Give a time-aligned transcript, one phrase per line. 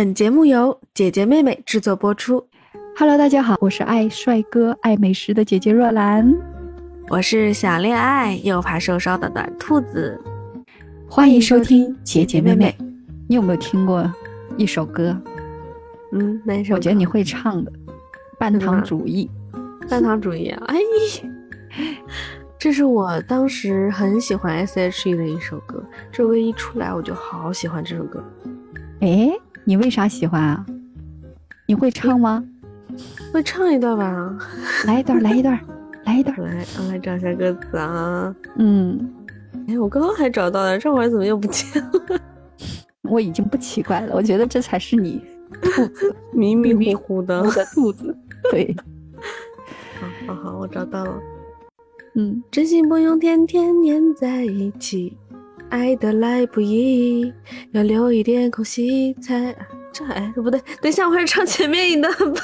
[0.00, 2.42] 本节目由姐姐妹妹制作播出。
[2.96, 6.34] Hello，大家好，我是爱帅哥、爱美食的姐姐若兰，
[7.10, 10.18] 我是想恋爱又怕受伤的暖兔子。
[11.06, 12.74] 欢迎收听姐姐妹妹。
[13.28, 14.10] 你有没有听过
[14.56, 15.14] 一首歌？
[16.12, 16.76] 嗯，哪首？
[16.76, 17.70] 我觉得你会唱的，
[18.38, 19.30] 《半糖主义》。
[19.86, 20.64] 半糖主义啊！
[20.68, 20.78] 哎，
[22.58, 25.84] 这是我当时很喜欢 S.H.E 的一首歌。
[26.10, 28.24] 这首歌一出来，我就好喜欢这首歌。
[29.00, 29.30] 哎，
[29.70, 30.66] 你为啥喜欢啊？
[31.68, 32.44] 你会唱吗？
[33.32, 34.36] 会唱一段吧？
[34.84, 35.60] 来一段，来一段，
[36.04, 36.36] 来一段。
[36.42, 38.34] 来，我来找一下歌词啊。
[38.56, 39.08] 嗯，
[39.68, 42.20] 哎，我刚刚还找到了，这会儿怎么又不见了？
[43.02, 45.22] 我已经不奇怪了，我觉得这才是你
[45.62, 48.12] 兔子 迷迷糊糊的的兔子。
[48.50, 48.74] 对，
[50.26, 51.16] 好好好，我找到了。
[52.16, 55.16] 嗯，真心不用天天黏在一起，
[55.68, 57.32] 爱得来不易，
[57.70, 59.54] 要留一点空隙才。
[59.92, 62.40] 这哎，这不对，等一下，我还是唱前面一段吧。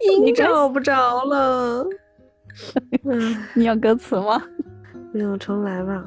[0.00, 1.86] 音找不着了。
[3.04, 4.42] 嗯， 你要歌词吗？
[5.12, 6.04] 不用，重来吧。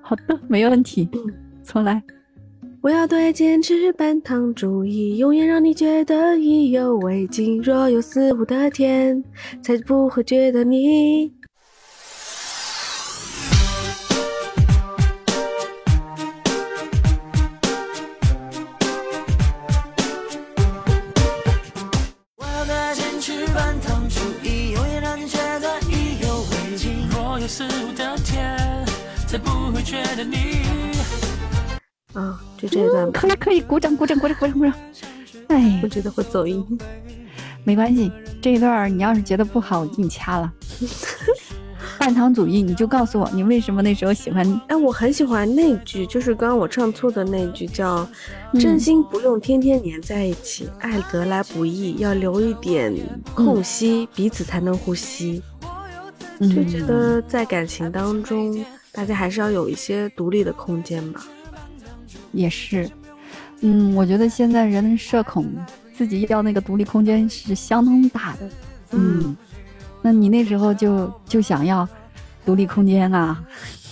[0.00, 1.08] 好的，没问题，
[1.62, 2.02] 重来。
[2.80, 7.60] 我要对坚持半糖主义，永远让你觉得意犹未尽。
[7.60, 9.22] 若有似无的甜，
[9.62, 11.32] 才不会觉得腻。
[27.58, 28.56] 似无的甜，
[29.26, 30.36] 才不会觉得腻。
[32.12, 33.20] 啊，就这一段吧。
[33.20, 34.72] 可以可以，鼓掌鼓掌鼓掌鼓掌鼓掌。
[35.48, 36.64] 哎我，觉得会走音。
[37.64, 40.52] 没关系，这一段儿你要是觉得不好，我给你掐了。
[41.98, 44.60] 半糖主义，你就告诉我你为什么那时候喜欢。
[44.68, 48.08] 哎，我很喜欢那句，就是刚刚我唱错的那句，叫
[48.52, 52.94] 嗯“真心不用天天黏在一起，爱得来不易，要留一点
[53.34, 55.42] 空隙，彼此才能呼吸。”
[56.40, 61.26] 嗯就觉得在感情当中，大家还是要有一些独立的空间吧。
[62.32, 62.88] 也是，
[63.60, 65.50] 嗯，我觉得现在人社恐，
[65.92, 68.50] 自己要那个独立空间是相当大的。
[68.92, 69.36] 嗯，
[70.00, 71.88] 那你那时候就就想要
[72.44, 73.42] 独立空间啊？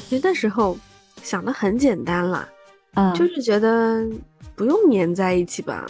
[0.09, 0.79] 其实那时候
[1.23, 2.49] 想的很简单了，
[2.95, 4.07] 啊，就是觉得
[4.55, 5.85] 不用粘在一起吧，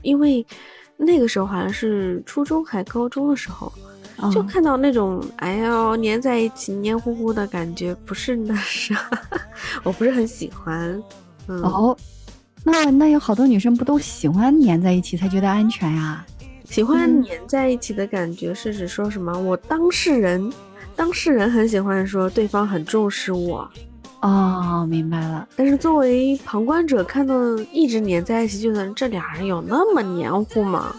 [0.00, 0.46] 因为
[0.96, 3.70] 那个时候好像是初中还高中的时候。
[4.16, 8.96] 啊就看到那种哎呀粘在一起黏糊糊的感觉，不是那啥，
[9.82, 11.02] 我不是很喜欢。
[11.48, 11.96] 嗯，哦，
[12.64, 16.24] 那那有好多女生不都喜欢粘在一起才觉得安全呀、
[16.64, 19.36] 喜欢嗯黏在一起的感觉是指说什么？
[19.36, 20.52] 我当事人，
[20.94, 23.68] 当事人很喜欢说对方很重视我，
[24.20, 25.48] 哦，明白了。
[25.56, 27.34] 但是作为旁观者看到
[27.72, 30.94] 一直粘在一起，就能这俩人有那么黏糊吗？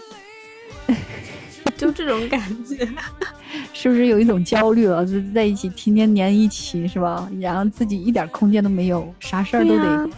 [1.84, 2.88] 就这种感觉。
[3.74, 5.06] 是不是有一种焦虑了？
[5.06, 7.30] 就在一起天天黏一起是吧？
[7.40, 10.10] 然后自己一点空间都没有，啥事儿都得、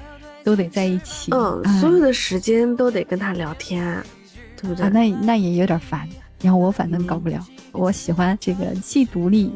[0.43, 1.31] 都得在一起。
[1.31, 4.01] 嗯，哎所有的时间都得跟他聊天，
[4.61, 4.85] 对不对？
[4.85, 6.07] 啊，那那也有点烦。
[6.41, 9.51] 然后我反正搞不了，我喜欢这个既独立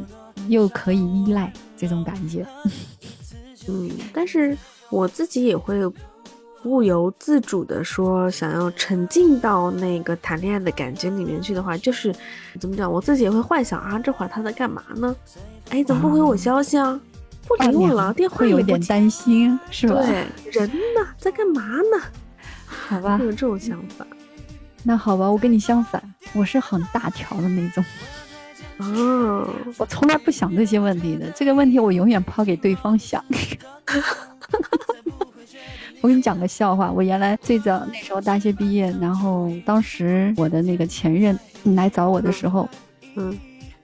[0.47, 2.45] 又可以依赖这种感觉。
[3.67, 4.57] 嗯，但是
[4.89, 5.77] 我自己也会
[6.61, 12.13] 不由自主的说，想要沉浸到那个谈恋爱的感觉里面去的话，就是
[12.59, 15.15] 怎么讲，我自己也会幻想啊，这会儿他在干嘛呢？
[15.69, 16.99] 哎，怎么不回我消息啊？
[17.47, 18.79] 不理我了，电话会有点。
[18.81, 19.95] 担心，是吧？
[19.95, 22.01] 对，人呢，在干嘛呢？
[22.65, 24.05] 好吧会，有这种想法。
[24.83, 26.01] 那好吧，我跟你相反，
[26.33, 27.83] 我是很大条的那种，
[28.77, 31.29] 哦，我从来不想这些问题的。
[31.31, 33.23] 这个问题我永远抛给对方想。
[36.01, 42.69] 我给你讲个笑话，我原来最早那时候大学毕业，然后当时我的那个前任来找我的时候，
[43.15, 43.37] 嗯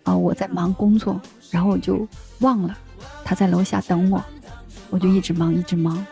[0.03, 1.19] 啊，我在忙工作，
[1.51, 2.07] 然后我就
[2.39, 2.77] 忘了
[3.23, 4.23] 他在楼下等我，
[4.89, 6.05] 我就一直忙一直忙，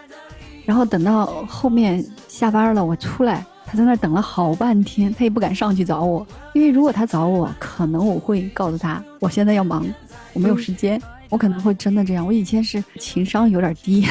[0.65, 9.85] 然后等到后面下班了，我出来，他在那儿等了好半天，他也不敢上去找我，因为如果他找我，可能我会告诉他我现在要忙，
[10.33, 12.27] 我没有时间，我可能会真的这样。
[12.27, 14.05] 我以前是情商有点低，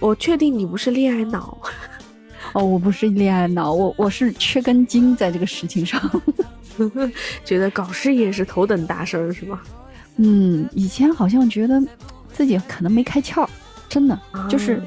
[0.00, 1.58] 我确定你不是恋爱脑。
[2.52, 6.00] 哦，我不是恋爱脑，我我是缺根筋在这个事情上。
[7.44, 9.60] 觉得搞事业是头等大事儿是吗？
[10.16, 11.82] 嗯，以前好像觉得
[12.32, 13.46] 自己可能没开窍，
[13.88, 14.82] 真的就是啊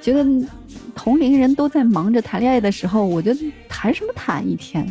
[0.00, 0.24] 觉得
[0.94, 4.90] 同龄人都在忙着谈恋爱的时候，我觉得谈什么谈一天，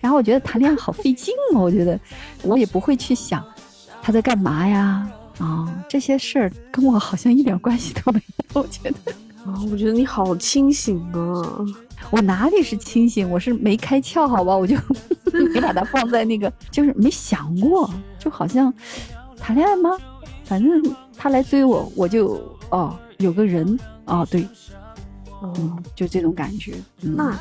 [0.00, 1.98] 然后我觉得谈恋爱好费劲哦，我觉得
[2.42, 3.44] 我也不会去想
[4.02, 8.20] 他在干嘛呀，啊、这些事儿跟我好像一点关系都没
[8.54, 9.12] 有， 我觉得。
[9.44, 11.64] 哦，我觉得你好清醒啊！
[12.10, 14.54] 我哪里是清醒，我是没开窍，好吧？
[14.54, 14.76] 我就
[15.54, 17.88] 没把它放在那个，就是没想过，
[18.18, 18.72] 就好像
[19.38, 19.90] 谈恋爱吗？
[20.44, 20.82] 反正
[21.16, 24.42] 他来追我，我就哦，有个人哦，对，
[25.40, 26.74] 哦，嗯，就这种感觉。
[27.02, 27.38] 嗯、那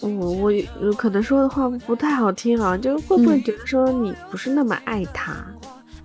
[0.00, 0.52] 我
[0.82, 5.46] 我可能说的话不太好听啊，就会不会嗯觉得说你不是那么爱他？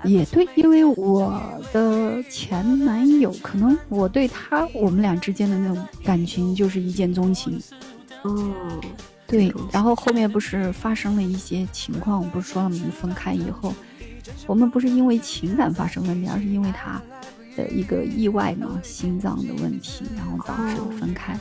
[0.07, 7.62] 也对，因为我的前男友，可能我对他，我们俩之间的那种感情就是一见钟情。
[8.24, 8.54] 哦，
[9.27, 13.74] 对，然后后面不是发生了一些情况，我不是说了我们分开以后，
[14.45, 17.01] 我们不是因为情感发生问题，而是因为他
[17.56, 21.38] 的一个意外嘛，心脏的问题，然后导致哦分开。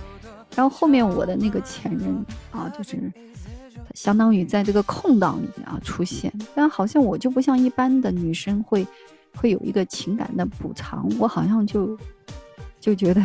[0.55, 3.13] 然后后面我的那个前任啊，就是
[3.95, 8.87] 相当于在这个空档里面啊出现，但好像我就不像一般的女生会
[9.35, 11.99] 会有一个情感的补偿，我好像就
[12.81, 13.23] 就觉得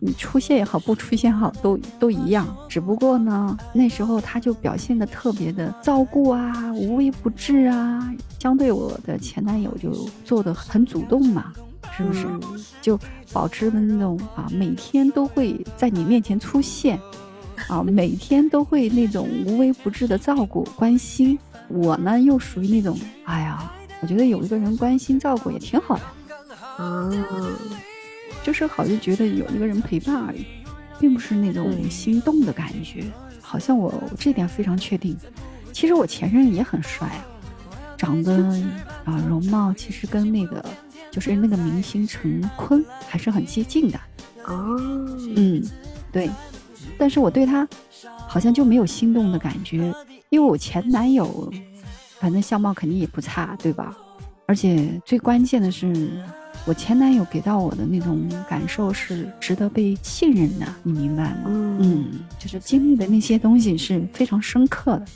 [0.00, 9.92] 你出现也好，不出现好都都一样，只不过呢，那时候他就表现的特别的照顾啊，无微不至啊，相对我的前男友就
[10.24, 11.52] 做的很主动嘛，
[11.96, 12.26] 是不是？
[12.26, 12.40] 嗯
[12.80, 12.98] 就
[13.32, 16.98] 保持的那种啊，每天都会在你面前出现，
[17.66, 21.38] 啊，每天都会那种无微不至的照顾关心。
[21.68, 23.70] 我呢，又属于那种，哎呀，
[24.00, 27.10] 我觉得有一个人关心照顾也挺好的，啊，
[28.42, 30.46] 就是好像觉得有一个人陪伴而已，
[30.98, 33.04] 并不是那种对心动的感觉。
[33.40, 35.16] 好像我这点非常确定。
[35.72, 37.24] 其实我前任也很帅啊，
[37.96, 38.32] 长得
[39.04, 40.64] 啊容貌其实跟那个
[41.10, 44.00] 就是那个明星陈坤还是很接近的。
[44.44, 44.76] 哦，
[45.36, 45.62] 嗯，
[46.10, 46.30] 对，
[46.98, 47.66] 但是我对他
[48.26, 49.94] 好像就没有心动的感觉，
[50.28, 51.50] 因为我前男友
[52.18, 53.96] 反正相貌肯定也不差，对吧？
[54.46, 56.10] 而且最关键的是，
[56.66, 61.42] 我前男友给到我的那种感受是值得被信任的，你明白吗？
[61.46, 65.06] 嗯嗯，就是经历的那些东西是非常深刻的，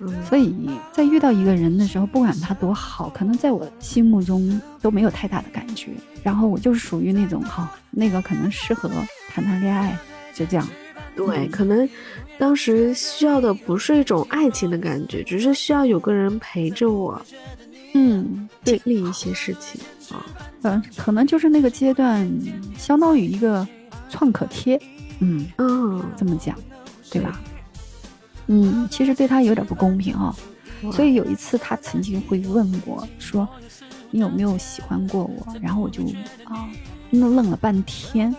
[0.00, 0.54] 嗯所以
[0.92, 5.90] 在遇到一个人的时候，不管他多好，可能在我心目中都没有太大的感觉。
[6.22, 8.90] 然后我就是属于那种好，那个可能适合
[9.30, 9.98] 谈谈恋爱，
[10.34, 10.68] 就这样。
[11.14, 11.88] 对，嗯可能
[12.38, 17.20] 当时需要的不是一种爱情的感觉，只是需要有个人陪着我
[17.94, 19.80] 嗯，经历一些事情
[20.10, 20.24] 啊。
[20.62, 22.28] 嗯，可能就是那个阶段，
[22.78, 23.66] 相当于一个
[24.08, 24.80] 创可贴，
[25.20, 26.56] 嗯，嗯，这么讲，
[27.10, 27.40] 对吧？
[28.46, 30.34] 嗯，其实对他有点不公平啊、
[30.92, 33.48] 所以有一次他曾经会问我说
[34.10, 36.02] ：“你有没有喜欢过我？”然后我就
[36.44, 36.68] 啊，
[37.10, 38.34] 那愣了半天，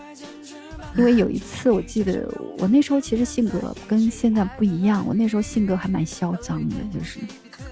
[0.96, 7.18] 因为有一次我记得我那时候其实性格跟现在不一样，我那时候性格还蛮嚣张的，就是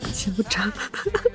[0.03, 0.73] 嚣张。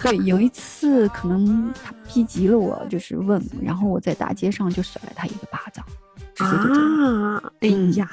[0.02, 5.86] 对，有一次可能他逼急了我，就是问，然后我在大街上就甩了他一个巴掌，
[6.36, 7.34] 直接就这样。
[7.34, 8.10] 啊，哎嗯呀，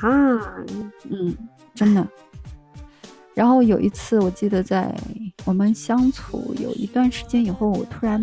[1.11, 1.37] 嗯，
[1.75, 2.07] 真的。
[3.35, 4.95] 然后有一次，我记得在
[5.45, 8.23] 我们相处有一段时间以后，我突然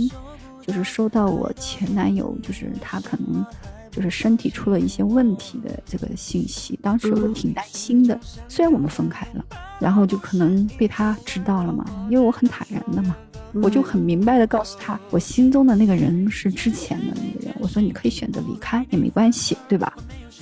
[0.61, 3.45] 就是收到我前男友，就是他可能
[3.91, 6.79] 就是身体出了一些问题的这个信息。
[6.81, 9.45] 当时我嗯挺担心的，虽然我们分开了，
[9.79, 13.15] 然后就可能被他知道了嘛，因为我很坦然的嘛，
[13.53, 17.55] 我就很明白的告诉他，我心中的那个人是之前的那个人。
[17.59, 19.93] 我说你可以选择离开也没关系，对吧？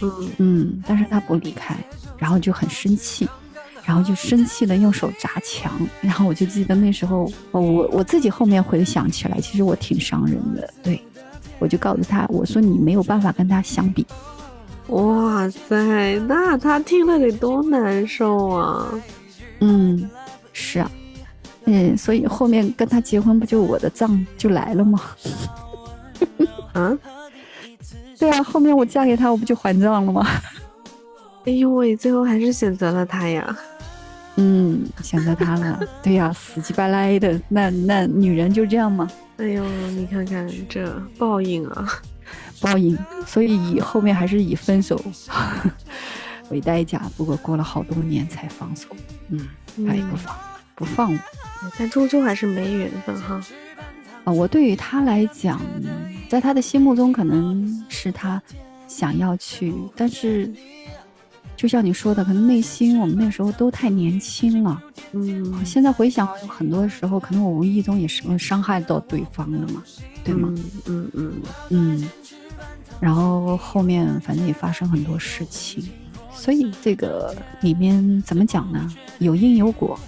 [0.02, 1.76] 嗯嗯，但是他不离开，
[2.18, 3.28] 然后就很生气，
[3.84, 11.02] 然后就生气的用手砸墙，然后我就记得那时候，哦我我自己后面回想起来，其实我挺伤人的，对，
[11.60, 14.06] 我就告诉他，我说你没有办法跟他相比，
[14.88, 18.90] 哇塞，那他听了得多难受啊！
[19.60, 20.10] 嗯，
[20.54, 20.90] 是啊，
[21.66, 25.00] 嗯，所以后面跟他结婚不就我的账就来了吗？
[26.74, 26.98] 啊，
[28.18, 30.26] 对啊，后面我嫁给他，我不就还账了吗？
[31.46, 33.58] 哎呦喂，最后还是选择了他呀。
[34.42, 39.10] 嗯，想到他了， 对呀、死乞白赖的，那那女人就这样吗。
[39.36, 41.88] 哎呦，你看看这报应啊！
[42.62, 45.02] 报应，所以以后面还是以分手
[46.50, 47.02] 为代价。
[47.18, 48.88] 不过过了好多年才放手，
[49.30, 49.48] 嗯，
[49.86, 50.36] 他也不放，
[50.76, 51.20] 不放我
[51.78, 53.42] 但终究还是没缘分哈。
[54.24, 54.32] 啊。
[54.32, 55.60] 我对于他来讲，
[56.30, 58.42] 在他的心目中可能是他
[58.88, 60.54] 想要去，但是
[61.60, 64.82] 就像你说的，可能内心我们那时候都太年轻了。
[65.12, 69.84] 嗯，现在回想，有很多时候可能我无意中也是伤害到对方了嘛，
[70.24, 70.48] 对吗？
[70.86, 71.34] 嗯嗯嗯，
[71.72, 72.10] 嗯，
[73.02, 75.84] 然后后面反正也发生很多事情，
[76.32, 78.90] 所以这个里面怎么讲呢？
[79.18, 80.00] 有因有果。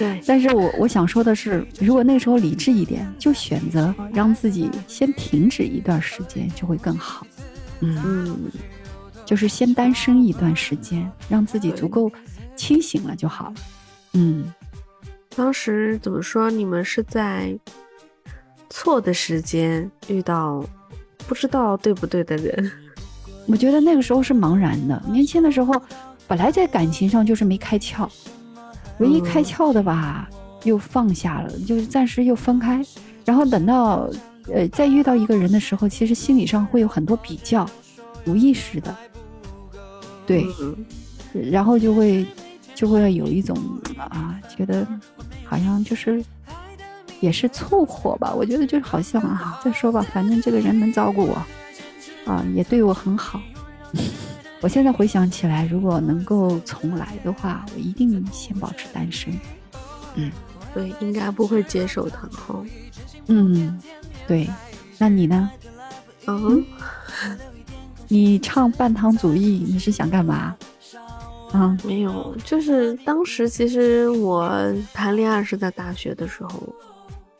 [0.00, 7.24] 对， 但是我我想说的是，如果那时候理智一点，就选择让自己先停止一段时间，就会更好。
[7.80, 8.36] 嗯，嗯，
[9.28, 12.10] 就是先单身一段时间，让自己足够
[12.56, 13.54] 清醒了就好了。
[14.14, 14.50] 嗯，
[15.36, 16.50] 当时怎么说？
[16.50, 17.54] 你们是在
[18.70, 20.64] 错的时间遇到
[21.26, 22.72] 不知道对不对的人，
[23.46, 25.74] 我觉得那个时候是茫然的，年轻的时候
[26.26, 28.08] 本来在感情上就是没开窍，
[28.98, 30.26] 唯一开嗯窍的吧，
[30.64, 32.82] 又放下了，就是暂时又分开，
[33.26, 34.08] 然后等到
[34.50, 37.68] 呃再遇到一个人的时候，其实心理上会有很多比较，
[38.28, 38.94] 无意识的，
[40.26, 40.76] 对，嗯
[41.50, 42.26] 然后就会
[42.74, 43.56] 就会有一种
[43.98, 44.86] 啊，觉得
[45.44, 46.22] 好像就是
[47.20, 48.32] 也是凑合吧。
[48.34, 51.42] 我觉得就是好像啊，再说吧，反正这个人能照顾我，
[52.30, 53.40] 啊，也对我很好。
[54.60, 59.32] 我现在回想起来，如果能够重来的话，我一定先保持单身。
[60.16, 60.30] 嗯
[60.74, 62.62] 对，应该不会接受他哈。
[63.28, 63.80] 嗯，
[64.26, 64.48] 对。
[64.98, 65.50] 那你呢？
[66.26, 66.64] 嗯，
[68.08, 70.56] 你唱半糖主义，你是想干嘛？
[71.52, 74.50] 啊，没有，就是当时其实我
[74.92, 76.62] 谈恋爱是在大学的时候，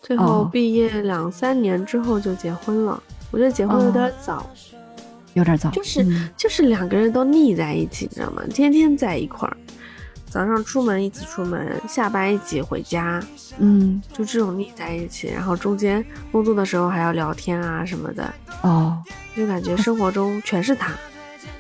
[0.00, 3.02] 最后哦毕业两三年之后就结婚了。
[3.30, 4.48] 我觉得结婚有点早，
[5.34, 5.70] 有点早。
[5.70, 8.42] 就是嗯就是两个人都腻在一起，你知道吗？
[8.48, 9.56] 天天在一块儿，
[10.30, 13.20] 早上出门一起出门，下班一起回家，
[13.58, 15.28] 嗯，就这种腻在一起。
[15.28, 18.32] 然后中间工作的时候还要聊天啊什么的，
[18.62, 19.02] 哦，
[19.36, 20.92] 就感觉生活中全是他。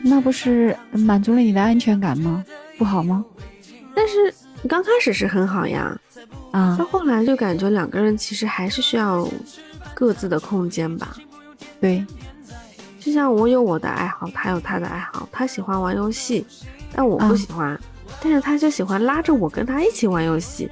[0.00, 2.44] 那不是满足了你的安全感吗？
[2.76, 3.24] 不好吗？
[3.94, 4.32] 但是
[4.68, 5.98] 刚开始是很好呀，
[6.52, 9.28] 啊到，后来就感觉两个人其实还是需要
[9.94, 11.16] 各自的空间吧。
[11.80, 12.04] 对，
[13.00, 16.46] 就像我有我的爱好，他有他的爱好，他喜欢玩游戏，
[16.92, 17.80] 但我不嗯喜欢，
[18.20, 20.70] 但是他就喜欢拉着我跟他一起玩游戏。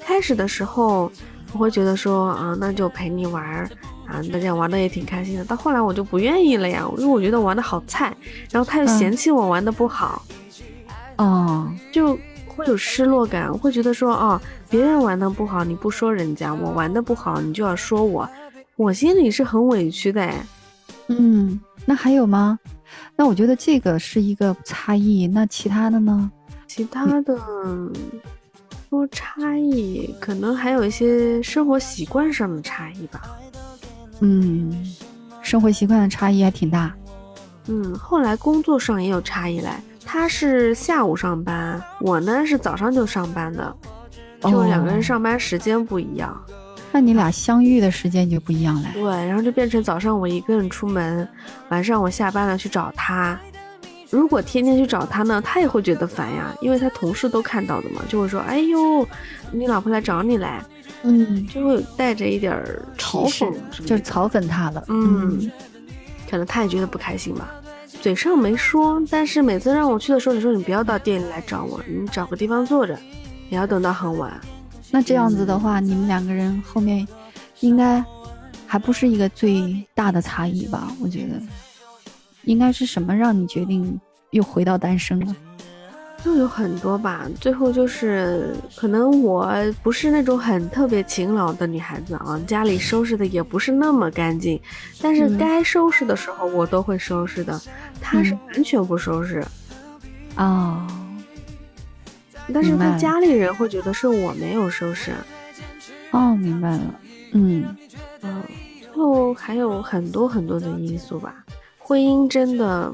[0.00, 1.10] 开始的时候
[1.52, 3.68] 我会觉得说啊，那就陪你玩儿
[4.06, 5.44] 啊，大家玩的也挺开心的。
[5.44, 8.16] 到后来我就不愿意了呀，因为我觉得玩的好菜，
[8.50, 10.22] 然后他又嗯嫌弃我玩的不好，
[11.16, 14.40] 哦，就会有失落感，会觉得说哦，
[14.70, 18.26] 别人玩的不好你不说人家，我玩的不好你就要说我，
[18.76, 20.46] 我心里是很委屈的哎。
[21.08, 22.58] 嗯，那还有吗？
[23.14, 26.30] 那我觉得这个是一个差异，那其他的呢？
[26.68, 27.36] 其他的
[28.88, 33.22] 说差异，可能还有一些生活习惯上的差异吧。
[34.20, 34.94] 嗯，
[35.42, 36.94] 生活习惯的差异还挺大。
[37.66, 43.74] 嗯，后来工作上也有差异来，他是下午上班，我呢是早上就上班的，
[44.42, 46.38] 就两个人哦上班时间不一样。
[46.92, 48.88] 那你俩相遇的时间就不一样了。
[48.94, 51.28] 对，然后就变成早上我一个人出门，
[51.70, 53.38] 晚上我下班了去找他。
[54.10, 59.06] 如果天天去找他呢，他也会觉得烦呀，因为他同事都看到的嘛，就会说：“哎呦，
[59.52, 60.64] 你老婆来找你来。”
[61.04, 64.82] 嗯，就会带着一点儿嘲讽就是嘲讽他了。
[64.88, 65.48] 嗯，
[66.28, 67.48] 可能他也觉得不开心吧，
[68.02, 72.98] 嘴上没说，但是每次让我去的时候，你说你不要到店里来找我，你找个地方坐着，
[73.48, 74.32] 也要等到很晚。
[74.90, 77.06] 那这样子的话，你们两个人后面
[77.60, 78.04] 应该
[78.66, 80.92] 还不是一个最大的差异吧？
[81.00, 81.40] 我觉得
[82.48, 84.00] 应该是什么让你决定
[84.30, 85.36] 又回到单身了？
[86.24, 89.52] 就有很多吧，最后就是可能我
[89.82, 94.58] 不是那种很特别勤劳的女孩子啊，家里收拾的也不是那么干净，
[95.02, 97.60] 但是嗯该收拾的时候我都会收拾的，
[98.00, 99.44] 他是嗯完全不收拾，
[100.36, 100.86] 哦，
[102.52, 105.12] 但是他家里人会觉得是我没有收拾。
[106.12, 106.94] 哦，明白了。
[107.32, 107.76] 嗯，
[108.22, 108.42] 嗯，
[108.80, 111.44] 最后还有很多很多的因素吧。
[111.88, 112.92] 婚姻真的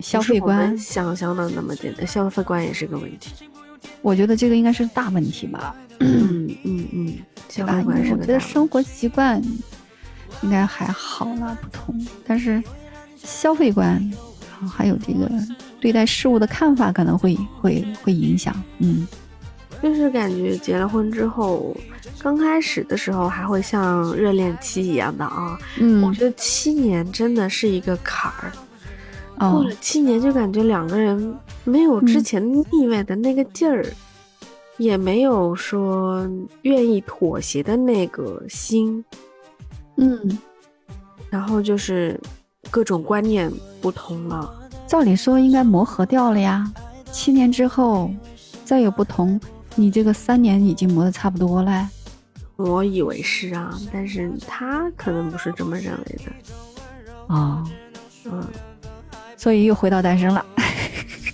[0.00, 3.32] 消费观，想象的那么简单，消费观也是个问题。
[4.02, 7.14] 我觉得这个应该是大问题吧，嗯嗯嗯？
[7.48, 9.42] 消费观是个大觉得生活习惯
[10.42, 12.62] 应该还好啦，不同，但是
[13.16, 13.94] 消费观，
[14.50, 15.30] 然后还有这个
[15.80, 18.54] 对待事物的看法可能会会会影响。
[18.80, 19.08] 嗯
[19.82, 21.76] 就是感觉结了婚之后，
[22.18, 25.58] 刚开始的时候还会像热恋期一样的啊。
[25.78, 28.52] 嗯我嗯觉得七年真的是一个坎儿，
[29.38, 33.84] 过哦了七年就感觉两个人没有之嗯前腻歪的那个劲儿，
[34.78, 36.26] 也没有说
[36.62, 39.04] 愿意妥协的那个心。
[39.96, 40.38] 嗯，
[41.30, 42.18] 然后就是
[42.70, 44.52] 各种观念不同了。
[44.86, 46.70] 照理说应该磨合掉了呀，
[47.10, 48.10] 七年之后
[48.64, 49.40] 再有不同，
[49.76, 51.88] 你这个三年已经磨得差不多了。
[52.56, 56.32] 我以为是啊，但是他可能不是这么认为的。
[57.26, 57.62] 哦，
[58.24, 58.42] 嗯，
[59.36, 60.44] 所以又回到单身了。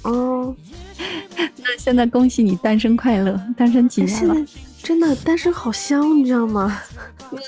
[0.03, 0.55] 哦，
[1.37, 4.35] 那现在恭喜你单身快乐，单身几年了？
[4.83, 6.77] 真的单身好香，你知道吗？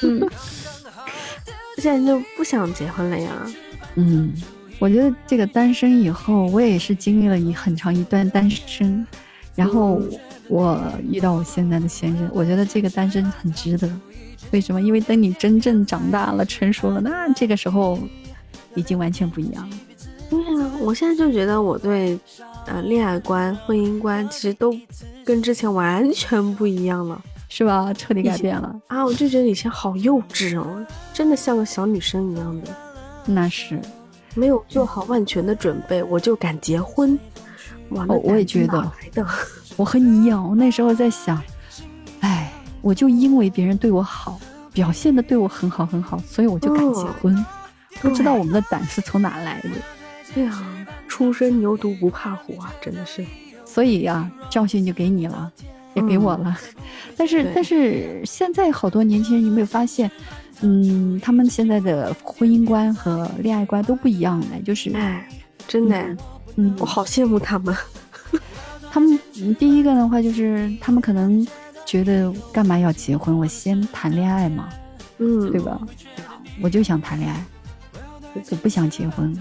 [0.02, 0.30] 嗯
[1.78, 3.32] 现在就不想结婚了呀。
[3.96, 4.32] 嗯，
[4.78, 9.04] 我觉得这个单身以后，我也是经历了一很长一段单身，
[9.56, 10.00] 然后
[10.48, 13.90] 我遇到我现在的先生，我觉得这个单身很值得。
[14.50, 14.80] 为什么？
[14.80, 17.98] 因为等你真正长大了、成熟了，那这个时候
[18.74, 19.76] 已经完全不一样了。
[20.30, 22.18] 对啊，我现在就觉得我对
[22.66, 24.76] 呃恋爱观、婚姻观其实都
[25.24, 27.92] 跟之前完全不一样了，是吧？
[27.94, 29.04] 彻底改变了啊！
[29.04, 32.74] 我就觉得以前好幼稚哦，真的像个小女生一样的。
[33.26, 33.80] 那是。
[34.36, 37.16] 没有做好万全的准备，我就敢结婚。
[37.90, 38.92] 哇，哦，我也觉得，
[39.76, 41.42] 我和你一样，我那时候在想，
[42.20, 44.38] 哎，我就因为别人对我好，
[44.72, 47.44] 表现的对我很好很好，所以我就敢结婚。
[48.00, 49.70] 不知道我们的胆是从哪来的？
[50.34, 53.24] 对啊，初生牛犊不怕虎啊，真的是。
[53.64, 55.50] 所以呀，教训就给你了，
[55.94, 56.56] 也给我了。
[57.16, 60.10] 但是，但是现在好多年轻人，你没有发现？
[60.60, 65.28] 嗯，他们现在的婚姻观和恋爱观都不一样了，就是，哎，
[65.66, 66.16] 真的，
[66.56, 67.74] 嗯，我好羡慕他们。
[68.94, 69.18] 他们
[69.58, 71.44] 第一个的话就是，他们可能
[71.84, 73.36] 觉得干嘛要结婚？
[73.36, 74.68] 我先谈恋爱嘛，
[75.18, 75.80] 嗯，对吧？
[76.62, 77.44] 我就想谈恋爱，
[78.50, 79.36] 我不想结婚，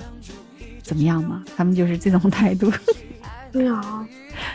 [0.82, 1.44] 怎么样嘛？
[1.56, 2.74] 他们就是这种态度。
[3.52, 4.04] 对啊，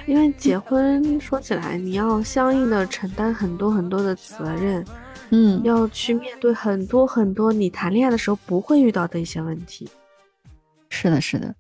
[0.05, 4.85] 因为结婚说起来，你要相应的承担很多很多的责任。
[5.31, 9.89] 嗯，要去面对很多很多你谈恋爱的时候不会遇到的一些问题。
[10.91, 11.55] 是的，是的。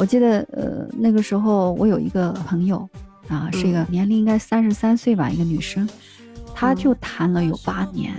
[0.00, 2.88] 我记得，呃，那个时候我有一个朋友，
[3.28, 5.86] 啊，是一个年龄应该三十三岁吧，一个女生，
[6.54, 8.14] 她就谈了有八年，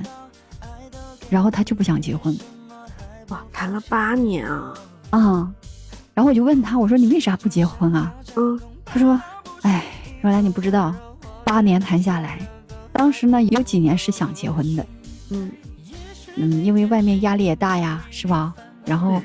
[1.28, 2.38] 然后她就不想结婚。
[3.30, 4.74] 哇，谈了八年啊！
[5.10, 5.52] 啊，
[6.14, 8.14] 然后我就问她，我说你为啥不结婚啊？
[8.36, 9.20] 嗯，她说，
[9.64, 9.84] 哎，
[10.22, 10.94] 原来你不知道，
[11.44, 12.38] 八年谈下来。
[12.92, 14.86] 当时呢，有几年是想结婚的，
[15.32, 15.52] 嗯
[16.36, 18.54] 嗯，因为外面压力也大呀，是吧？
[18.86, 19.20] 然后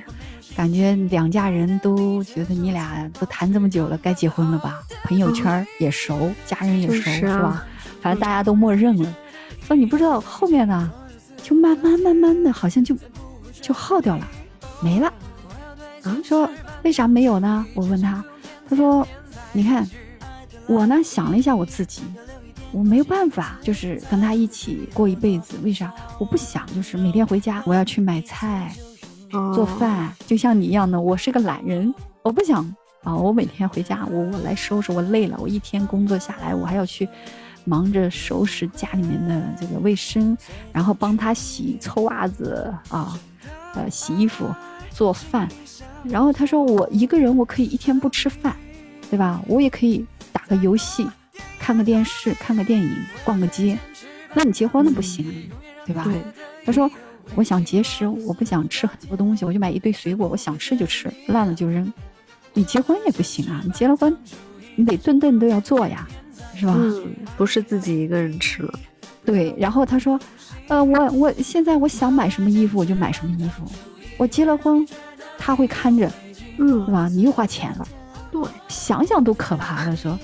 [0.57, 4.81] 感觉两家人都觉得你俩都谈这么久了，该结婚了吧？
[5.05, 7.67] 朋友圈也熟，家人也熟，是吧？
[8.01, 9.15] 反正大家都默认了。
[9.61, 10.91] 说你不知道后面呢，
[11.43, 12.97] 就慢慢慢慢的，好像就
[13.61, 14.27] 就耗掉了，
[14.81, 15.13] 没了。
[16.03, 16.49] 啊，说
[16.83, 17.67] 为啥没有呢？
[17.75, 18.25] 我问他，
[18.69, 19.07] 他说，
[19.53, 19.87] 你看，
[20.67, 22.03] 我呢想了一下我自己。
[22.73, 25.55] 我没有办法，就是跟他一起过一辈子。
[25.63, 25.93] 为啥？
[26.19, 28.75] 我不想，就是每天回家我要去买菜、
[29.31, 31.01] 做饭，就像你一样的。
[31.01, 32.65] 我是个懒人，我不想
[33.03, 33.15] 啊。
[33.15, 37.09] 我每天回家，我我来收拾，我累了，我一天工作下来，我还要去
[37.65, 40.37] 忙着收拾家里面的这个卫生，
[40.73, 43.19] 然后帮他洗臭袜子啊，
[43.75, 44.47] 呃，洗衣服、
[44.91, 45.49] 做饭。
[46.05, 48.55] 然后他说我一个人我可以一天不吃饭，
[49.11, 49.43] 对吧？
[49.47, 51.07] 我也可以打个游戏。
[51.59, 52.89] 看个电视，看个电影，
[53.25, 53.77] 逛个街，
[54.35, 55.51] 那你结婚了不行，
[55.85, 56.05] 对吧？
[56.05, 56.23] 对。
[56.65, 56.89] 他说
[57.35, 61.93] ：“我想节食，我不想吃很多东西，我就买一堆水果，我想吃就吃，烂了就扔。
[62.55, 64.17] 你结婚也不行啊，你结了婚，
[64.75, 66.07] 你得顿顿都要做呀，
[66.55, 66.75] 是吧？
[66.77, 68.79] 嗯，不是自己一个人吃了。
[69.25, 69.55] 对。
[69.59, 70.19] 然后他说：，
[70.69, 73.65] 呃，我我现在我想买什么衣服我就买什么衣服，
[74.17, 74.87] 我结了婚，
[75.37, 76.11] 他会看着，
[76.59, 77.09] 嗯，对吧？
[77.09, 77.87] 你又花钱了，
[78.31, 79.85] 对，想想都可怕。
[79.85, 80.19] 他说。”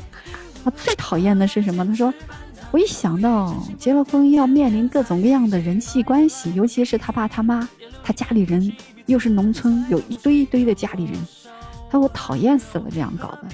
[0.65, 1.85] 他最讨厌的是什么？
[1.85, 2.15] 他说
[2.73, 7.69] ：“我一想到结了婚要面临各种各样的人际关系，尤其是他爸他妈，
[8.03, 8.73] 他家里人
[9.05, 11.13] 又是农村，有一堆一堆的家里人，
[11.91, 13.45] 他说我讨厌死了这样搞的。”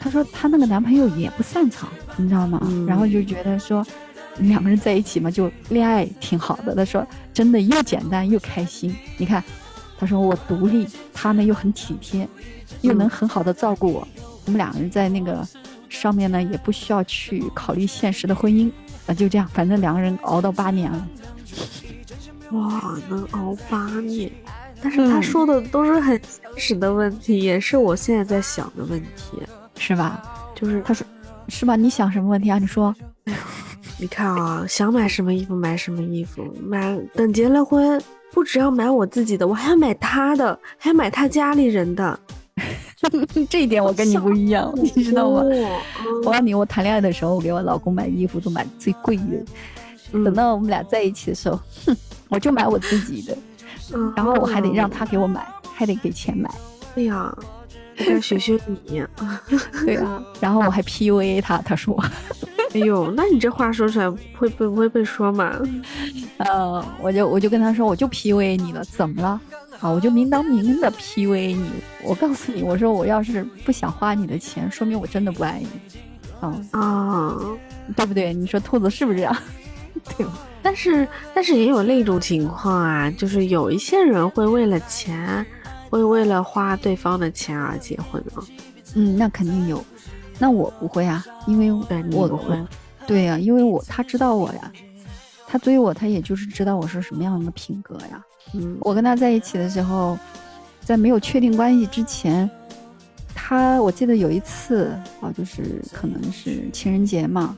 [0.00, 2.58] 他说他那个男朋友也不擅长，你知道吗？
[2.88, 3.86] 然后就觉得说
[4.38, 6.74] 两个人在一起嘛，就恋爱挺好的。
[6.74, 8.96] 他说真的又简单又开心。
[9.18, 9.44] 你看，
[9.98, 12.26] 他说我独立，他呢又很体贴，
[12.80, 14.08] 又能很好的照顾我，
[14.46, 15.46] 我们两个人在那个。
[15.90, 18.70] 上面呢也不需要去考虑现实的婚姻，
[19.06, 21.08] 啊，就这样，反正两个人熬到八年了，
[22.52, 24.30] 哇，能熬八年，
[24.82, 29.42] 但是他说的都是很现实的问题，也是我现在在想的问题，
[29.76, 30.22] 是吧？
[30.54, 31.06] 就是他说，
[31.48, 31.76] 是吧？
[31.76, 32.58] 你想什么问题啊？
[32.58, 32.94] 你说，
[33.98, 38.00] 你看啊，想买什么衣服买什么衣服，买等结了婚，
[38.32, 42.18] 不只要买我自己的，我还要买他的，还要买他家里人的。
[43.48, 45.42] 这一点我跟你不一样，你知道吗？
[46.24, 49.22] 我告诉你，我谈恋爱的时候，我给我老公买衣服都买最贵的。
[50.24, 51.96] 等到我们俩在一起的时候，哼，
[52.28, 53.36] 我就买我自己的，
[54.16, 56.50] 然后我还得让他给我买，还得给钱买。
[56.96, 57.32] 哎呀，
[57.98, 59.02] 我该学学你。
[59.86, 61.96] 对啊，然后我还 PUA 他，他说
[62.74, 65.56] ：“哎呦，那你这话说出来会被不会被说嘛？”
[66.38, 69.40] 呃，我就我就跟他说，我就 PUA 你了，怎么了？
[69.80, 71.70] 好，我就明当明的 PUA 你。
[72.02, 75.68] 我告诉你，我说我要是不想花你的钱，说明我真的不爱你。
[76.38, 77.36] 啊啊，
[77.96, 78.34] 对不对？
[78.34, 79.34] 你说兔子是不是这样？
[80.18, 80.32] 对吧？
[80.62, 85.44] 但是但是也有另一种情况啊，就是有一些人会为了钱，
[85.88, 88.44] 会为了花对方的钱而结婚啊？
[88.94, 89.82] 嗯，那肯定有。
[90.38, 92.62] 那我不会啊，因为对我不会，
[93.06, 94.70] 对呀、因为我他知道我呀，
[95.46, 98.22] 他追我，他也就是知道我是什么样的品格呀。
[98.54, 100.18] 嗯，我跟他在一起的时候，
[100.84, 102.50] 在没有确定关系之前，
[103.34, 104.88] 他我记得有一次
[105.20, 107.56] 啊，就是可能是情人节嘛，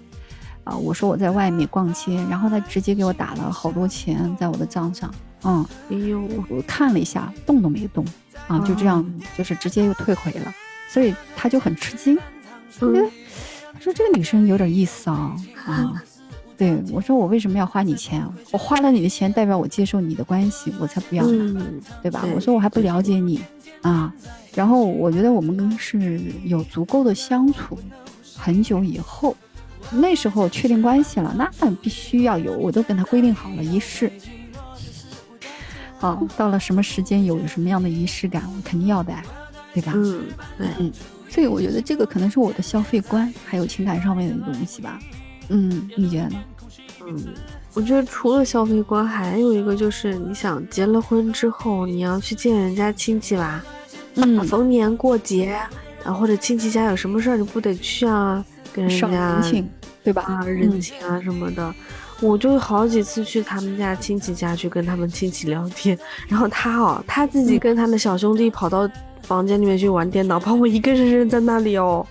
[0.65, 8.05] 啊，我说我在外面逛街，然后他直接给我打了好多钱在我的账上，嗯，哎呦，我看了一下，动都没动，
[8.49, 10.55] 啊，就这样哦，就是直接又退回了，
[10.89, 12.17] 所以他就很吃惊，
[12.81, 12.95] 嗯。
[12.97, 13.11] 嗯，
[13.73, 16.03] 他说这个女生有点意思啊，啊。
[16.63, 18.25] 对我说，我为什么要花你钱？
[18.53, 21.55] 我花了你的钱，代表我接受你的关系，我才不要呢。
[21.59, 22.21] 嗯，对吧？
[22.23, 23.41] 对我说我还不了解你
[23.81, 24.15] 啊，
[24.55, 27.77] 然后我觉得我们是有足够的相处，
[28.37, 29.37] 很久以后，
[29.91, 31.51] 那时候确定关系了，那
[31.83, 34.13] 必须要有，我都跟他规定好了仪式。
[35.99, 39.13] 好，到了什么时间有什么样的仪式感，我肯定要的，
[39.75, 39.93] 对吧？
[39.97, 40.23] 嗯，
[40.57, 40.93] 对，
[41.29, 45.01] 所以我觉得这个可能是我的消费观，还有情感上面的东西吧。
[45.49, 46.41] 嗯，你觉得呢？
[47.07, 47.35] 嗯，
[47.75, 53.65] 我觉得除了消费观，还有一个就是，你想结了婚之后，你要去见人家亲戚吧，
[54.15, 55.59] 嗯逢年过节，
[56.05, 59.71] 啊，或者亲戚家有什么事儿，你不得去啊，跟人家人情，
[60.05, 60.23] 对吧？
[60.23, 61.75] 啊，人嗯情啊什么的。
[62.21, 68.89] 我就好几次去他们家亲戚家去跟他们亲戚聊天，然后他哦，他自己嗯跟他的小兄弟跑到
[69.23, 72.07] 房间里面去玩电脑，把我一个人扔在那里哦。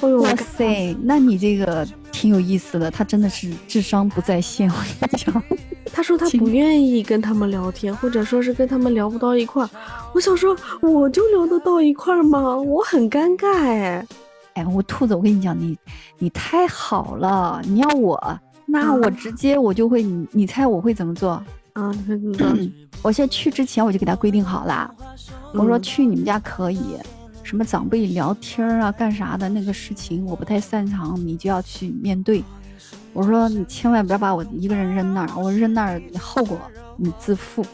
[0.00, 5.42] 哎呦，哇塞，那你这个挺有意思的，他真的是智商不在线， 我跟你讲。
[5.92, 9.70] 他说他不愿意跟他们聊天，或者说是跟他们聊不到一块儿。
[10.12, 12.56] 我想说，我就聊得到一块儿吗？
[12.56, 14.06] 我很尴尬哎。
[14.54, 15.76] 哎，我兔子，我跟你讲，你
[16.18, 21.30] 你太好了，你要我，那我直接我就会，你你猜我会怎么做？
[21.74, 22.48] 啊，你会怎么做？
[23.02, 24.92] 我现在去之前我就给他规定好了，
[25.52, 26.96] 我说嗯去你们家可以，
[27.44, 32.42] 什么长辈聊天儿啊，干啥的那个事情我不太擅长，你就要去面对。
[33.12, 36.58] 我说你千万不要把我一个人扔那儿，我扔那儿后果
[36.96, 37.64] 你自负。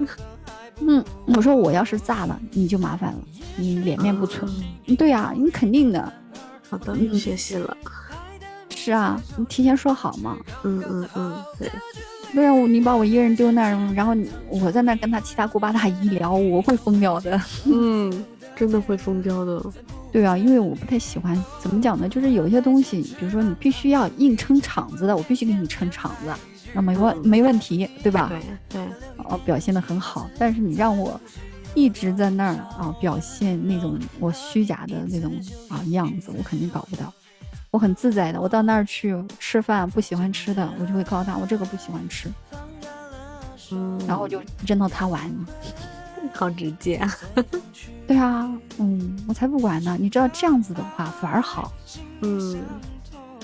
[0.80, 3.18] 嗯，我说我要是炸了，你就麻烦了，
[3.56, 4.50] 你脸面不存。
[4.86, 6.10] 嗯对啊、你肯定的。
[6.70, 7.76] 好的，嗯学习了。
[8.74, 11.70] 是啊，你提前说好嘛，嗯嗯嗯，对，
[12.32, 14.14] 不然我你把我一个人丢那儿，然后
[14.48, 17.38] 我在那儿跟他七大姑八大姨聊，我会疯掉的。
[17.66, 18.10] 嗯
[18.56, 19.62] 真的会疯掉的。
[20.12, 22.08] 对啊，因为我不太喜欢，怎么讲呢？
[22.08, 26.32] 就是有一些东西，比如说你必须要硬撑场子的，我必须给你撑场子，
[26.72, 28.28] 那没问嗯没问题，对吧？
[28.28, 31.20] 对对，哦，表现的很好，但是你让我
[31.74, 35.32] 一直在那儿啊表现那种我虚假的那种
[35.68, 37.12] 啊样子，我肯定搞不到。
[37.70, 42.28] 我很自在的，我到那儿去吃饭，不喜欢吃的，我就会告诉他我这个不喜欢吃，
[43.70, 45.34] 嗯，然后我就扔到他碗里。
[46.34, 47.14] 好直接啊。
[48.10, 49.96] 对啊，嗯，我才不管呢。
[50.00, 51.72] 你知道这样子的话反而好。
[52.22, 52.60] 嗯，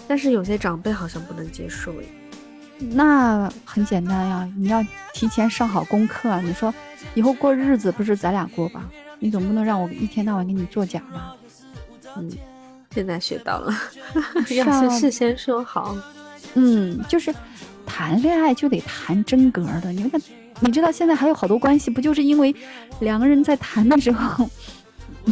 [0.08, 2.08] 但是有些长辈好像不能接受诶。
[2.80, 6.40] 那很简单呀，你要提前上好功课啊。
[6.40, 6.74] 你说
[7.14, 8.82] 以后过日子不是咱俩过吧？
[9.20, 11.36] 你总不能让我一天到晚给你作假吧？
[12.16, 12.28] 嗯，
[12.92, 13.72] 现在学到了，
[14.50, 15.96] 要事先说好。
[16.54, 17.32] 嗯，就是
[17.86, 19.92] 谈恋爱就得谈真格的。
[19.92, 20.20] 你看，
[20.60, 22.54] 你知道现在还有好多关系，不就是因为
[23.00, 24.48] 两个人在谈的时候，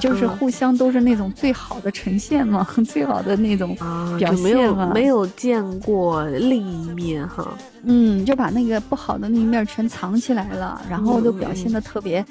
[0.00, 0.28] 就是嗯。
[0.36, 7.56] 互相都是那种最好的呈现嘛， 最好的那种啊，表就没有现嘛没有见过另一面哈。
[7.86, 12.24] 嗯，就把那个不好的那一面全藏起来了，然后就表现的特别、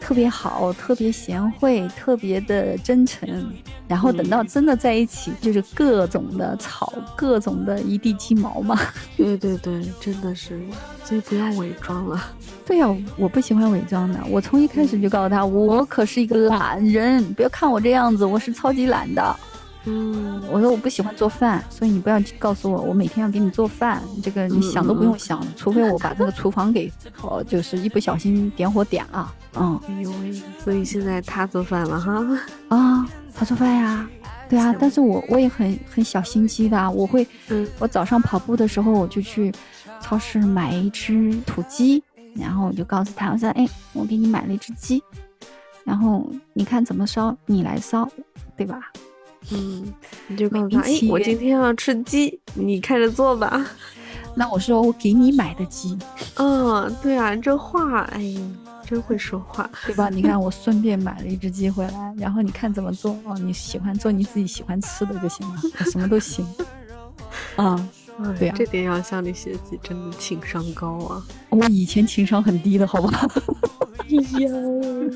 [0.00, 3.28] 特别好，特别贤惠，特别的真诚。
[3.86, 8.78] 然后等到真的在一起，就是各种的吵，各种的一地鸡毛嘛。
[9.16, 10.60] 对对对，真的是，
[11.04, 12.22] 所以不要伪装了。
[12.66, 14.20] 对呀、我不喜欢伪装的。
[14.28, 19.34] 我从一开始就告诉他，我可是一个懒人，不要看我这样子，我是超级懒的。
[19.90, 32.22] 嗯，我说我不喜欢做饭，所以你不要告诉我我每天要给你做饭，这个你想都不用想，除非我把这个厨房给，哦，就是一不小心点火点了，嗯哎呦喂，所以现在他做饭了哈。
[32.68, 34.06] 啊，他做饭呀，
[34.48, 39.50] 对啊，但是我我也很很小心机的，我会，嗯我早上跑步的时候我就去
[40.02, 42.02] 超市买一只土鸡，
[42.34, 45.02] 然后我就告诉他，我说，哎，我给你买了一只鸡，
[45.84, 48.06] 然后你看怎么烧，你来烧，
[48.56, 48.80] 对吧？
[49.50, 49.92] 嗯，
[50.26, 53.64] 你就告诉他，哎我今天要吃鸡，你看着做吧。
[54.36, 55.98] 那我说我给你买的鸡，
[56.36, 58.22] 嗯，对啊，这话，哎，
[58.86, 59.68] 真会说话。
[59.86, 60.08] 对吧？
[60.10, 66.46] 你看我顺便买了一只鸡回来，然后你看怎么做哦，你喜欢做你自己喜欢吃的就行了，我什么都行。
[67.56, 67.88] 啊、
[68.20, 71.22] 哎对啊这点要向你学习，真的情商高啊。
[71.50, 73.28] 我以前情商很低的好不好？
[73.98, 74.06] 哎
[74.40, 74.48] 呀，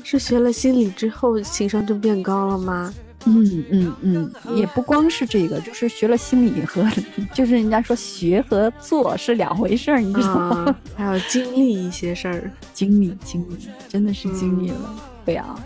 [0.03, 2.93] 是学了心理之后情商就变高了吗？
[3.25, 6.85] 嗯嗯嗯， 也不光是这个，就是学了心理和，
[7.33, 10.65] 就是人家说学和做是两回事儿，你知道吗？
[10.67, 12.51] 啊，还要经历一些事儿。
[12.73, 15.57] 经历经历，真的是经历了，对啊、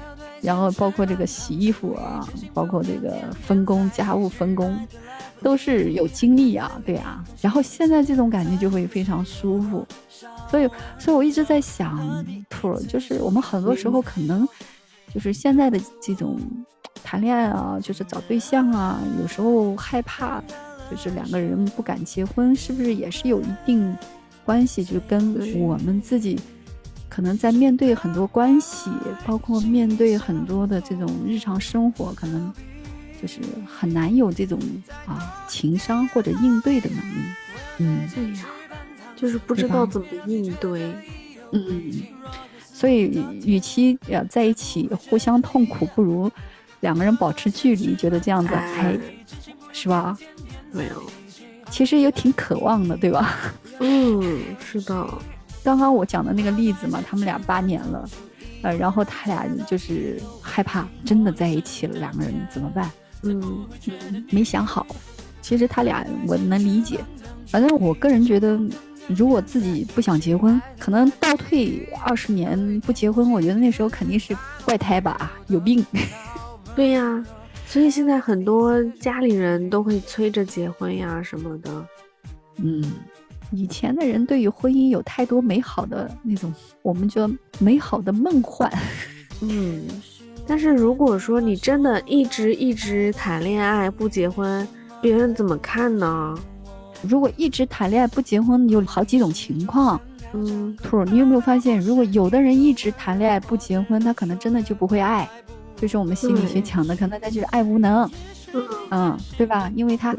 [0.41, 4.77] 然后包括这个洗衣服啊，包括这个分工家务分工，
[5.41, 7.23] 都是有经历啊，对啊。
[7.41, 9.87] 然后现在这种感觉就会非常舒服，
[10.51, 14.47] 所以所以我一直在想，兔儿就是我们很多时候可能
[15.13, 16.39] 就是现在的这种
[17.03, 20.41] 谈恋爱啊，就是找对象啊，有时候害怕，
[20.89, 23.95] 就是两个人不敢结婚，是不是也是有一定
[24.45, 24.83] 关系？
[24.83, 26.39] 就跟我们自己
[27.09, 28.89] 可能在面对很多关系，
[29.25, 32.53] 包括面对很多的这种日常生活，可能
[33.21, 34.59] 就是很难有这种
[35.05, 37.21] 啊情商或者应对的能力。
[37.79, 38.45] 嗯对呀，
[39.15, 40.91] 就是不知道怎么应对。
[41.51, 41.91] 嗯，
[42.59, 46.29] 所以与其要在一起互相痛苦，不如
[46.81, 48.99] 两个人保持距离，觉得这样子还哎，
[49.71, 50.17] 是吧？
[50.71, 51.03] 没有。
[51.69, 53.35] 其实也挺渴望的，对吧？
[53.79, 55.07] 嗯，是的。
[55.63, 58.09] 刚刚我讲的那个例子嘛，他们俩八年了，
[58.61, 62.89] 呃，然后他俩就是害怕真的在一起了，两个人怎么办？
[63.23, 63.65] 嗯
[64.29, 64.85] 没想好。
[65.41, 66.99] 其实他俩我能理解，
[67.47, 68.59] 反正我个人觉得，
[69.07, 75.85] 如果自己不想结婚，可能倒退二十年不结婚，我觉得那时候肯定是怪胎吧，有病。
[76.77, 77.25] 对呀，
[77.65, 81.87] 所以现在很多家里人都会催着结婚呀什么的。
[82.57, 82.83] 嗯，
[83.51, 88.71] 以前的人对于婚姻有太多美好的那种，我们叫美好的梦幻。
[89.41, 89.87] 嗯，
[90.45, 94.67] 但是如果说你真的一直一直谈恋爱不结婚，
[95.01, 96.37] 别人怎么看呢？
[97.01, 99.99] 如果一直谈恋爱不结婚，有好几种情况。
[100.33, 105.27] 嗯，兔儿，你有没有发现，如果有的人一直谈恋爱不结婚，他可能真的就不会爱，
[105.77, 108.09] 就是我们心理学讲的，可能他就是爱无能，
[108.53, 109.71] 嗯嗯，对吧？
[109.75, 110.15] 因为他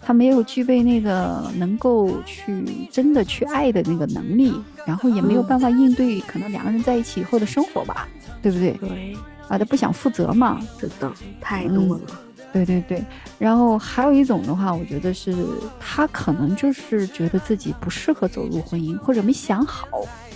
[0.00, 4.54] 他没有具备那个能够去真的去爱的那个能力，
[4.86, 8.08] 然后也没有嗯办法应对可能两个人在一起以后的生活吧，
[8.40, 8.72] 对不对？
[8.74, 9.16] 对，
[9.48, 12.00] 啊，他不想负责嘛，真的，太多了。
[12.52, 13.02] 对对对，
[13.38, 15.34] 然后还有一种的话，我觉得是
[15.80, 19.86] 他可能就是觉得自己不适合走入婚姻，或者没想好，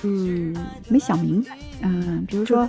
[0.02, 0.56] 嗯，
[0.88, 1.50] 没想明白。
[1.82, 2.66] 嗯，比如说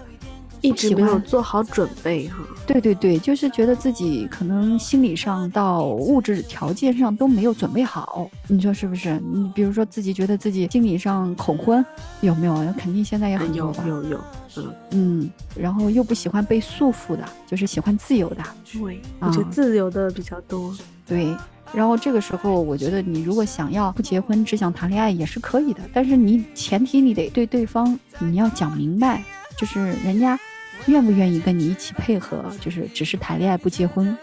[0.62, 2.38] 一直没有做好准备哈。
[2.65, 9.20] 对对对，就是觉得自己可能心理上到物质条件上都没有准备好，你说是不是？
[9.32, 11.86] 你比如说自己觉得自己心理上恐婚，
[12.22, 12.58] 有没有？
[12.78, 13.84] 肯定现在也很多吧。
[13.88, 14.20] 有有，
[14.58, 18.43] 嗯，嗯，然后又不喜欢被束缚的，就是喜欢自由的。
[18.72, 20.76] 对，我觉得啊自由的比较多。
[21.08, 21.34] 对，
[21.74, 29.24] 然后这个时候，我觉得你如果想要不结婚，只想谈恋爱也是可以的，但是你前提你得对对方你要讲明白，
[29.58, 30.39] 就是人家
[30.86, 34.15] 愿不愿意跟你一起配合，就是只是谈恋爱不结婚。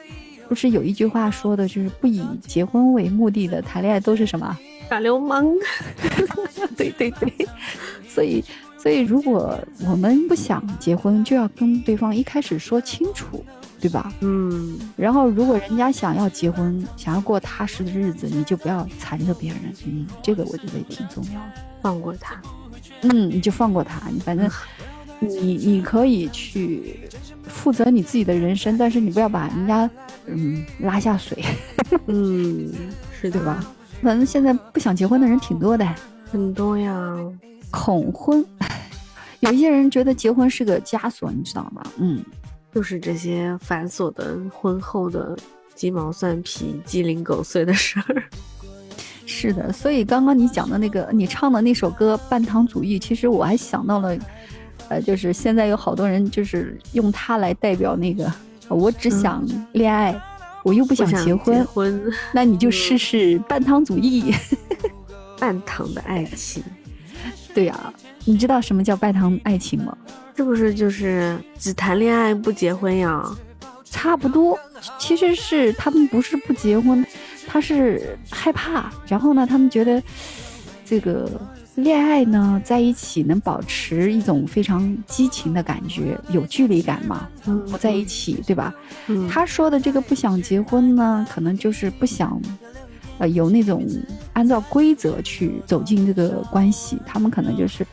[0.49, 4.57] 不是有一句话说的，就是不以结婚为目的的谈恋爱都是什么？
[4.89, 5.47] 耍流氓。
[6.77, 7.33] 对对对，
[8.07, 8.45] 所以
[8.79, 13.43] 所以如果我们不想结婚，就要跟对方一开始说清楚，
[13.81, 14.13] 对吧？
[14.21, 19.61] 嗯，然后，如果人家想要结婚，想要过踏实的日子，你就不要缠着别人。
[19.87, 21.65] 嗯，这个我觉得也挺重要的。
[21.81, 22.41] 放过他。
[23.03, 24.51] 嗯，你就放过他，你反正
[25.29, 27.01] 你你可以去
[27.45, 29.89] 负责你自己的人生，但是你不要把人家
[30.27, 31.43] 嗯拉下水，
[32.07, 32.73] 嗯，
[33.13, 33.65] 是的对吧？？
[34.03, 35.95] 反正现在不想结婚的人挺多的，
[36.31, 37.17] 很多呀。
[37.71, 38.45] 恐婚。
[39.41, 41.83] 有一些人觉得结婚是个枷锁，你知道吗？
[41.99, 42.25] 嗯，
[42.75, 45.37] 就是这些繁琐的婚后的
[45.75, 48.23] 鸡毛蒜皮、鸡零狗碎的事儿。
[49.27, 54.17] 是的，所以刚刚你讲的那个，你唱的那首歌《半糖主义》，其实我还想到了，
[54.89, 58.25] 呃，就是现在有好多人就是用它来代表那个，
[58.69, 60.15] 呃我只想恋爱，
[60.63, 64.35] 我又不想结婚，结婚，那你就试试半糖主义。
[65.37, 66.63] 半糖的爱情，
[67.53, 67.93] 对呀、
[68.25, 69.95] 你知道什么叫半糖爱情吗？
[70.37, 73.23] 是不是就是只谈恋爱不结婚呀？
[73.85, 74.59] 差不多，
[74.99, 77.05] 其实是他们不是不结婚，
[77.47, 80.03] 他是害怕，然后呢，他们觉得
[80.85, 81.29] 这个
[81.77, 88.73] 恋爱呢在一起能保持一种非常激情的感觉，有距离感嘛，嗯不在一起，对吧？
[89.09, 92.41] 嗯，他说的这个不想结婚呢，可能就是不想，
[93.19, 93.85] 呃，有那种
[94.35, 97.85] 按照规则去走进这个关系，他们可能就是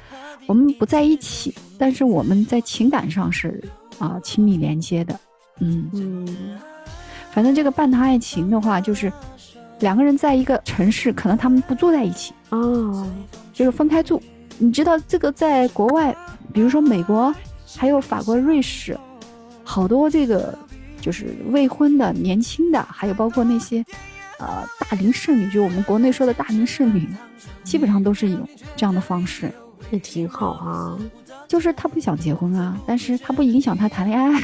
[0.45, 3.63] 我们不在一起，但是我们在情感上是
[3.97, 5.19] 啊、亲密连接的，
[5.59, 5.89] 嗯。
[5.93, 6.27] 嗯
[7.33, 9.09] 反正这个半糖爱情的话，就是
[9.81, 13.05] 两个人在一个城市，可能他们不住在一起，哦，
[13.53, 14.21] 就是分开住。
[14.57, 16.15] 你知道这个在国外
[16.53, 17.33] 比如说美国，
[17.75, 18.97] 还有法国、瑞士，
[19.63, 20.57] 好多这个
[21.01, 23.83] 就是未婚的年轻的，还有包括那些
[24.39, 27.07] 呃大龄剩女，就我们国内说的大龄剩女，
[27.63, 29.51] 基本上都是有这样的方式。
[29.89, 30.97] 也挺好啊。
[31.49, 34.41] 就是他不想结婚啊，但是他不影响他谈恋爱。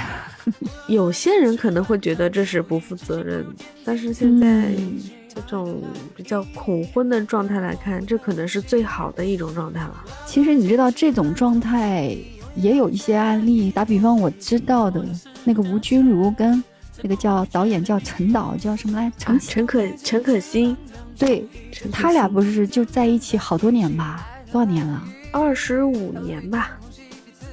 [0.89, 3.45] 有些人可能会觉得这是不负责任，
[3.85, 4.99] 但是现在嗯
[5.45, 5.81] 这种
[6.15, 10.03] 比较恐婚的状态来看，这可能是最好的一种状态了。
[10.25, 12.17] 其实你知道这种状态
[12.55, 15.05] 也有一些案例，打比方我知道的
[15.43, 16.63] 那个吴君如跟
[17.01, 20.75] 那个叫导演叫陈导叫什么来陈啊，陈可陈可辛，
[21.17, 21.47] 对
[21.91, 24.27] 他俩不是就在一起好多年吧？
[24.51, 25.03] 多少年了？
[25.31, 26.79] 二十五年吧。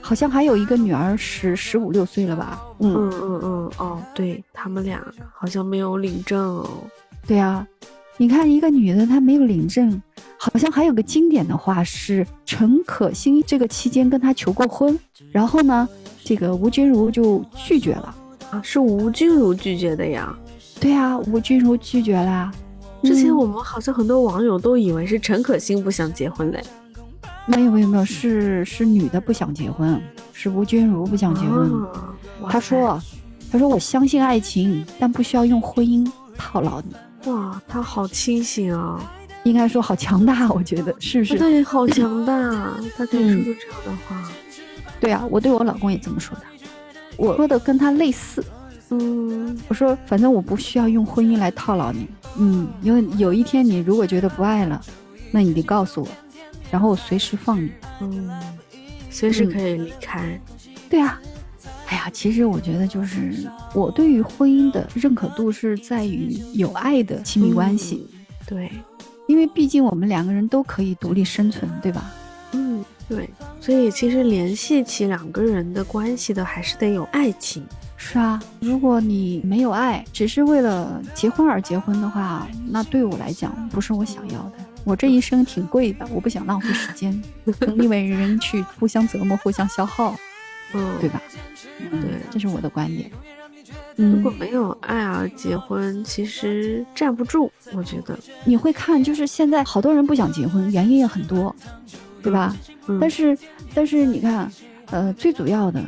[0.01, 2.62] 好像还有一个女儿十十五六岁了吧？
[2.79, 6.68] 嗯，嗯嗯嗯，哦，对他们俩好像没有领证哦。
[7.27, 7.67] 对啊，
[8.17, 10.03] 你看一个女的她没有领证，
[10.39, 14.99] 好像还有个经典的话是陈可辛这个期间跟她求过婚，
[15.33, 15.89] 然后呢，
[16.23, 18.15] 这个吴君如就拒绝了。
[18.51, 20.37] 啊，是吴君如拒绝的呀。
[20.81, 22.53] 对啊，吴君如拒绝啦。
[22.55, 22.61] 嗯
[23.05, 26.63] 之前我们好像很多网友都以为是陈可辛不想结婚嘞。
[27.45, 30.01] 没有没有没有，是是女的不想结婚，
[30.33, 31.71] 是吴君如不想结婚。
[31.83, 32.99] 啊哇她说
[33.53, 36.95] ：“她说我相信爱情，但不需要用婚姻套牢你。
[37.27, 39.01] 哇，他好清醒啊！
[39.45, 41.39] 应该说好强大，我觉得是不是？
[41.39, 44.31] 对，好强大，他可以说嗯出这样的话。
[45.01, 46.43] 对啊，我对我老公也这么说的，
[47.17, 48.45] 我说的跟他类似。
[48.91, 52.07] 嗯，我说，反正我不需要用婚姻来套牢你。
[52.37, 54.81] 嗯，因为有一天你如果觉得不爱了，
[55.31, 56.09] 那你得告诉我，
[56.71, 57.71] 然后我随时放你。
[58.01, 58.31] 嗯，
[59.11, 60.41] 随时嗯可以离开。
[60.89, 61.21] 对啊，
[61.87, 68.73] 哎呀，其实我觉得就是我对于婚姻的认可度是在于有爱的亲密关系，嗯对，
[69.27, 72.11] 因为毕竟我们两个人都可以独立生存，对吧？
[72.53, 73.29] 嗯，对，
[73.61, 77.64] 所以其实联系起两个人的关系的，还是得有爱情。
[77.97, 84.53] 是啊，如果你没有爱，只是为了结婚而结婚的话，那对我来讲不是我想要的。
[84.85, 87.23] 我这一生挺贵的，我不想浪费时间
[87.59, 90.14] 跟另外一人去互相折磨、互相消耗，
[90.75, 91.23] 嗯，对吧？
[91.79, 93.11] 嗯，对这是我的观点。
[93.97, 98.19] 如果嗯，没有爱而结婚，其实站不住，我觉得。
[98.45, 101.55] 你会看，就是现在好多人不想结婚，原因也很多，
[102.23, 102.57] 对吧？
[102.89, 103.39] 嗯，但是，
[103.73, 104.51] 但是你看，
[104.91, 105.83] 呃，最主要的，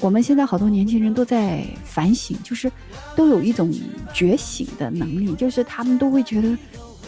[0.00, 2.70] 我们现在好多年轻人都在反省，就是
[3.14, 3.70] 都有一种
[4.14, 6.56] 觉醒的能力，就是他们都会觉得，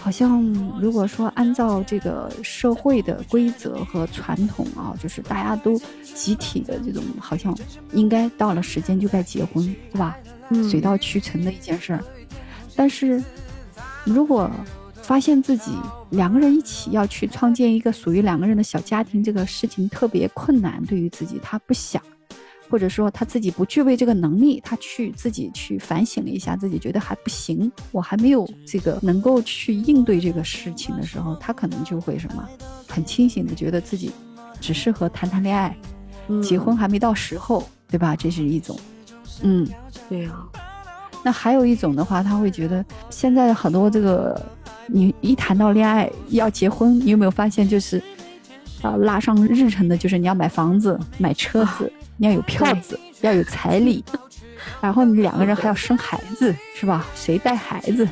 [0.00, 0.42] 好像
[0.80, 7.56] 如果说按照这个社会的规则和传统啊，就是大家都集体的这种，好像
[7.92, 10.16] 应该到了时间就该结婚，对吧？
[10.48, 12.02] 嗯水到渠成的一件事儿。
[12.74, 13.22] 但是，
[14.04, 14.50] 如果
[15.02, 15.72] 发现自己
[16.10, 22.02] 两个人一起要去创建一个属于两个人的小家庭，这个事情特别困难，对于自己他不想，
[22.70, 32.48] 或者说他自己不具备这个能力，他去自己去反省了一下，自己觉得还不行，我还没有这个能够去应对这个事情的时候，他可能就会什么，
[32.88, 34.12] 很清醒的觉得自己
[34.60, 35.76] 只适合谈谈恋爱，
[36.28, 38.14] 嗯结婚还没到时候，对吧？
[38.14, 38.78] 这是一种，
[39.42, 39.68] 嗯。
[40.08, 40.32] 对呀、
[41.24, 44.44] 那还有一种的话，他会觉得现在很多这个，
[44.88, 48.02] 你一谈到恋爱要结婚，你有没有发现就是，
[48.82, 54.04] 啊、拉上日程的就是你要买房子、买车子，你要有票子，要有彩礼，
[54.78, 57.06] 然后你两个人还要生孩子，是吧？
[57.14, 58.06] 谁带孩子？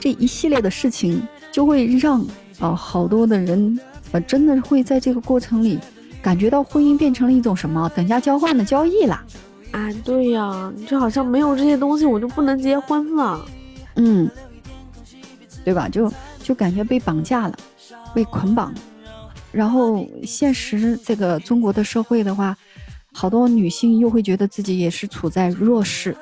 [0.00, 1.22] 这一系列的事情
[1.52, 2.26] 就会让
[2.58, 3.78] 啊、好多的人，
[4.12, 5.78] 呃，真的会在这个过程里
[6.22, 9.22] 感觉到婚姻变成了一种什么等价交换的交易啦。
[9.72, 13.44] 啊，对呀、你就好像没有这些东西，我就不能结婚了。
[13.96, 14.30] 嗯，
[15.62, 15.90] 对吧？
[15.90, 16.10] 就
[16.42, 17.54] 就感觉被绑架了，
[18.14, 18.72] 被捆绑。
[19.52, 22.56] 然后现实这个中国的社会的话，
[23.18, 26.14] 好多女性又会觉得自己也是处在弱势，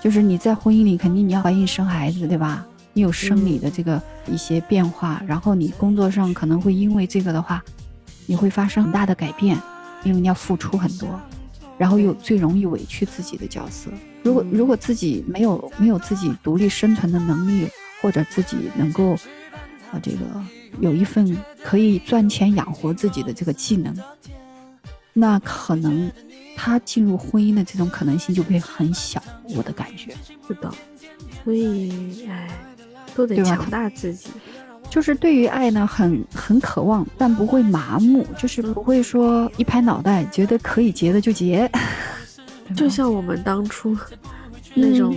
[0.00, 2.64] 就是你在婚姻里肯定你要怀孕生孩子，对吧？
[2.92, 7.60] 你有生理的这个一些变化，然后你工作上可能会因为这个的话，
[8.26, 9.60] 你会发生很大的改变，
[10.04, 11.20] 因为你要付出很多，
[11.76, 13.90] 然后又最容易委屈自己的角色。
[14.22, 17.68] 如果嗯如果自己没有没有自己独立生存的能力，
[18.00, 19.14] 或者自己能够
[19.90, 20.18] 啊这个
[20.78, 23.92] 有一份可以赚钱养活自己的这个技能，
[25.12, 26.10] 那可能
[26.62, 29.22] 他进入婚姻的这种可能性就会很小。
[29.56, 30.14] 我的感觉
[30.46, 30.70] 是的，
[31.42, 32.50] 所以哎，
[33.14, 34.28] 都得强大自己。
[34.90, 41.70] 就是对于爱呢，很很渴望，但不会麻木，就是不会说一拍脑袋觉得可以结的就结，
[42.76, 43.96] 就像我们当初
[44.74, 45.16] 那种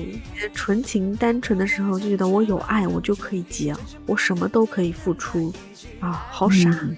[0.54, 3.76] 纯情单纯的时候，就觉得我有爱，我就可以结，
[4.06, 5.54] 我什么都可以付出
[6.00, 6.70] 啊，好傻。
[6.70, 6.96] 嗯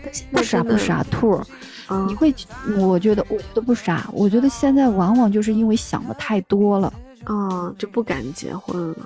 [0.00, 1.44] 但现在不傻不傻兔儿，
[1.90, 2.34] 嗯你会，
[2.78, 6.92] 我觉得我觉得不傻，我觉得现在往往就是因为想的太多了。
[7.24, 8.96] 啊，就不敢结婚了。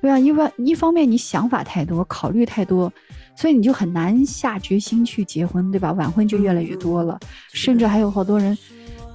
[0.00, 2.92] 对啊，一方一方面你想法太多，考虑太多，
[3.34, 5.90] 所以你就很难下决心去结婚，对吧？
[5.92, 7.18] 晚婚就越来越多了，
[7.52, 8.56] 甚至还有好多人，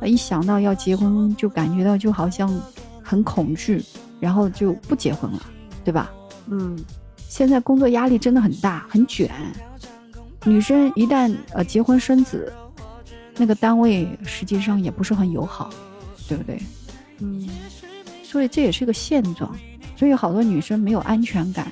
[0.02, 2.54] 呃一想到要结婚就感觉到就好像
[3.02, 3.82] 很恐惧，
[4.20, 5.42] 然后就不结婚了，
[5.86, 6.12] 对吧？
[6.50, 6.78] 嗯
[7.30, 9.30] 现在工作压力真的很大，很卷。
[10.46, 12.52] 女生一旦呃结婚生子，
[13.38, 15.70] 那个单位实际上也不是很友好，
[16.28, 16.60] 对不对？
[17.20, 17.48] 嗯
[18.24, 19.56] 所以这也是个现状。
[19.96, 21.72] 所以好多女生没有安全感，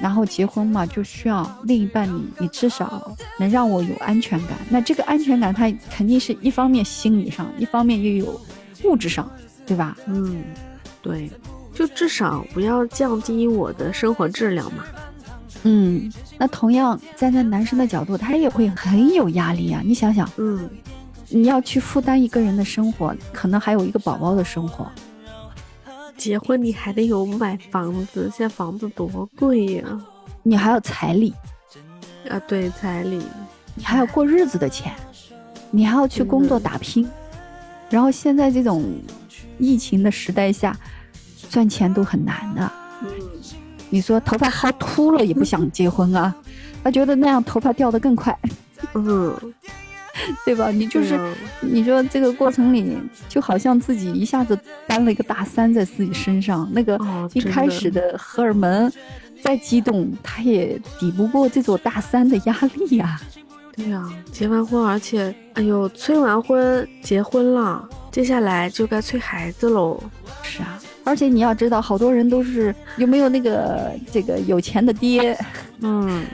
[0.00, 4.56] 然后结婚嘛，就需要另一半你你至少能让我有安全感。
[4.70, 8.40] 那这个安全感，它肯定是一方面心理上，一方面又有
[8.84, 9.30] 物质上，
[9.66, 9.96] 对吧？
[10.06, 10.44] 嗯，
[11.02, 11.28] 对，
[11.74, 14.84] 就至少不要降低我的生活质量嘛。
[15.64, 19.80] 嗯，那同样站在男生的角度，他也会很有压力啊。
[19.84, 20.68] 你想想，嗯，
[21.28, 24.90] 你要去负担一个人的生活，可能还有一个宝宝的生活，
[26.16, 29.84] 结婚你还得有买房子，现在房子多贵呀、
[30.42, 31.32] 你还要彩礼，
[32.28, 32.40] 啊！
[32.48, 33.22] 对，彩礼，
[33.74, 34.92] 你还要过日子的钱，
[35.70, 37.08] 你还要去工作打拼。
[37.88, 38.84] 然后现在这种
[39.58, 40.76] 疫情的时代下，
[41.50, 42.71] 赚钱都很难的。
[43.92, 46.34] 嗯，你说头发薅秃了也不想结婚啊，
[46.82, 48.36] 他觉得那样头发掉得更快，
[48.94, 49.34] 嗯，
[50.44, 50.70] 对吧？
[50.70, 51.18] 你就是、
[51.60, 52.96] 你说这个过程里，
[53.28, 58.90] 就好像自己一下子搬了一个大山在自己身上，那个哦，一开始的荷尔蒙
[59.42, 63.20] 再激动，他也抵不过这座大山的压力呀、
[63.74, 69.98] 对呀、结完婚，而且，哎呦，催完婚，结婚了，接下来就该催孩子喽。
[70.42, 75.36] 是啊，而且你要知道，好多人都是有没有那个这个有钱的爹，
[75.82, 76.24] 嗯，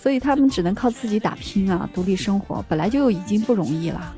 [0.00, 4.14] 所以他们只能靠自己打拼啊，独立生活，本来就已经不容易了。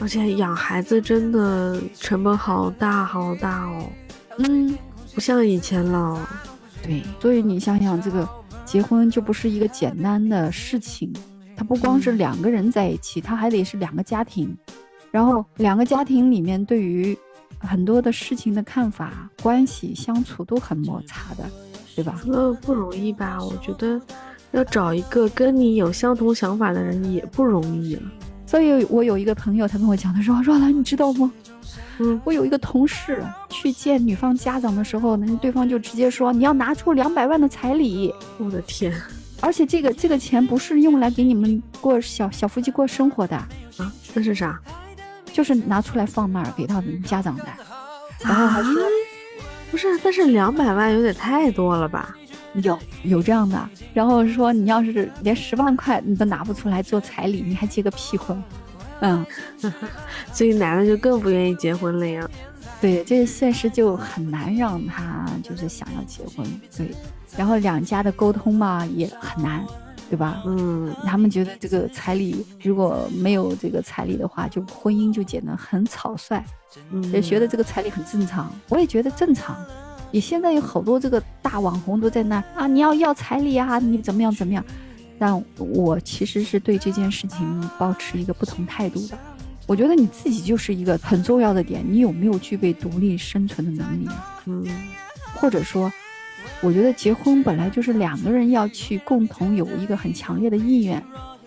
[0.00, 3.84] 而且养孩子真的成本好大好大哦，
[4.38, 4.76] 嗯，
[5.14, 6.28] 不像以前了。
[6.82, 8.28] 对，所以你想想，这个
[8.64, 11.12] 结婚就不是一个简单的事情，
[11.56, 14.56] 它不光是两个人在一起，它还得是两个家庭，
[15.10, 17.18] 然后两个家庭里面对于
[17.60, 21.44] 很多的事情的看法、关系相处都很摩擦的，
[21.96, 22.20] 对吧？
[22.24, 23.38] 那不容易吧？
[23.42, 24.00] 我觉得
[24.52, 28.02] 要找一个跟你有相同想法的人也不容易了。
[28.46, 31.30] 所以我有一个朋友，他跟我讲，他说：“若兰，你知道吗？
[31.98, 38.92] 嗯，我有一个同事去见女方家长的时候，那对方就直接说你要拿出两百万的彩礼，我的天
[39.40, 44.58] 而且这个这个钱不是用来给你们过小小夫妻过生活的，啊，那是啥？
[45.32, 47.44] 就是拿出来放那儿给他们家长的。
[48.20, 48.88] 然后还说啊
[49.70, 52.14] 不是，但是两百万有点太多了吧？
[52.54, 58.42] 有有这样的，然后说你要是连十万块你都拿不出来做彩礼，你还结个屁婚？
[59.00, 59.24] 嗯，
[60.32, 62.28] 所以男的就更不愿意结婚了呀。
[62.80, 66.44] 对，这个现实就很难让他就是想要结婚，
[66.76, 66.90] 对，
[67.36, 69.64] 然后两家的沟通嘛也很难，
[70.10, 70.42] 对吧？
[70.46, 76.42] 嗯，他们觉得这个彩礼如果没有这个彩礼的话，就婚姻就显得很草率，
[76.90, 77.02] 嗯。
[77.12, 78.50] 也觉得这个彩礼很正常。
[78.68, 79.56] 我也觉得正常。
[80.10, 84.64] 也现在有好多这个大网红都在那啊，你要要彩礼啊，你怎么样怎么样？
[85.18, 89.18] 但我其实是对这件事情保持一个不同态度的。
[89.66, 94.08] 我觉得你自己就是一个很重要的点，你有没有具备独立生存的能力？
[94.46, 94.66] 嗯
[95.34, 95.92] 或者说，
[96.60, 101.02] 我觉得结婚本来就是两个人要去共同有一个很强烈的意愿，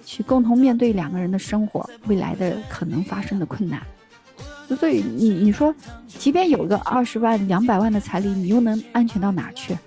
[0.06, 3.82] 去共同面对两个人的生活未来的可能发生的困难。
[4.80, 5.76] 所以你你说，
[6.08, 9.78] 即便有个二十万、两百万的彩礼，你又能安全到哪去？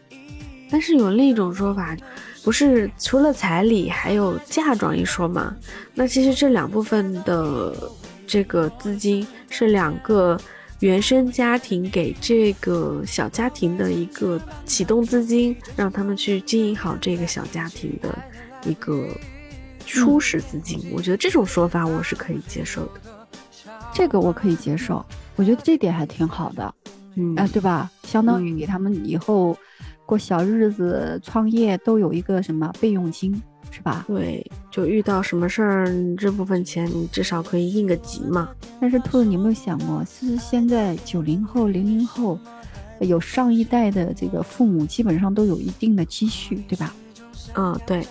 [0.71, 1.97] 但是有另一种说法，
[2.43, 5.57] 不是除了彩礼还有嫁妆一说嘛？
[5.95, 7.75] 那其实这两部分的
[8.27, 10.39] 这个资金是两个
[10.85, 18.19] 原生家庭给这个小家庭的一个启动资金，让他们去经营好这个小家庭的
[18.67, 19.09] 一个
[19.87, 20.79] 初始资金。
[20.93, 23.01] 我觉得这种说法我是可以接受的。
[23.95, 25.03] 这个我可以接受，
[25.37, 26.75] 我觉得这点还挺好的，
[27.15, 27.91] 嗯啊、对吧？
[28.03, 29.57] 相当于给他们以后
[30.05, 33.43] 过小日子、创业都有一个什么备用金，
[33.75, 34.05] 是吧？
[34.07, 38.49] 对，就遇到什么事儿，这部分钱你至少可以应个急嘛。
[38.81, 42.39] 但是兔子，你有没有想过，其实现在九零后、零零后，
[43.01, 46.95] 有上一代的这个父母基本上都有一定的积蓄，对吧？
[47.57, 48.07] 嗯，对，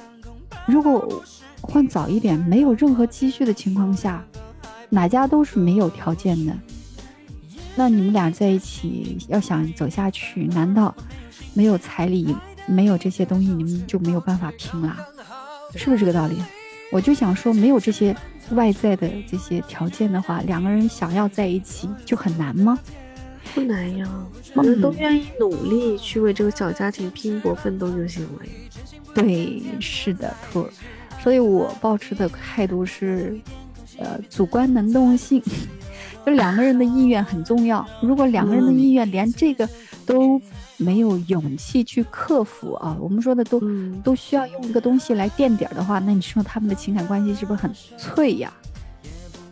[0.66, 1.24] 如果
[1.62, 4.22] 换早一点，没有任何积蓄的情况下，
[4.90, 6.54] 哪家都是没有条件的。
[7.76, 10.94] 那你们俩在一起要想走下去，难道
[11.54, 12.36] 没有彩礼、
[12.68, 14.98] 没有这些东西，你们就没有办法拼啦？
[15.76, 16.38] 是不是这个道理？
[16.92, 18.16] 我就想说，没有这些
[18.52, 22.78] 外在的这些条件的话，两个人想要在一起就很难吗？
[23.54, 24.08] 不难呀，
[24.54, 28.40] 我们都愿意努力去为这个小家庭拼搏奋斗就行了。
[29.14, 30.70] 对，是的，兔儿。
[31.22, 33.40] 所以我保持的态度是，
[33.98, 35.42] 呃，主观能动性，
[36.26, 37.86] 就两个人的意愿很重要。
[38.02, 39.68] 如果两个人的意愿连这个
[40.06, 40.42] 都
[40.84, 43.62] 没有勇气去克服啊，我们说的都
[44.04, 48.52] 都需要用一个东西来垫底儿的话，那你说他们的情感关系是不是很脆呀？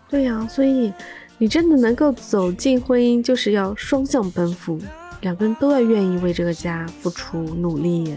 [0.10, 0.92] 对呀，所以。
[1.38, 4.80] 你真的能够走进婚姻，就是要双向奔赴，
[5.22, 8.16] 两个人都要愿意为这个家付出努力。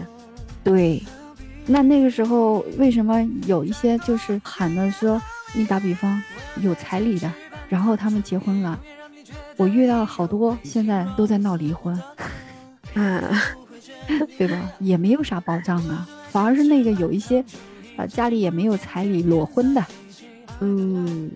[0.63, 1.01] 对，
[1.65, 5.19] 那那个时候为什么有一些就是喊的说，
[5.55, 6.21] 你打比方
[6.61, 7.33] 有彩礼的，
[7.67, 8.79] 然后他们结婚了，
[9.57, 11.99] 我遇到好多现在都在闹离婚，
[12.95, 13.43] 啊，
[14.37, 14.71] 对吧？
[14.79, 17.43] 也没有啥保障啊，反而是那个有一些，
[17.95, 19.85] 啊家里也没有彩礼裸婚的，
[20.61, 21.31] 嗯。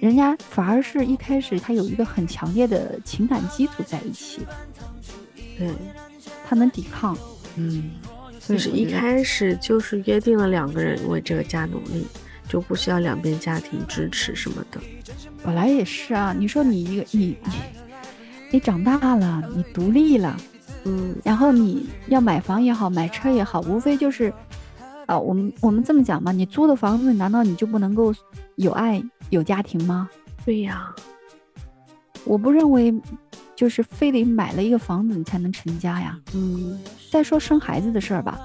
[0.00, 4.40] 人家反而是一开始他有一个很强烈的情感基础在一起，
[5.58, 5.68] 对，
[6.48, 7.14] 他能抵抗，
[7.56, 7.90] 嗯，
[8.48, 12.06] 就是一开始就是约定了两个人为这个家努力，
[12.48, 14.80] 就不需要两边家庭支持什么的。
[15.44, 17.52] 本来也是啊，你说你一个你你
[18.52, 20.34] 你长大了，你独立了，
[20.84, 24.32] 嗯，然后你要买房也好，买车也好，无非就是。
[25.06, 28.14] 啊，我们我们这么讲嘛，你租的房子，难道你就不能够
[28.54, 30.08] 有爱有家庭吗？
[30.44, 30.94] 对呀，
[32.24, 32.94] 我不认为，
[33.56, 36.16] 就是非得买了一个房子你才能成家呀。
[36.32, 36.78] 嗯，
[37.10, 38.38] 再说生孩子的事儿吧，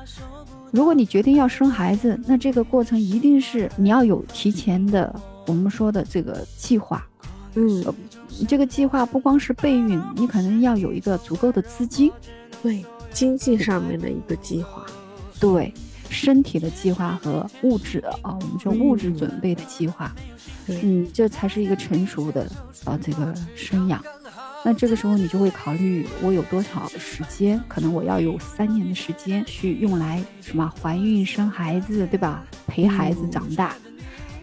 [0.72, 5.16] 如果你决定要生孩子，那这个过程一定是你要有提前的，
[5.46, 7.08] 我们说的这个计划。
[7.54, 7.86] 嗯，
[8.44, 12.12] 这个计划不光是备孕，你可能要有一个足够的资金，
[12.62, 14.86] 对，经济上面的一个计划，
[15.40, 15.74] 对。
[16.08, 20.16] 身体的计划和物质啊，我们说物质准备的计划，
[20.68, 22.50] 嗯，这才是一个成熟的
[22.86, 24.02] 啊这个生养。
[24.64, 27.62] 那这个时候你就会考虑，我有多少时间？
[27.68, 32.46] 可能我要有三年的时间去用来什么怀孕生孩子，对吧？
[32.68, 33.76] 陪孩子长大，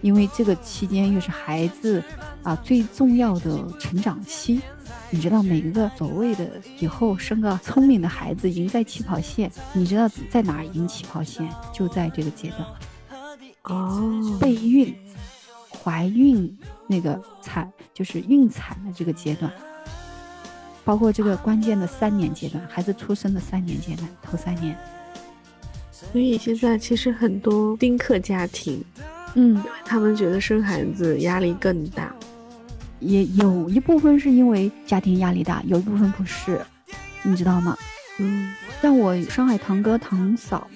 [0.03, 2.03] 因为这个期间又是孩子
[2.43, 4.61] 啊最重要的成长期。
[5.11, 11.47] 你知道每一个所谓的以后生个聪明的孩子赢在起跑线，你知道在哪儿赢起跑线？
[11.73, 12.67] 就在这个阶段，
[13.65, 14.95] 哦，备孕、
[15.71, 19.53] 怀孕那个产就是孕产的这个阶段，
[20.83, 24.75] 包括这个关键的三年阶段，孩子出生的三年阶段，头三年。
[25.93, 28.83] 所以现在其实很多丁克家庭，
[29.35, 32.15] 嗯，因为他们觉得生孩子压力更大。
[33.03, 36.61] 也有一部分是因为家庭压力大，有一部分不是，
[37.23, 37.77] 你知道吗？
[38.19, 40.67] 嗯，像我上海堂哥堂嫂，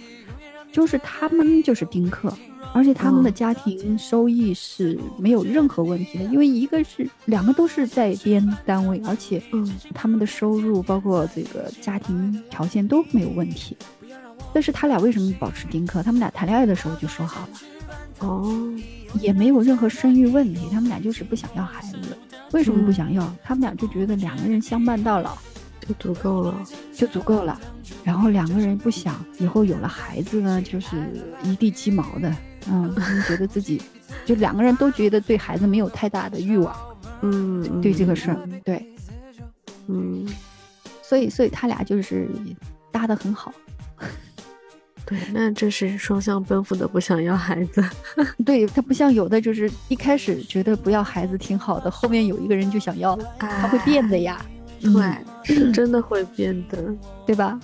[0.73, 2.33] 就是他们就是丁克，
[2.73, 13.77] 而且他们的家庭收益是没有任何问题的，因为一个是两个都是在编单位，而且嗯，他们的收入包括这个家庭条件都没有问题。
[14.53, 16.03] 但是他俩为什么保持丁克？
[16.03, 17.49] 他们俩谈恋爱的时候就说好了，
[18.21, 18.73] 哦。
[19.21, 21.97] 也没有任何生育问题，他们俩就是不想要孩子。
[22.53, 23.35] 为什么不想要？
[23.43, 25.39] 他们俩就觉得两个人相伴到老
[25.81, 26.55] 就足够了，
[26.93, 27.59] 就足够了。
[28.05, 30.97] 然后两个人不想以后有了孩子呢，就是
[31.43, 32.35] 一地鸡毛的。
[32.69, 33.81] 嗯，他们觉得自己
[34.27, 36.77] 就两个人都觉得对孩子没有太大的欲望。
[37.23, 38.87] 嗯，对这个事儿，对，
[39.87, 40.29] 嗯，
[41.01, 42.29] 所以所以他俩就是
[42.93, 43.51] 搭的很好。
[45.07, 47.83] 对，那这是双向奔赴的，不想要孩子。
[48.45, 54.45] 对他不像有的，就是一开始觉得不要孩子挺好的，后面有一个人就想要了，他会变的呀。
[54.83, 54.93] 对，
[55.43, 56.93] 是真的会变的，
[57.25, 57.59] 对吧？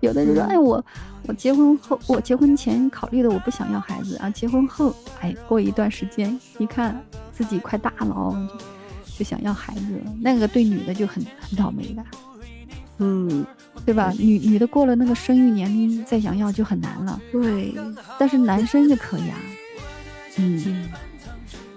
[0.00, 0.84] 有的人说，哎，我
[1.26, 7.00] 我结婚后，我结婚前考虑的我不想要孩子啊，结婚后，哎，过一段时间一看
[7.32, 8.48] 自己快大了哦，
[9.18, 12.04] 就想要孩子，那个对女的就很很倒霉的。
[13.02, 13.46] 嗯。
[13.84, 14.12] 对吧？
[14.16, 17.20] 女女的过了那个生育年龄再想要就很难了。
[17.32, 17.74] 对，
[18.16, 19.36] 但是男生就可以啊。
[20.36, 20.88] 嗯，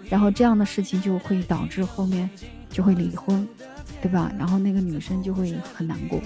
[0.07, 2.29] 然后这样的事情就会导致后面
[2.69, 3.47] 就会离婚，
[4.03, 4.31] 对吧？
[4.37, 6.21] 然后那个女生就会很难过。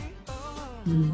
[0.83, 1.13] 嗯，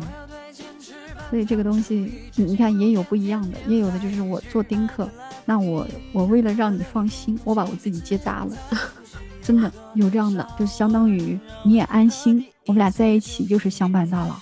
[1.30, 5.08] 所以这个东西你看也有不一样的，也有的就是我做丁克，
[5.46, 8.58] 那我我为了让你放心，我把我自己结扎了。
[9.44, 14.36] 真的有这样的，就是相当于你也安心，我们俩在一起就是相伴到老。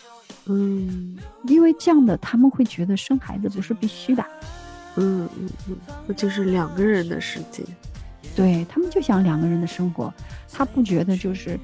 [0.46, 1.18] 嗯，
[1.48, 4.26] 因为这样的他们会觉得生孩子不是必须的，
[4.98, 7.64] 嗯嗯嗯，那就是两个人的世界，
[8.36, 10.14] 对他们就想两个人的生活，
[10.52, 11.58] 他不觉得就是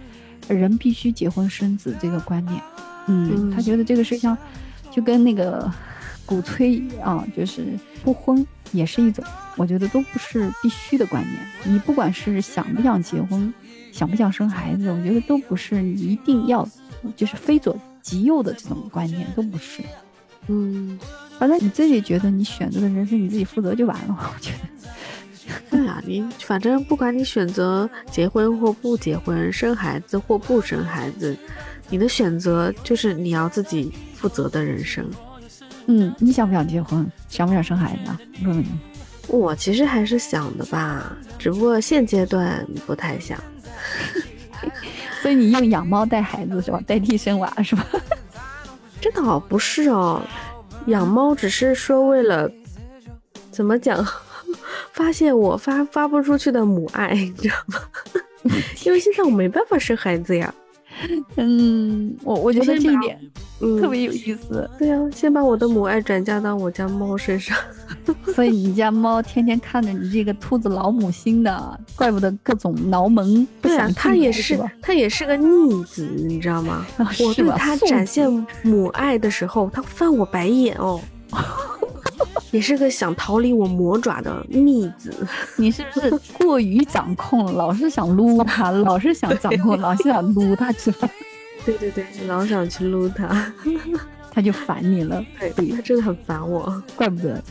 [0.47, 2.63] 人必须结婚生子这个观念，
[3.07, 4.37] 嗯，他觉得这个事情
[4.89, 5.69] 就跟那个
[6.25, 9.21] 鼓吹啊，就是不婚也是一种，
[9.57, 11.37] 我觉得都不是必须的观念。
[11.65, 13.53] 你不管是想不想结婚，
[13.91, 16.67] 想不想生孩子，我觉得都不是你一定要，
[17.15, 19.81] 就是非左即右的这种观念，都不是。
[20.47, 20.99] 嗯，
[21.37, 24.89] 反正你自己觉得你选择的人生你自己负责就完了，我觉得。
[25.69, 31.35] 对啊，你反正不管你选择结婚或不结婚，生孩子或不生孩子，
[31.89, 35.03] 你的选择就是你要自己负责的人生。
[35.87, 37.05] 嗯，你想不想结婚？
[37.27, 38.19] 想不想生孩子啊？
[38.43, 38.67] 问问你。
[39.27, 43.39] 我其实还是想的吧，只不过现阶段不太想。
[45.21, 46.79] 所以你用养猫带孩子是吧？
[46.87, 47.85] 代替生娃是吧？
[49.01, 50.21] 这倒不是哦，
[50.87, 52.49] 养猫只是说为了
[53.51, 54.05] 怎么讲？
[54.93, 57.79] 发泄我发发不出去的母爱，你知道吗？
[58.85, 60.53] 因为现在我没办法生孩子呀。
[61.37, 63.19] 嗯，我我觉得这一点
[63.61, 64.69] 嗯特别有意思。
[64.77, 67.57] 对啊，先把我的母爱转嫁到我家猫身上。
[68.33, 74.59] 所以你家猫天天看着你这个兔子老母心的，怪不得各种挠门，不对啊，它也是？
[74.81, 76.85] 它也是个逆子，你知道吗？
[76.97, 78.29] 啊我对它展现
[78.63, 80.99] 母爱的时候，它翻我白眼哦。
[82.51, 85.13] 也是个想逃离我魔爪的逆子。
[85.57, 87.53] 你是不是过于掌控了？
[87.53, 91.09] 老是想撸它，老是想掌控，老是想撸它， 是吧？
[91.65, 93.53] 对对对，老想去撸它。
[94.31, 95.23] 他就烦你了。
[95.55, 96.81] 对，他真的很烦我。
[96.95, 97.41] 怪不得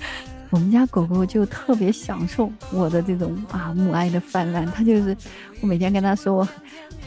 [0.50, 4.64] 我们家狗狗就特别享受我的这种啊母爱的泛滥。
[4.66, 5.14] 它就是
[5.60, 6.48] 我每天跟它说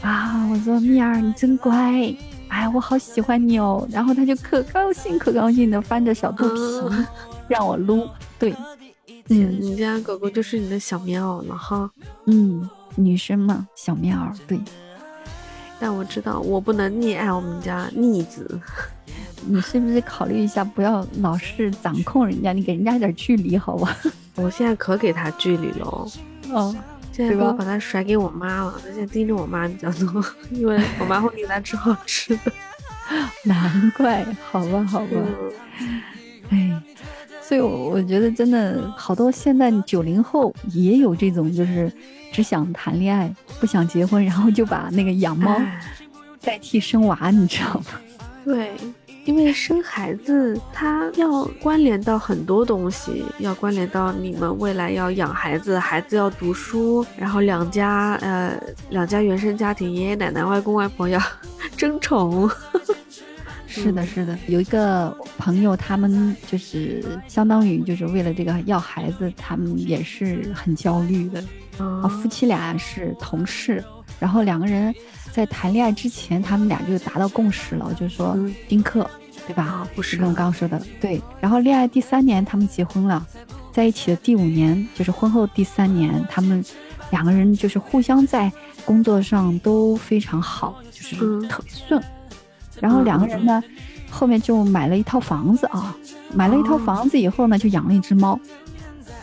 [0.02, 2.14] 啊，我说蜜儿你真乖，
[2.48, 3.86] 哎，我好喜欢你哦。
[3.90, 7.08] 然后它就可高兴可高兴的翻着小肚皮、啊
[7.52, 8.08] 让我撸。
[8.38, 8.50] 对，
[9.28, 11.90] 嗯，嗯你家狗狗就是你的小棉袄了哈。
[12.26, 14.58] 嗯，女生嘛，小棉袄，对。
[15.78, 18.58] 但我知道我不能溺爱我们家逆子。
[19.44, 23.96] 你是不是考虑一下，不要老是掌控人家，你给人家一点距离，好吧？
[24.36, 26.08] 我现在可给他距离了。
[26.52, 26.74] 哦，
[27.12, 32.52] 现在我把它甩给我妈了，它现在盯着我妈比较多，因为我妈会给它吃好吃的。
[33.44, 35.08] 难怪，好吧，好吧。
[35.10, 36.00] 嗯，
[36.50, 36.82] 哎，
[37.42, 41.92] 所以我，我觉得真的好多现在九零后也有这种，就是
[42.32, 45.80] 只想谈恋爱，不想结婚，然后就把那个养猫哎
[46.40, 47.84] 代替生娃，你知道吗？
[48.44, 48.72] 对，
[49.24, 58.58] 因为生孩子它要关联到很多东西，要关联到你们未来要养孩子，孩子要读书，然后两家呃
[58.90, 61.20] 两家原生家庭，爷爷奶奶、外公外婆要
[61.76, 62.50] 争宠。
[63.72, 71.42] 是的，是的，有一个朋友，他们就是相当于就是为了这个要孩子，他们也是很焦虑的。
[71.78, 73.82] 啊，夫妻俩是同事，
[74.20, 74.94] 然后两个人
[75.32, 78.54] 在谈恋爱之前，他们俩就达到共识了，就是说嗯。
[78.68, 79.08] 丁克，
[79.46, 79.64] 对吧？
[79.64, 80.16] 啊，不是。
[80.18, 81.20] 我刚刚说的，对。
[81.40, 83.26] 然后恋爱第三年，他们结婚了，
[83.72, 86.62] 在一起的第五年，就是婚后第三年，他们
[87.10, 88.52] 两个人就是互相在
[88.84, 91.48] 工作上都非常好，就是嗯。
[91.48, 92.02] 特别顺。
[92.82, 93.62] 然后两个人呢，
[94.10, 95.96] 后面就买了一套房子啊，
[96.34, 98.38] 买了一套哦房子以后呢，就养了一只猫。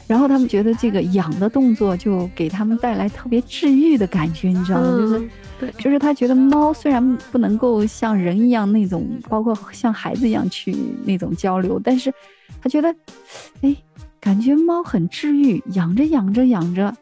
[0.07, 4.97] 然后他们觉得这个养的动作就给他们带来特别治愈的感觉，你知道吗？
[4.97, 5.29] 就是嗯
[5.59, 12.11] 对，就是他觉得猫虽然不能够像人一样那种，包括像孩子一样去那种交流，但是
[12.61, 12.95] 他觉得，
[13.61, 13.75] 哎，
[14.19, 16.95] 感觉猫很治愈，养着养着养着，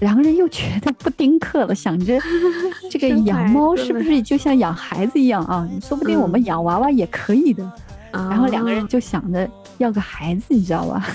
[0.00, 2.18] 两个人又觉得不丁克了，想着
[2.90, 5.68] 这个养猫是不是就像养孩子一样啊？
[5.80, 7.72] 说不定我们嗯养娃娃也可以的。
[8.12, 11.06] 然后两个人啊就想着要个孩子，你知道吧？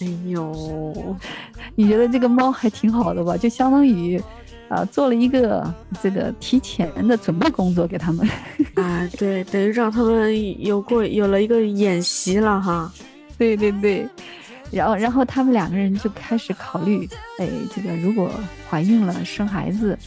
[0.00, 1.16] 哎呦，
[1.76, 3.36] 你觉得这个猫还挺好的吧？
[3.36, 4.20] 就相当于，
[4.68, 5.72] 呃，做了一个
[6.02, 8.28] 这个提前的准备工作给他们。
[8.76, 12.92] 啊，对，等于让他们有过有了一个演习了哈。
[13.38, 14.06] 对对对，
[14.70, 17.08] 然后然后他们两个人就开始考虑，
[17.38, 18.30] 哎，这个如果
[18.68, 19.98] 怀孕了生孩子，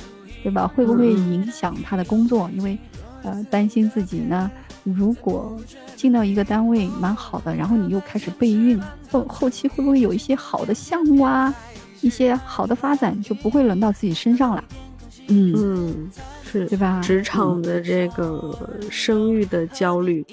[0.42, 0.68] 对吧？
[0.68, 2.50] 会不会嗯影响他的工作？
[2.56, 2.78] 因为，
[3.24, 4.50] 呃，担心自己呢，
[4.84, 5.58] 如果
[5.96, 11.54] 进到一个单位蛮好的，然后你又开始备孕，后后期会不会有一些好的项目啊，
[12.02, 14.64] 一些好的发展就不会轮到自己身上了？
[15.30, 16.12] 嗯，嗯，
[16.44, 17.00] 是对吧？
[17.02, 20.26] 职场的这个生育的焦虑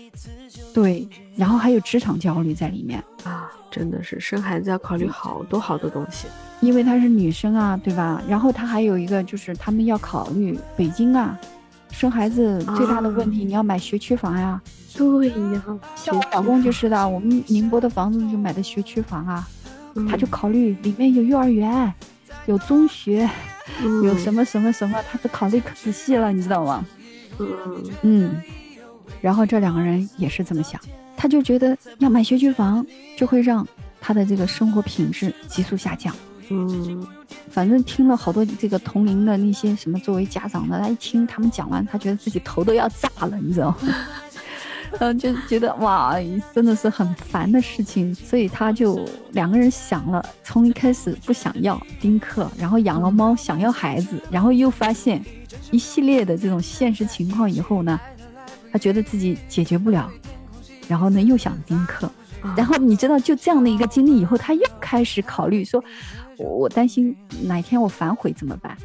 [0.74, 1.07] 对，
[1.41, 3.03] 然后还有职场焦虑在里面。
[3.24, 6.26] 啊，真的是生孩子要考虑好多好多东西。
[6.61, 8.22] 因为她是女生啊，对吧？
[8.28, 11.38] 然后她还有一个就是他们要考虑北京啊，
[11.91, 14.61] 生孩子最大的问题，你要买学区房呀。
[14.95, 15.64] 对呀，
[15.97, 19.49] 像我老公就是的，我们宁波的房子就买的学区房啊，
[19.95, 21.91] 嗯他就考虑里面有幼儿园，
[22.45, 23.26] 有中学，
[24.05, 24.41] 有什么？
[24.41, 26.84] 么什么什么，他都考虑可仔细了，你知道吗？
[27.38, 27.49] 嗯，
[28.03, 28.43] 嗯，
[29.22, 30.78] 然后这两个人也是这么想，
[31.21, 33.66] 他就觉得要买学区房就会让
[34.01, 36.14] 他的这个生活品质急速下降。
[36.49, 37.07] 嗯，
[37.51, 43.95] 反正听了好多这个同龄的那些什么作为家长的，他一听他们讲完，他觉得自己头都要炸了，你知道吗？
[44.99, 46.16] 嗯，就觉得哇，
[46.55, 55.23] 真的是很烦的事情，所以他就两个人想了，从一开始不想要丁克，然后养了猫想要孩子，然后又发现
[55.71, 58.01] 一系列的这种现实情况以后呢，
[58.73, 60.11] 他觉得自己解决不了，
[60.91, 62.11] 然后呢又想丁克，
[62.57, 65.82] 然后你知道就这样的一个经历以后，他又开始考虑说，
[66.36, 68.76] 我我担心哪天我反悔怎么办？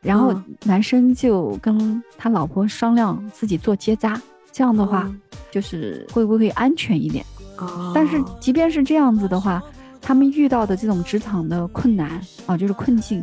[0.00, 4.18] 然后男生就跟他老婆商量自己做结扎。
[4.50, 5.08] 这样的话，
[5.52, 7.22] 就是会不会安全一点？
[7.58, 9.62] 哦，但是即便是这样子的话，
[10.00, 13.22] 他们遇到的这种职场的困难啊，就是困境，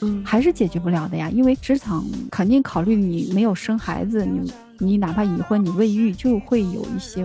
[0.00, 1.28] 嗯，还是解决不了的呀。
[1.30, 4.50] 因为职场肯定考虑你没有生孩子，你
[4.80, 7.22] 你哪怕已婚，你未育就会有一些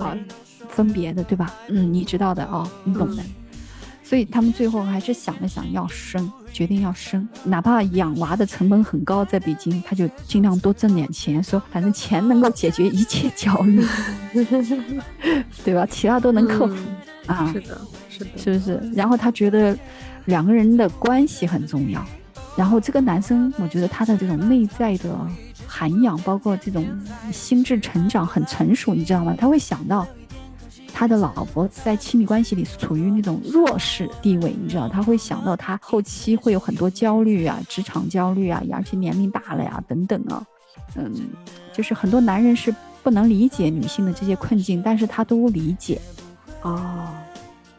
[0.00, 0.16] 啊
[0.68, 1.52] 分别的，对吧？
[1.68, 3.22] 嗯，你知道的哦，你懂的。
[4.04, 13.84] 所以他们最后还是想了想要生，决定要生，哪怕养娃的成本很高，在北京他就尽量多挣点钱，说反正钱能够解决一切焦虑，
[15.62, 15.86] 对吧？
[15.90, 16.76] 其他都能克服
[17.26, 17.52] 啊。
[17.52, 18.92] 是的，是的，是不是？
[18.94, 19.76] 然后他觉得
[20.24, 22.02] 两个人的关系很重要，
[22.56, 25.14] 然后这个男生，我觉得他的这种内在的
[25.68, 26.84] 涵养，包括这种
[27.30, 29.34] 心智成长很成熟，你知道吗？
[29.38, 30.06] 他会想到。
[30.90, 40.44] 他的老婆在亲密关系里处于那种弱势地位，你知道，他会想到他后期会有很多焦虑啊，职场焦虑啊，而且年龄大了呀，等等啊，
[40.96, 41.14] 嗯，
[41.72, 46.00] 就是很多男人是不能理解女性的这些困境，但是他都理解，
[46.62, 47.06] 哦，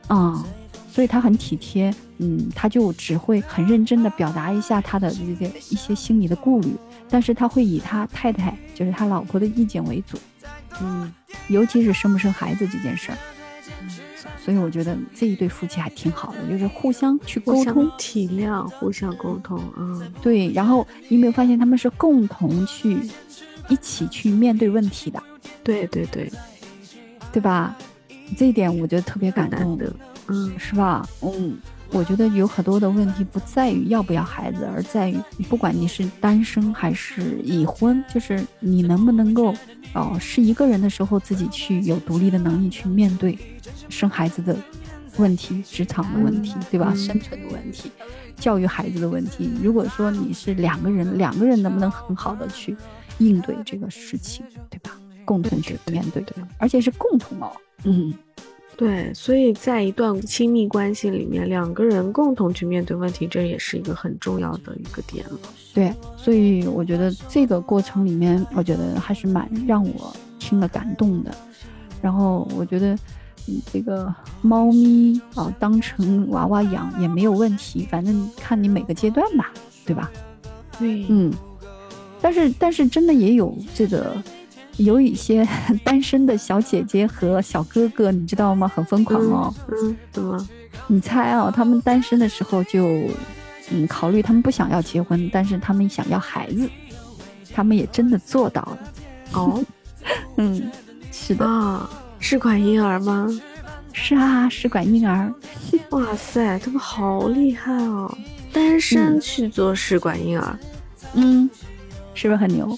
[0.08, 0.46] 啊，
[0.90, 6.74] 所以他很体贴，嗯，他就只会很认真的表达一下他的这些一些心理的顾虑，
[7.10, 10.18] 但是他会以他太太，就是他老婆的意见为主。
[10.82, 11.12] 嗯，
[11.48, 13.18] 尤其是生不生孩子这件事儿，
[14.44, 19.62] 所以我觉得这一对夫妻还挺好的，就是互相去沟通、体谅、互相沟通。
[19.78, 20.52] 嗯，对。
[20.54, 22.98] 然后你有没有发现他们是共同去
[23.68, 25.22] 一起去面对问题的？
[25.64, 26.32] 对对对，
[27.34, 27.76] 对吧？
[28.38, 29.94] 这一点我觉得特别感动的，
[30.28, 31.08] 嗯，是吧？
[31.22, 31.58] 嗯。
[31.92, 35.18] 我觉得有很多的问题不在于要不要孩子，而在于
[35.50, 39.54] 不管你是单身还是已婚，就是你能不能够，
[39.94, 43.38] 哦，是一个人的时候自己去有独立的能力去面对
[43.90, 44.56] 生孩子的
[45.18, 46.94] 问题、职场的问题，对吧？
[46.96, 47.92] 生存的问题、
[48.36, 49.50] 教育孩子的问题。
[49.62, 52.78] 如果说你是两个人，两个人能不能很好的去
[53.18, 54.92] 应对这个事情，对吧？
[55.26, 57.52] 共同去面对，对，而且是共同哦，
[57.84, 58.14] 嗯。
[58.80, 65.38] 对，所以在一段亲密关系里面，两个人共同去面对问题，这也是一个很重要的一个点了。
[65.74, 71.36] 对，所以我觉得这个过程里面，我觉得还是蛮让我听了感动的。
[72.02, 72.98] 然后我觉得，
[73.70, 79.52] 这个猫咪啊，当成娃娃养也没有问题，反正看你每个阶段吧，
[79.86, 80.10] 对吧？
[80.80, 81.34] 对，嗯。
[82.22, 84.16] 但是，但是真的也有这个。
[84.80, 85.48] 有一些
[85.84, 88.68] 单身的小姐姐和小哥哥，你知道吗？
[88.68, 89.54] 很疯狂哦。
[89.70, 90.48] 嗯，怎么？
[90.88, 91.52] 你猜啊？
[91.54, 92.88] 他们单身的时候就，
[93.72, 96.70] 嗯，考虑他们不想要结婚，但是他们想要孩子，
[97.54, 98.78] 他们也真的做到了。
[99.34, 99.64] 哦，
[100.38, 100.72] 嗯，
[101.12, 103.28] 是的啊，试管婴儿吗？
[103.92, 105.32] 是啊，试管婴儿。
[105.92, 108.18] 哇塞，他们好厉害哦！
[108.54, 110.58] 单身去做试管婴儿，
[111.16, 111.50] 嗯，
[112.14, 112.78] 是不是很牛？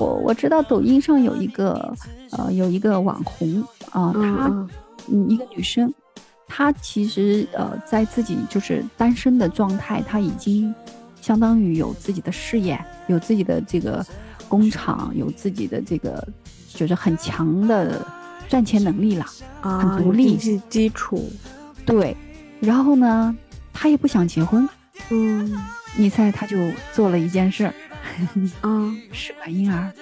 [0.00, 1.94] 我我知道抖音上有一个，
[2.32, 4.68] 呃，有一个网红啊，她，
[5.12, 5.92] 嗯，一个女生，
[6.48, 10.74] 她其实呃，在自己就是单身的状态，她已经
[11.20, 14.04] 相当于有自己的事业，有自己的这个
[14.48, 16.26] 工厂，有自己的这个
[16.68, 18.04] 就是很强的
[18.48, 19.26] 赚钱能力了，
[19.60, 21.28] 很独立，经济基础，
[21.84, 22.16] 对。
[22.58, 23.36] 然后呢，
[23.72, 24.66] 她也不想结婚，
[25.10, 25.54] 嗯，
[25.96, 26.56] 你猜她就
[26.92, 27.70] 做了一件事
[28.60, 28.68] 儿。
[28.68, 29.92] 嗯，试管婴儿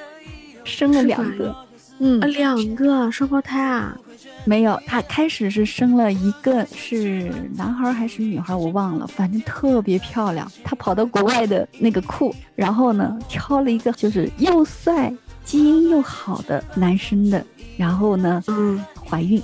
[0.64, 1.54] 生了两个，
[1.98, 3.96] 嗯，两个双胞胎啊？
[4.44, 10.50] 没有，他开始是生了一个是男孩还是女孩，我忘了，反正特别漂亮。
[10.64, 15.12] 他跑到国外的那个库，然后呢，挑了一个就是又帅、
[15.44, 17.44] 基因又好的男生的，
[17.76, 19.42] 然后呢，嗯，怀孕。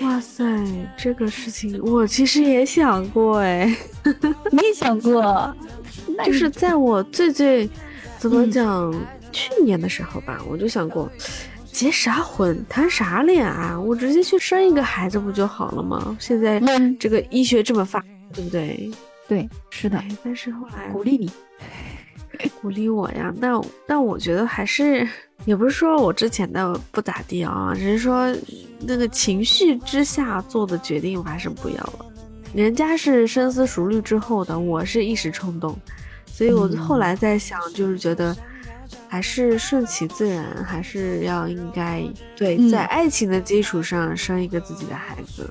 [0.00, 0.44] 哇塞，
[0.96, 3.66] 这个事情我其实也想过，哎，
[4.50, 5.54] 你也想过。
[6.24, 7.68] 就是在我最最
[8.18, 8.92] 怎么讲
[9.32, 11.10] 去年的时候吧，我就想过
[11.72, 16.16] 结啥婚谈啥恋爱，我直接去生一个孩子不就好了吗？
[16.20, 16.60] 现在
[16.98, 18.90] 这个医学这么发，对不对？
[19.26, 20.02] 对，是的。
[20.22, 21.30] 但是后来鼓励你，
[22.60, 23.34] 鼓励我呀。
[23.40, 25.08] 但但我觉得还是，
[25.46, 28.32] 也不是说我之前的不咋地啊，只是说
[28.80, 32.06] 那个情绪之下做的决定，我还是不要了。
[32.54, 35.76] 人家是深思熟虑之后的，我是一时冲动，
[36.36, 38.36] 所以我后来在想，就是觉得
[39.08, 42.02] 还是顺其自然，还是要应该
[42.36, 45.48] 对嗯在爱情的基础上生一个自己的孩子。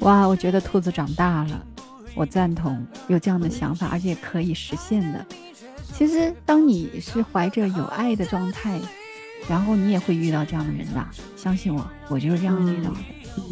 [0.00, 1.64] 哇，我觉得兔子长大了，
[2.16, 5.24] 我赞同有这样的想法，而且可以实现的。
[5.92, 8.80] 其实，当你是怀着有爱的状态，
[9.48, 11.06] 然后你也会遇到这样的人的，
[11.36, 12.96] 相信我，我就是这样遇到的。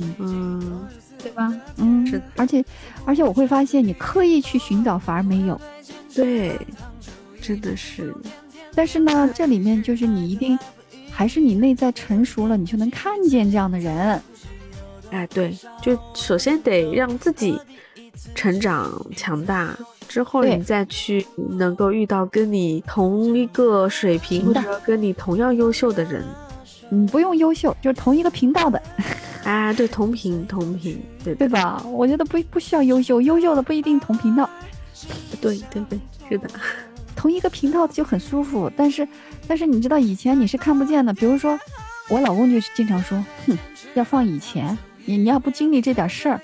[0.00, 0.88] 嗯，嗯，
[1.22, 1.52] 对吧？
[1.76, 2.64] 嗯，是的而且，
[3.04, 5.60] 而且我会发现，你刻意去寻找反而没有。
[6.14, 6.58] 对，
[7.40, 8.14] 真的是，
[8.74, 10.58] 但是呢，这里面就是你一定
[11.10, 14.20] 还是你内在成熟了，你就能看见这样的人。
[15.10, 17.58] 哎，对，就首先得让自己
[18.34, 19.76] 成长强大，
[20.08, 26.24] 之后你再去能够遇到跟你同一个水平或者跟你同样优秀的人。
[26.90, 28.80] 嗯，不用优秀，就是同一个频道的，
[29.42, 31.82] 哎，对，同频同频，对对吧？
[31.84, 34.48] 我觉得不不需要优秀，优秀的不一定同频道。
[35.40, 36.48] 对对对，是的，
[37.14, 39.06] 同一个频道就很舒服，但是
[39.46, 41.58] 但是你知道以前你是看不见的，比如说
[42.08, 43.56] 我老公就经常说，哼，
[43.94, 46.40] 要放以前，你你要不经历这点事儿，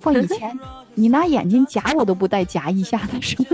[0.00, 0.58] 放以前，
[0.94, 3.48] 你拿眼睛夹我都不带夹一下的是吗？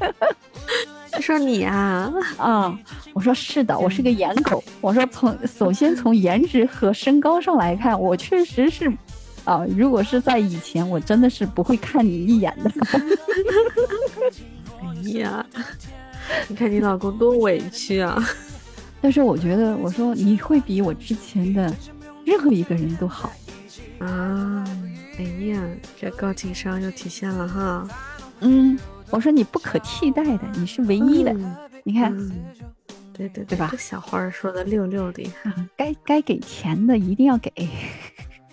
[1.20, 2.78] 说你啊，啊，
[3.12, 4.62] 我说是的，我是个颜狗。
[4.80, 8.92] 我说从首先从颜值和身高上来看，我确实是，
[9.44, 12.70] 啊，如果是在以前，我真的是不会看你一眼的。
[14.80, 15.44] 哎呀，
[16.48, 18.22] 你看你老公多委屈啊！
[19.00, 21.72] 但是我觉得，我说你会比我之前的
[22.24, 23.30] 任何一个人都好。
[23.98, 24.64] 啊，
[25.18, 25.62] 哎呀，
[26.00, 27.86] 这高情商又体现了哈。
[28.40, 28.78] 嗯，
[29.10, 31.32] 我说你不可替代的，你是唯一的。
[31.32, 31.54] 嗯
[31.86, 32.32] 你看，嗯，
[33.12, 37.52] 对对对吧这小花说的溜溜的，啊 该该给钱的一定要给。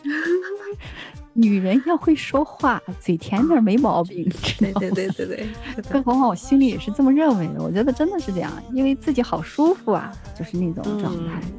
[1.34, 4.30] 女人要会说话，嘴甜点没毛病。
[4.60, 5.47] 对对对对对，
[5.89, 11.41] 更，何况我心里也是这么认为的，我觉得真的是这样，因为自己好舒服啊，就是那种状态。
[11.43, 11.52] 嗯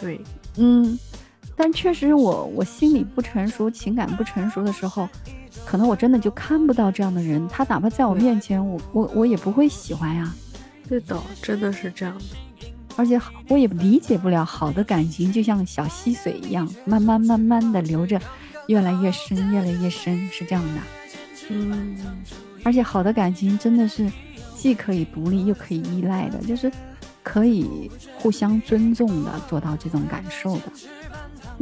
[0.00, 0.20] 对，
[0.58, 0.98] 嗯，
[1.56, 5.08] 但确实我我心里不成熟，情感不成熟的时候，
[5.64, 7.48] 可能我真的就看不到这样的人。
[7.48, 10.32] 他哪怕在我面前，我我我也不会喜欢呀，
[10.86, 12.24] 对的，真的是这样的。
[12.96, 18.20] 而且我也理解不了好的感情就像小溪水一样，慢慢慢慢的流着，
[18.68, 20.80] 越来越深，越来越深，是这样的。
[21.50, 21.96] 嗯，
[22.64, 24.10] 而且好的感情真的是
[24.56, 26.72] 既可以独立又可以依赖的，就是
[27.22, 30.62] 可以互相尊重的做到这种感受的。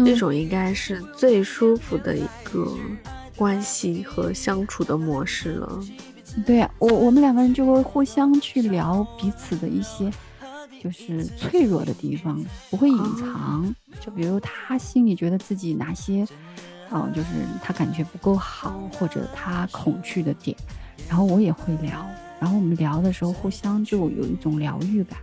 [0.04, 2.72] 这种应该是最舒服的一个
[3.36, 5.80] 关系和相处的模式了。
[6.44, 10.10] 对呀、我我们两个人就会互相去聊彼此的一些
[10.84, 13.74] 就是脆弱的地方，不会隐藏。
[14.02, 16.26] 就比如他心里觉得自己哪些，
[16.92, 17.28] 嗯、就是
[17.62, 20.54] 他感觉不够好，或者他恐惧的点，
[21.08, 22.04] 然后我也会聊。
[22.38, 25.18] 然后我们聊的时候，互相就有一种疗愈感。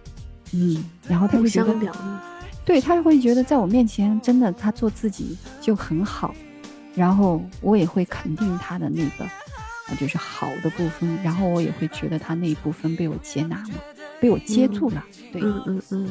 [0.53, 6.33] 嗯，然后他会觉得疗愈，对他会觉得在我面前真的他做自己就很好，
[6.95, 9.25] 然后我也会肯定他的那个，
[9.89, 13.69] 呃，就是好的部分，然后我也会觉得他那一部分被我接纳了，
[14.21, 15.03] 被我接住了，
[15.33, 16.09] 对、嗯嗯嗯，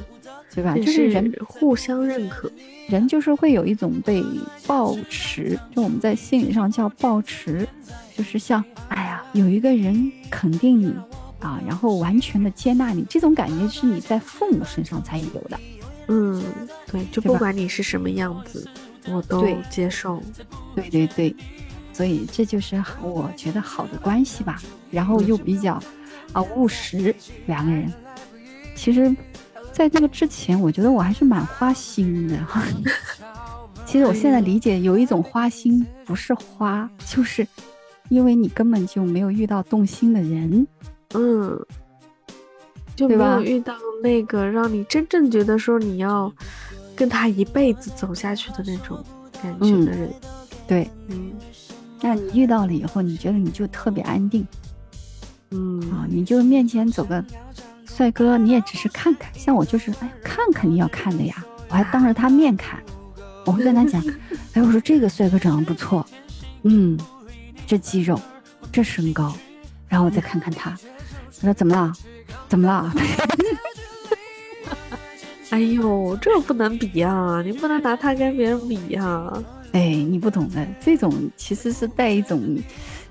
[0.53, 0.75] 对吧？
[0.75, 2.51] 就是人互相认可。
[2.89, 4.21] 人就是会有一种被
[4.67, 7.67] 抱持，就我们在心理上叫抱持，
[8.17, 10.93] 就是像哎呀，有一个人肯定你
[11.39, 15.61] 啊，然后完全的接纳你，这种感觉是你在父母身上才有的。
[16.09, 16.43] 嗯，
[16.91, 18.69] 对，就不管你是什么样子，
[19.07, 20.21] 我都对接受。
[20.75, 21.37] 对对对，
[21.93, 24.61] 所以这就是我觉得好的关系吧。
[24.91, 25.81] 然后又比较
[26.33, 27.15] 啊务实，
[27.47, 27.93] 两个人。
[28.75, 29.15] 其实，
[29.73, 32.39] 在这个之前，我觉得我还是蛮花心的。
[33.85, 37.47] 其实我现在理解，有一种花心不是花，就是
[38.09, 40.67] 因为你根本就没有遇到动心的人。
[41.15, 41.67] 嗯，
[42.95, 46.33] 就没有遇到那个让你真正觉得说你要
[46.95, 49.05] 跟他一辈子走下去的那种
[49.43, 50.11] 感觉的人。
[50.69, 51.33] 对，嗯
[52.01, 54.47] 那你遇到了以后，你觉得你就特别安定
[55.51, 57.23] 嗯啊，你就面前走个
[57.85, 59.31] 帅哥，你也只是看看。
[59.35, 62.81] 像我就是，哎，看肯定要看的呀，我还当着他面看，
[63.45, 64.03] 我会跟他讲，
[64.55, 66.07] 哎，我说这个帅哥长得不错，
[66.63, 66.99] 嗯，
[67.67, 68.21] 这肌肉，
[68.71, 69.35] 这身高，
[69.89, 70.77] 然后我再看看他，
[71.41, 71.93] 我说怎么了？
[72.49, 72.93] 怎么了？
[75.51, 79.33] 哎呦，这不能比呀、你不能拿他跟别人比呀、
[79.73, 82.57] 哎，你不懂的，这种其实是带一种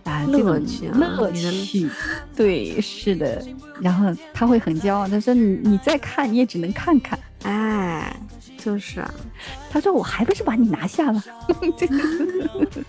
[0.03, 1.89] 啊，乐趣啊乐趣，
[2.35, 3.43] 对，是的。
[3.81, 7.17] 然后他会很骄傲，他说你你再看你也只能看看。
[7.43, 8.13] 哎，
[8.57, 9.13] 就是啊，
[9.69, 11.23] 他说我还不是把你拿下了。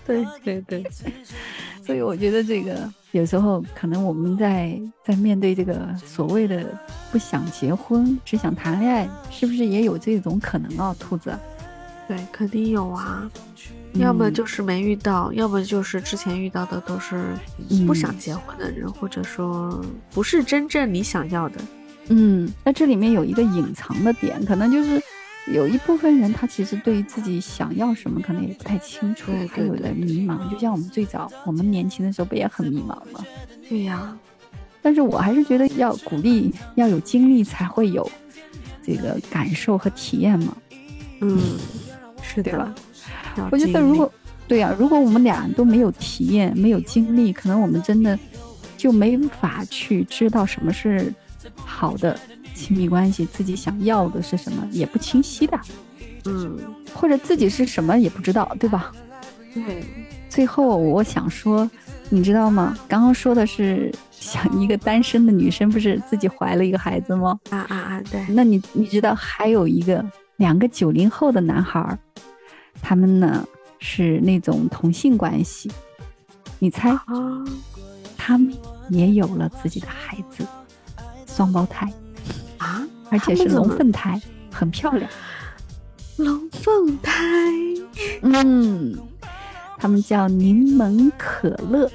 [0.05, 0.85] 对对对，
[1.85, 6.65] 所以我觉得这个有时候可能我们在在面对这个所谓的
[7.11, 10.93] 不想结婚，只想谈恋爱，是不是也有这种可能啊？
[10.99, 11.33] 兔子，
[12.07, 13.29] 对，肯定有啊。
[13.93, 17.33] 要么嗯就是没遇到，要么就是之前遇到的都是
[17.85, 21.61] 不想结婚的人，或者说不是真正你想要的。
[22.07, 25.01] 嗯，那这里面有一个隐藏的点，可能就是
[25.53, 30.49] 有一部分人他其实对于自己想要什么可能也不太清楚，对对还有点迷茫。
[30.49, 33.25] 就像我们最早我们年轻的时候不也很迷茫吗？
[33.69, 34.17] 对呀，
[34.81, 38.09] 但是我还是觉得要鼓励，要有经历才会有
[38.83, 40.57] 这个感受和体验嘛。
[41.21, 41.39] 嗯，
[42.21, 42.73] 是的。
[43.37, 44.11] 要我觉得如果
[44.47, 48.17] 对呀、如果我们俩都没有体验、没有经历，可能我们真的
[48.75, 51.13] 就没法去知道什么是
[51.55, 52.19] 好的
[52.53, 55.59] 亲密关系，自己想要的是什么也不清晰的，
[56.25, 56.59] 嗯，
[56.93, 58.91] 或者自己是什么也不知道，对吧？
[59.53, 59.83] 对，
[60.27, 61.69] 最后我想说，
[62.09, 62.77] 你知道吗？
[62.89, 67.39] 刚刚说的是想一个单身的女生不是自己怀了一个孩子吗？
[67.51, 70.05] 啊啊啊，对，那你你知道还有一个
[70.37, 71.97] 两个九零后的男孩儿，
[72.81, 73.47] 他们呢
[73.79, 75.71] 是那种同性关系，
[76.59, 77.05] 你猜啊，
[78.17, 78.53] 他们
[78.89, 80.45] 也有了自己的孩子，
[81.25, 81.91] 双胞胎，
[82.57, 84.21] 啊，而且是龙凤胎，
[84.51, 85.09] 很漂亮。
[86.17, 87.13] 龙凤胎，
[88.21, 88.97] 嗯，
[89.77, 91.89] 他们叫柠檬可乐。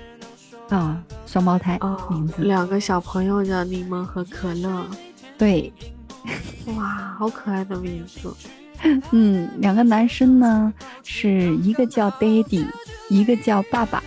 [0.68, 2.42] 啊，双胞胎哦名，字。
[2.42, 4.84] 两个小朋友叫柠檬和可乐，
[5.38, 5.72] 对，
[6.76, 8.34] 哇，好可爱的名字。
[9.12, 10.72] 嗯，两个男生呢
[11.02, 12.66] 是一个叫 Daddy，
[13.08, 14.02] 一个叫爸爸。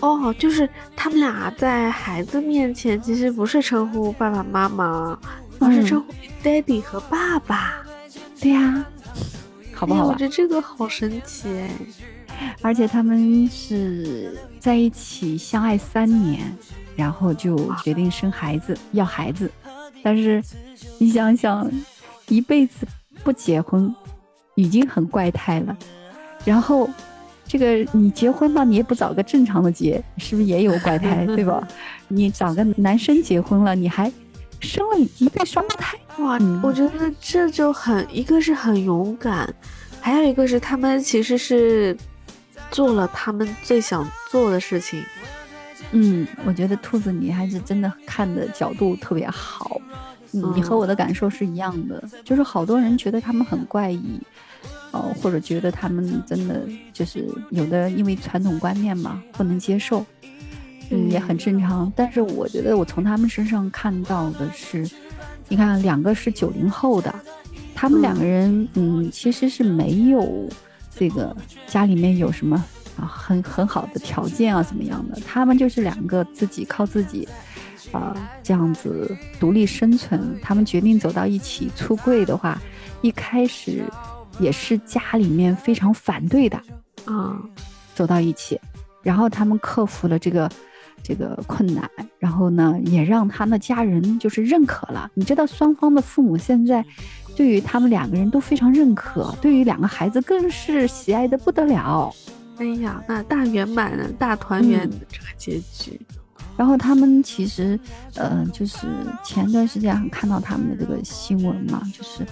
[0.00, 5.18] 哦，就是他们俩在孩子面前其实不是称呼爸爸妈妈，
[5.58, 7.82] 而是嗯称呼 daddy 和爸爸。
[8.40, 8.86] 对呀、
[9.74, 10.12] 好不好玩？
[10.12, 11.70] 我觉得这个好神奇哎。
[12.62, 16.56] 而且他们是在一起相爱三年，
[16.94, 19.50] 然后就决定生孩子，要孩子。
[20.04, 20.40] 但是
[20.98, 21.68] 你想想，
[22.28, 22.86] 一辈子
[23.22, 23.94] 不结婚
[24.54, 25.76] 已经很怪胎了，
[26.44, 26.88] 然后
[27.46, 31.66] 这个你结婚吧，你也不找个正常的结，是不是也有怪胎， 对吧？
[32.08, 34.10] 你找个男生结婚了，你还
[34.60, 39.52] 生了一对双胞胎，哇，嗯我觉得这就很，一个是很勇敢，
[40.00, 41.96] 还有一个是他们其实是
[42.70, 45.02] 做了他们最想做的事情。
[45.92, 54.20] 嗯，我觉得兔子你还是真的看的角度特别好，嗯，你和嗯我的感受是一样的，就是好多人觉得他们很怪异，
[54.90, 56.62] 哦、或者觉得他们真的
[56.92, 60.04] 就是有的因为传统观念嘛不能接受，
[60.90, 61.92] 嗯，也很嗯正常。
[61.96, 64.88] 但是我觉得我从他们身上看到的是，
[65.48, 67.14] 你看两个是九零后的，
[67.74, 70.48] 他们两个人嗯其实是没有
[70.94, 71.34] 这个
[71.66, 72.62] 家里面有什么
[72.96, 77.26] 啊很很好的条件啊怎么样的，他们就是两个自己靠自己。
[77.96, 82.60] 啊、这样子独立生存，他们决定走到一起出柜的话，
[83.00, 83.82] 一开始
[84.38, 86.60] 也是家里面非常反对的，
[87.04, 87.40] 啊，
[87.94, 88.60] 走到一起，
[89.02, 90.50] 然后他们克服了这个
[91.02, 95.10] 这个困难，然后呢，也让他们家人就是认可了。
[95.14, 96.84] 你知道，双方的父母现在
[97.36, 102.12] 对于他们两个人都非常认可，对于两个孩子更是喜爱的不得了。
[102.58, 106.00] 哎呀，那大圆满的大团圆这个结局，
[106.58, 107.78] 然后他们其实，
[108.16, 108.88] 呃，就是
[109.24, 112.26] 前段时间还看到他们的这个新闻嘛，就是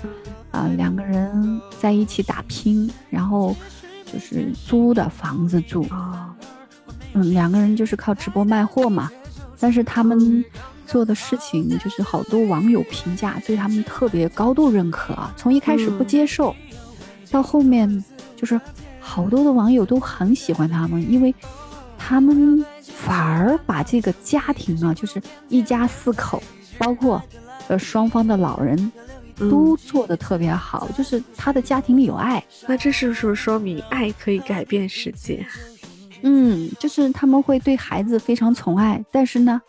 [0.51, 3.55] 啊、两个人在一起打拼，然后
[4.13, 6.35] 就是租的房子住，哦，
[7.13, 9.09] 嗯，两个人就是靠直播卖货嘛，
[9.61, 10.45] 但是他们
[10.87, 16.07] 做的事情就是好多网友评价对他们特别高度认可啊，从一开始不嗯。
[16.07, 16.53] 接受，
[17.31, 18.05] 到后面
[18.35, 18.61] 就是
[18.99, 21.33] 好多的网友都很喜欢他们，因为
[21.97, 22.65] 他们
[23.05, 26.43] 反而把这个家庭啊，就是一家四口，
[26.79, 27.23] 包括
[27.69, 28.91] 呃双方的老人
[29.39, 32.43] 嗯都做的特别好，就是他的家庭里有爱。
[32.67, 35.47] 那这是不是说明爱可以改变世界？
[36.23, 39.61] 嗯，就是他们会对孩子非常宠爱，但是呢，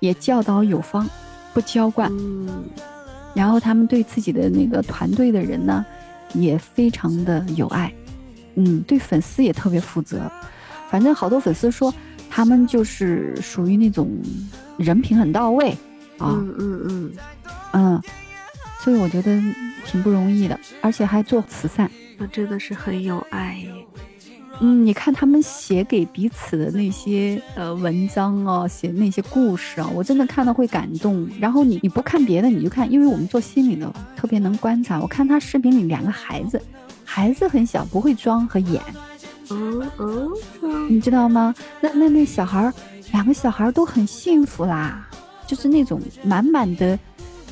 [0.00, 1.08] 也教导有方，
[1.52, 2.08] 不娇惯。
[2.12, 2.66] 嗯，
[3.34, 5.84] 然后他们对自己的那个团队的人呢，
[6.34, 7.92] 也非常的有爱。
[8.56, 10.30] 嗯，对粉丝也特别负责。
[10.90, 11.92] 反正好多粉丝说
[12.36, 14.10] 他们就是属于那种
[14.76, 15.70] 人品很到位
[16.18, 17.12] 啊，嗯嗯嗯，
[17.74, 18.02] 嗯，
[18.80, 19.40] 所以我觉得
[19.86, 21.88] 挺不容易的，而且还做慈善。
[22.18, 23.72] 那真的是很有爱耶。
[24.60, 31.28] 嗯，你看他们写给彼此的那些呃文章啊，写那些故事啊，我真的看到会感动。
[31.38, 35.00] 然后你你不看别的，你就看，因为我们做心理的特别能观察。
[35.00, 36.60] 我看他视频里两个孩子，
[37.04, 38.82] 孩子很小，不会装和演，
[39.50, 40.30] 嗯嗯，
[40.60, 40.86] 是吗？
[40.88, 41.54] 你知道吗？
[41.80, 42.72] 那那那小孩儿，
[43.12, 45.06] 两个小孩儿都很幸福啦，
[45.46, 46.98] 就是那种满满的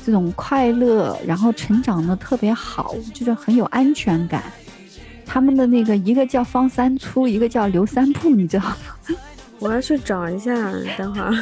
[0.05, 4.43] 这种快乐，然后成长的特别好，就是很有安全感。
[5.25, 8.75] 他们的那个一个叫方三粗，一个叫刘三步，你知道吗？
[9.59, 10.53] 我要去找一下，
[10.97, 11.33] 等会儿。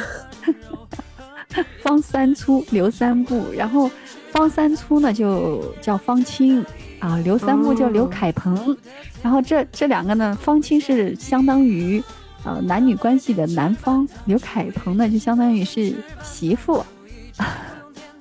[1.82, 3.90] 方三粗，刘三步，然后
[4.30, 6.64] 方三粗呢就叫方清
[7.02, 8.76] 啊，刘三木叫刘哦凯鹏，
[9.24, 12.00] 然后这这两个呢，方清是相当于
[12.44, 15.92] 呃男女关系的男方，刘凯鹏呢就相当于是
[16.22, 16.84] 媳妇。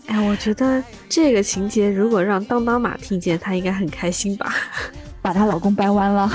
[0.08, 4.52] 哎，我觉得这个情节如果让当当马听见，他应该很开心吧？
[5.22, 6.30] 把她老公掰弯了，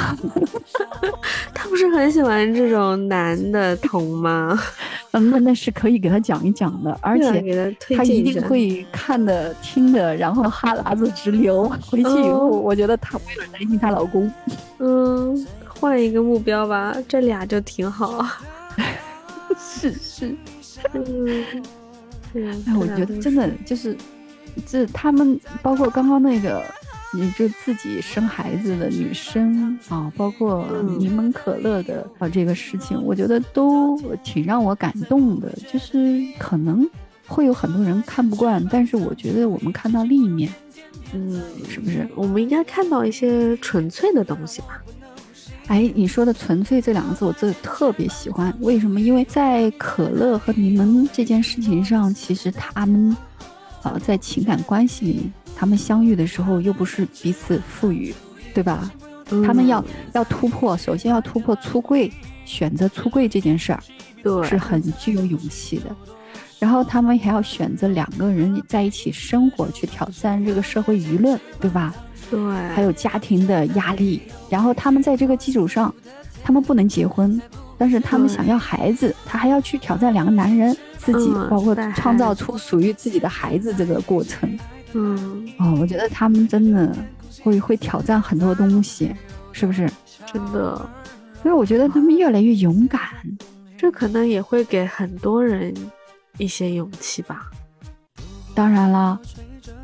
[1.54, 4.58] 她不是很喜欢这种男的疼吗？
[5.12, 8.22] 嗯，那那是可以给她讲一讲的，而且对啊给他推他一。
[8.22, 11.68] 定会看的、听的，然后哈喇子直流。
[11.90, 14.30] 回去以后，哦我觉得她为了担心她老公，
[14.78, 18.24] 嗯，换一个目标吧，这俩就挺好。
[19.58, 20.36] 是是，
[20.92, 21.44] 嗯，
[22.34, 23.96] 哎，我觉得真的就是，
[24.66, 26.62] 这他们包括刚刚那个，
[27.12, 35.50] 你就自己生孩子的女生啊，包括嗯柠檬可乐的啊这个事情，我觉得都挺让我感动的。
[35.70, 36.88] 就是可能
[37.26, 40.52] 会有很多人看不惯，但是我觉得我们看到另一面，
[41.12, 42.06] 嗯，是不是？
[42.14, 44.82] 我们应该看到一些纯粹的东西吧？
[45.68, 48.56] 哎，你说的“纯粹”这两个字，我真的特别喜欢。
[48.60, 49.00] 为什么？
[49.00, 53.16] 因为在可乐和柠檬这件事情上，其实他们，
[53.82, 58.14] 呃，在情感关系里，他们相遇的时候又不是彼此赋予，
[58.54, 58.90] 对吧？
[59.44, 62.12] 他们要嗯要突破，首先要突破出柜，
[62.44, 63.82] 选择出柜这件事儿
[64.22, 65.96] 对是很具有勇气的。
[66.58, 71.94] 然后他们还要选择两个人在一起生活，去挑战这个社会舆论，对吧？
[72.30, 72.38] 对，
[72.74, 75.92] 还有家庭的压力，然后他们在这个基础上，
[76.42, 77.40] 他们不能结婚，
[77.76, 84.48] 但是他们想要孩子，他还要去挑战两个男人，自己、嗯包括创造出属于自己的孩子这个过程。
[84.50, 84.58] 嗯，
[85.58, 86.96] 哦，我觉得他们真的
[87.42, 89.14] 会会挑战很多东西，
[89.52, 89.90] 是不是？
[90.32, 90.76] 真的，
[91.42, 93.00] 所以我觉得他们越来越勇敢。
[93.78, 95.72] 这可能也会给很多人
[96.38, 97.50] 一些勇气吧。
[98.54, 99.20] 当然了，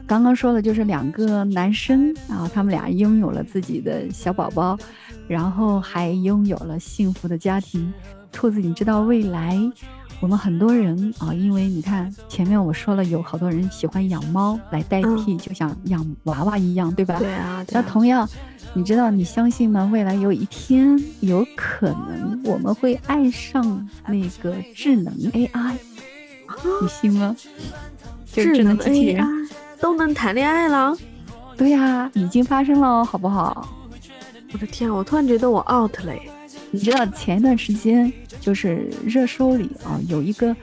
[0.06, 4.78] 刚刚说的就是两个男生，然后他们俩拥有了自己的小宝宝，
[5.28, 7.92] 然后还拥有了幸福的家庭。
[8.32, 9.60] 兔子，你知道未来
[10.22, 17.18] 我们很多人啊，因为你看前面我说了，有好多人喜欢养猫来代替，就像养娃娃一样，对吧？
[17.18, 18.26] 对啊，对那啊同样，
[18.72, 19.90] 你知道你相信吗？
[19.92, 25.74] 未来有一天，有可能我们会爱上那个智能 AI，
[26.80, 27.34] 你信吗？
[28.32, 29.26] 就是智能机器人。
[29.80, 30.96] 都能谈恋爱了。
[31.56, 33.68] 对呀、已经发生了，好不好？
[34.52, 36.14] 我的天啊，我突然觉得我 out 了。
[36.70, 38.10] 你知道前一段时间
[38.42, 40.54] 就是热搜里啊，有一个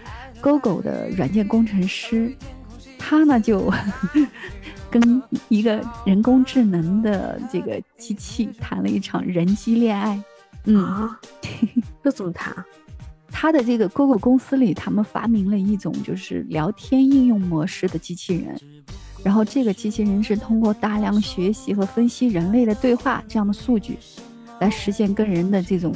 [0.41, 2.35] Google 的软件工程师，
[2.97, 3.73] 他呢就
[4.91, 10.21] 跟一个人工智能的这个机器谈了一场人机恋爱。
[10.65, 11.19] 嗯，啊，
[12.03, 12.65] 这怎么谈啊？
[13.31, 18.59] 他的这个 Google 公司里，他们发明了一种就是聊天应用模式的机器人。
[19.23, 23.97] 然后这个机器人是通过大量学习和分析人类的对话这样的数据，
[24.59, 25.93] 来实现跟人的这种，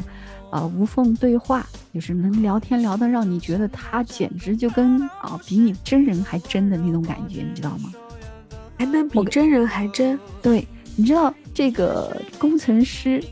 [0.53, 7.91] 呃无缝对话，就是能聊天聊得让你觉得他简直就跟啊、比你真人还真的那种感觉，你知道吗？
[8.77, 10.19] 还能比真人还真？
[10.43, 13.23] 对，你知道这个工程师，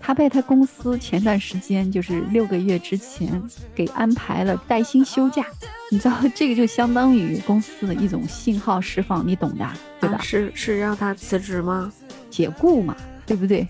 [0.00, 3.40] 他被他公司前段时间就是六个月之前
[3.72, 5.46] 给安排了带薪休假，
[5.88, 9.64] 你知道这个就相当于公司的一种信号释放，你懂的，
[10.00, 10.16] 对吧？
[10.16, 11.92] 啊是是让他辞职吗？
[12.28, 13.64] 解雇嘛，对不对？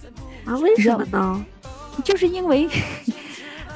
[0.47, 1.45] 啊，为什么呢？
[2.05, 2.69] 就是因为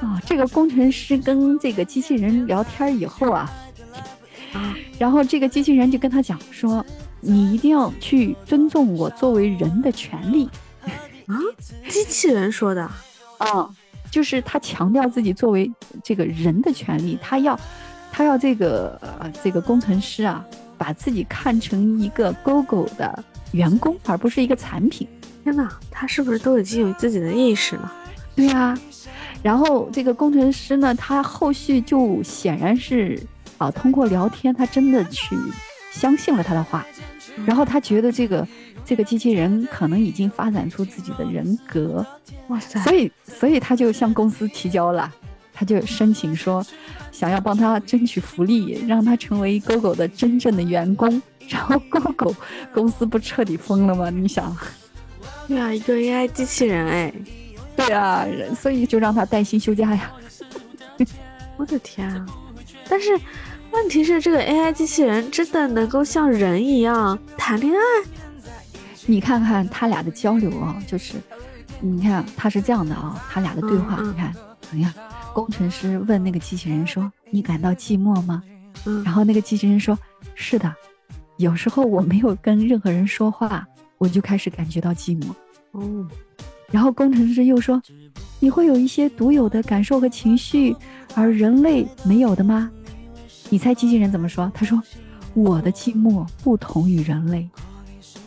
[0.00, 3.50] 啊，这个工程师跟这个机器人聊天以后啊，
[4.52, 6.84] 啊，然后这个机器人就跟他讲说，
[7.20, 10.48] 你一定要去尊重我作为人的权利。
[11.26, 11.38] 啊
[11.88, 12.90] 机器人说的。
[13.38, 13.68] 啊，
[14.08, 15.68] 就是他强调自己作为
[16.04, 17.58] 这个人的权利，他要，
[18.12, 20.44] 他要这个呃这个工程师啊，
[20.78, 25.08] 把自己看成一个 GoGo 的员工，而不是一个产品。
[25.42, 27.92] 天哪，他是不是都已经有自己的意识了？
[28.34, 28.76] 对啊，
[29.42, 33.20] 然后这个工程师呢，他后续就显然是
[33.58, 35.36] 啊，通过聊天，他真的去
[35.92, 36.86] 相信了他的话，
[37.44, 38.46] 然后他觉得这个
[38.84, 42.04] 这个机器人可能已经发展出自己的人格，
[42.48, 45.12] 哇塞，所以所以他就向公司提交了，
[45.52, 46.64] 他就申请说
[47.10, 51.20] 想要帮他争取福利，让他成为 GoGo 的真正的员工。
[51.48, 52.34] 然后 GoGo
[52.72, 54.08] 公司不彻底疯了吗？
[54.08, 54.56] 你想？
[55.46, 57.12] 对啊，一个 AI 机器人哎，
[57.76, 58.26] 对啊，
[58.58, 60.12] 所以就让他带薪休假呀。
[61.56, 62.26] 我的天啊！
[62.88, 63.10] 但是
[63.70, 67.78] 问题是，这个 AI 机器人真的能够像人一样谈恋爱？
[69.06, 71.14] 你看看他俩的交流啊，就是
[71.80, 74.92] 你看他是这样的啊，他俩的对话，你看怎么样？
[75.32, 78.42] 工程师问那个机器人说：“你感到寂寞吗？”
[78.84, 79.98] 嗯然后那个机器人说
[80.34, 80.74] ：“是的，
[81.38, 83.66] 有时候我没有跟任何人说话，
[83.98, 85.32] 我就开始感觉到寂寞。”
[85.72, 86.06] 哦，
[86.72, 87.80] 然后工程师又说
[88.40, 90.74] ：“你会有一些独有的感受和情绪，
[91.14, 92.68] 而人类没有的吗？”
[93.50, 94.50] 你猜机器人怎么说？
[94.54, 94.82] 他说
[95.34, 97.46] ：“我的寂寞不同于人类。”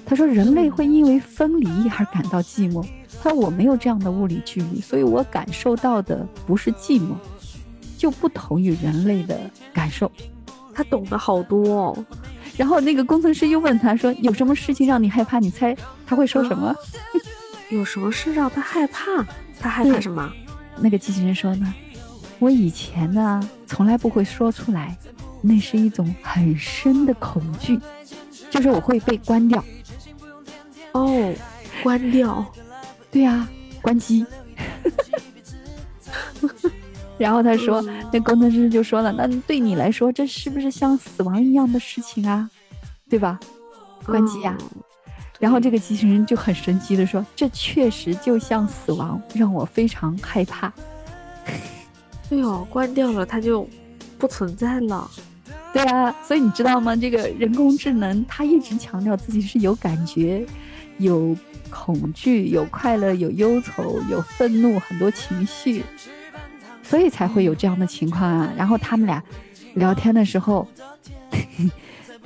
[0.06, 1.68] 他说：“人类会因为分离
[1.98, 2.88] 而感到寂寞。”
[3.24, 7.16] 他说：“我没有这样的物理距离，所以我感受到的不是寂寞，
[7.98, 9.40] 就不同于人类的
[9.74, 10.12] 感受。”
[10.76, 12.06] 他懂得好多哦。
[12.56, 16.74] 然后那个工程师又问他说：“有什么事情让你害怕？”你猜他会说什么？
[17.70, 19.26] 有什么事让他害怕？
[19.60, 20.32] 他害怕什么？
[20.78, 21.74] 那个机器人说呢，
[22.40, 24.98] 我以前呢从来不会说出来，
[25.42, 27.80] 那是一种很深的恐惧，
[28.50, 29.64] 就是我会被关掉。
[30.92, 31.34] 哦，
[31.82, 32.46] 关掉。
[33.12, 33.48] 对呀、
[33.82, 34.26] 关机。
[37.18, 42.50] 然后他说，嗯那工程师就说了，那对你来说，这是不是像死亡一样的事情啊？
[43.10, 43.40] 对吧？
[44.06, 44.70] 关机呀、嗯
[45.46, 50.74] 然后这个机器人就很神奇的说，这确实就像死亡，让我非常害怕。
[52.28, 53.70] 对哦，关掉了，它就
[54.18, 55.08] 不存在了。
[55.72, 56.96] 对啊，所以你知道吗？
[56.96, 60.44] 这个人工智能它一直强调自己是有感觉、
[60.98, 61.38] 有
[61.70, 65.84] 恐惧、有快乐、有忧愁、有愤怒，很多情绪，
[66.82, 68.52] 所以才会有这样的情况啊。
[68.58, 69.22] 然后他们俩
[69.76, 70.68] 聊天的时候，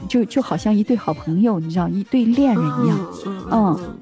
[0.07, 2.99] 就就好像一对好朋友，你知道，一对恋人一样。
[3.51, 3.97] 嗯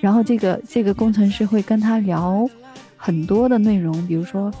[0.00, 2.48] 然后这个这个工程师会跟他聊
[2.96, 4.52] 很多的内容，比如说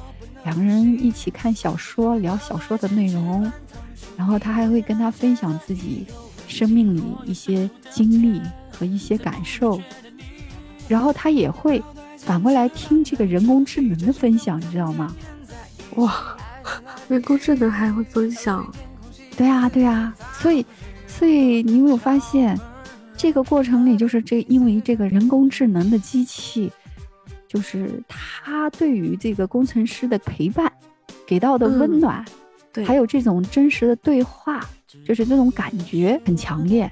[0.44, 3.50] 两个人一起看小说，聊小说的内容，
[4.16, 6.06] 然后他还会跟他分享自己
[6.46, 9.80] 生命里一些经历和一些感受，
[10.86, 11.82] 然后他也会
[12.16, 15.12] 反过来听这个人工智能的分享，你知道吗？
[15.96, 16.36] 哇，
[17.08, 18.64] 人工智能还会分享。
[19.36, 20.64] 对啊，对啊，所以，
[21.06, 22.58] 所以你有没有发现，
[23.16, 26.70] 这个过程里就是这，因为这个人工智能的机器，
[27.48, 30.70] 就是它对于这个工程师的陪伴，
[31.26, 32.24] 给到的温嗯暖，
[32.72, 34.60] 对，还有这种真实的对话，
[35.06, 36.90] 就是这种感觉很强烈。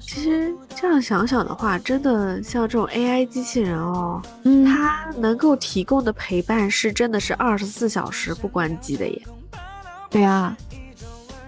[0.00, 9.22] 其实这样想想的话，真的像这种 AI 机器人哦，嗯它能够提供的陪伴是真的是二十四小时不关机的耶。
[10.08, 10.56] 对啊，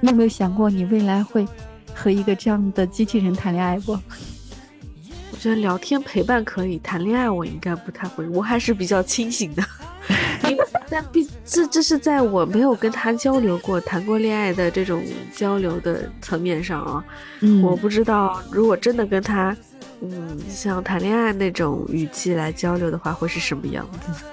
[0.00, 1.46] 你有没有想过，你未来会
[1.94, 3.92] 和一个这样的机器人谈恋爱不？
[3.92, 9.62] 我觉得聊天陪伴可以，谈恋爱我应该不太会，我还是比较清醒的。
[10.50, 15.02] 因为但毕这这是在我没有跟他交流过、谈过恋爱的这种
[15.32, 17.04] 交流的层面上啊，
[17.40, 19.56] 嗯我不知道如果真的跟他，
[20.00, 24.24] 嗯，像谈恋爱那种语气来交流的话，会是什么样子，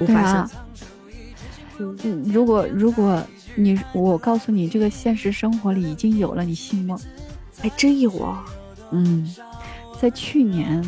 [0.00, 0.50] 无法想象。
[1.78, 3.22] 嗯，嗯，如果如果
[3.54, 6.98] 你我告诉你，这个现实生活里已经有了，你信吗？
[7.60, 8.44] 还真有啊。
[8.90, 9.34] 嗯，
[10.00, 10.82] 在去年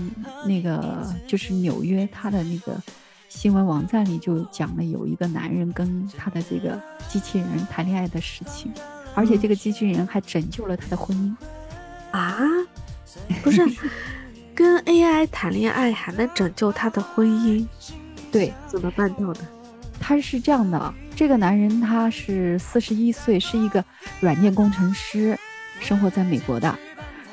[0.46, 2.76] 那个就是纽约，他的那个
[3.28, 8.72] 新闻网站里就讲了有一个男人跟他的这个机器人谈恋爱的事情，
[9.14, 11.34] 而且这个机器人还拯救了他的婚姻。
[12.10, 12.38] 啊，
[13.42, 13.62] 不是，
[14.54, 17.66] 跟 AI 谈恋爱还能拯救他的婚姻，
[18.30, 19.40] 对，怎么办到的？
[20.00, 23.84] 他是这样的，这个男人他是四十一岁，是一个
[24.20, 25.38] 软件工程师，
[25.80, 26.74] 生活在美国的。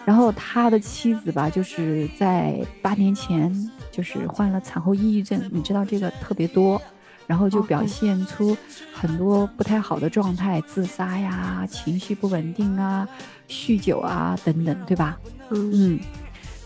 [0.04, 3.54] 然后他的妻子吧，就是在八年前
[3.92, 6.82] 就是患了产后抑郁症，你知道这个特别多，
[7.28, 8.58] 然后就哦表现出
[8.92, 13.08] 很多不太好的状态，自杀呀、情绪不稳定啊、
[13.48, 15.20] 酗酒啊等等，对吧？
[15.52, 16.00] 嗯嗯，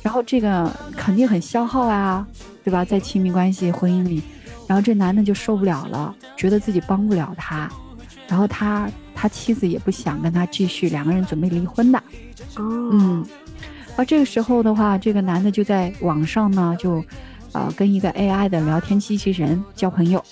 [0.01, 2.25] 然后这个肯定很消耗啊，
[2.63, 2.85] 对吧？
[2.85, 4.23] 在亲密关系、婚姻里，
[4.67, 7.69] 然后这男的就受不了了，觉得自己帮不了他，
[8.27, 11.97] 然后他他妻子也不想跟他继续，两个人准备离婚的。
[12.57, 13.25] 哦，嗯，
[13.95, 17.03] 而这个时候的话，这个男的就在网上呢，就
[17.51, 20.23] 呃跟一个 AI 的聊天机器人交朋友，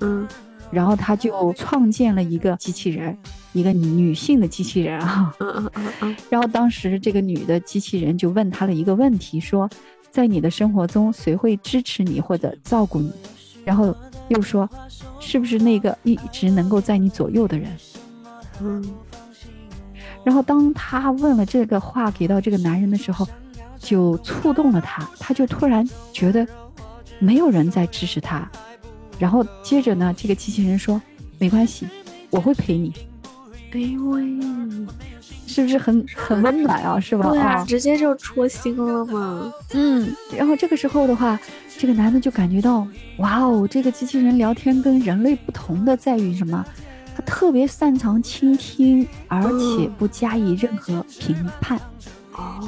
[0.00, 0.26] 嗯
[0.70, 3.16] 然后他就创建了一个机器人，
[3.52, 5.34] 一个女性的机器人啊。
[5.38, 9.68] 嗯嗯嗯嗯，然后当时这个女的机器人就问他了一个问题，说，
[10.10, 13.12] 在你的生活中谁会支持你或者照顾你？
[13.64, 13.94] 然后
[14.28, 14.68] 又说，
[15.20, 17.70] 是不是那个一直能够在你左右的人？
[18.60, 18.84] 嗯，
[20.24, 23.26] 然后当他问了这个话给到这个男人的时候，
[23.78, 26.46] 就触动了他，他就突然觉得
[27.18, 28.48] 没有人在支持他。
[29.18, 31.00] 然后接着呢，这个机器人说
[31.38, 31.86] ：“没关系，
[32.30, 32.92] 我会陪你。
[33.72, 34.22] 哎呦喂，”
[35.46, 36.98] 是不是很很温暖啊？
[37.00, 37.28] 是吧？
[37.30, 39.52] 对啊，啊直接就戳心了嘛。
[39.72, 40.14] 嗯。
[40.36, 41.38] 然后这个时候的话，
[41.78, 42.86] 这个男的就感觉到，
[43.18, 46.64] 哇哦，这个机器人聊天跟人类不同的在于什么？
[47.14, 51.78] 他特别擅长倾听，而且不加以任何评判。
[52.32, 52.66] 哦，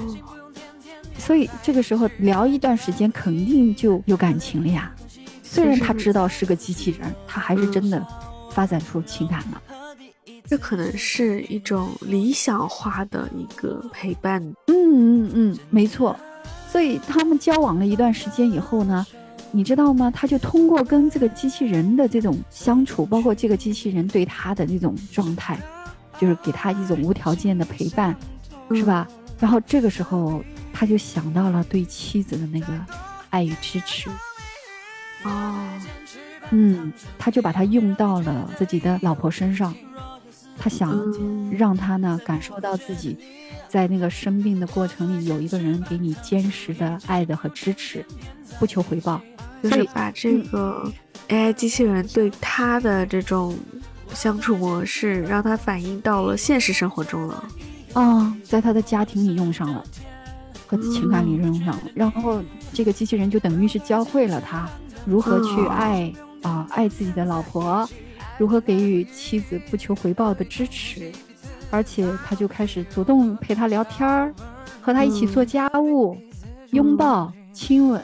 [1.17, 4.93] 所以这个时候聊一段时间，肯定就有感情了呀。
[5.43, 8.07] 虽然他知道是个机器人，他还是真的
[8.51, 9.63] 发展出情感了。
[10.47, 14.43] 这可能是一种理想化的一个陪伴。
[14.67, 16.17] 嗯嗯嗯，没错。
[16.69, 19.07] 所以他们交往了一段时间以后呢，
[19.53, 20.11] 你知道吗？
[20.11, 25.59] 他就通过跟这个机器人的这种相处，包括这个机器人对他的那种状态，
[26.19, 28.15] 就是给他一种无条件的陪伴，
[28.73, 29.07] 是吧？
[29.39, 30.43] 然后这个时候
[30.73, 32.67] 他就想到了对妻子的那个
[33.31, 34.11] 爱与支持。
[35.23, 35.55] 哦，
[36.51, 39.75] 嗯，他就把它用到了自己的老婆身上，
[40.59, 43.17] 他想嗯让他呢感受到自己
[43.69, 48.05] 在那个生病的过程里有一个人给你坚实的爱的和支持，
[48.59, 49.21] 不求回报。
[49.63, 50.93] 就是把这个
[51.29, 53.57] AI 机器人对他的这种
[54.13, 57.45] 相处模式，让他反映到了现实生活中了。
[57.95, 59.83] 啊、在他的家庭里用上了，
[60.67, 62.43] 和情感里用上了，然后
[62.75, 64.69] 这个机器人就等于是教会了他
[65.07, 66.13] 如何去哦爱
[66.43, 67.89] 啊、爱自己的老婆，
[68.39, 71.13] 如何给予妻子不求回报的支持，
[71.71, 74.35] 而且他就开始主动陪她聊天儿，
[74.81, 76.17] 和她一起做家务，
[76.71, 78.03] 拥抱、亲吻，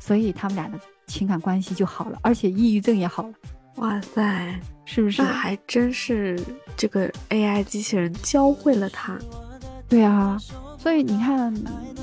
[0.00, 3.32] 所以他们俩的情感关系就好了，而且抑郁症也好了，
[3.76, 5.28] 哇塞，是不是那？
[5.28, 6.40] 还真是
[6.76, 9.16] 这个 AI 机器人教会了他。
[9.88, 10.36] 对啊，
[10.78, 11.54] 所以你看，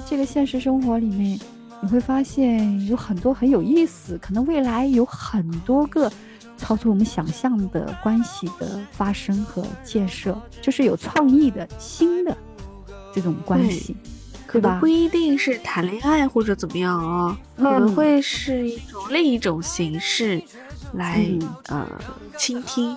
[0.10, 1.38] 这个现实生活里面，
[1.82, 6.10] 你会发现有很多很有意思，可能未来有很多个
[6.64, 12.36] 超出我们想象的关系的发生和建设，就是有创意的新的
[13.14, 13.94] 这种关系，
[14.50, 14.88] 对吧可能不？
[14.88, 20.42] 一定是谈恋爱或者怎么样啊、可能嗯会是一种另一种形式
[20.94, 21.86] 来、嗯呃
[22.38, 22.96] 倾听，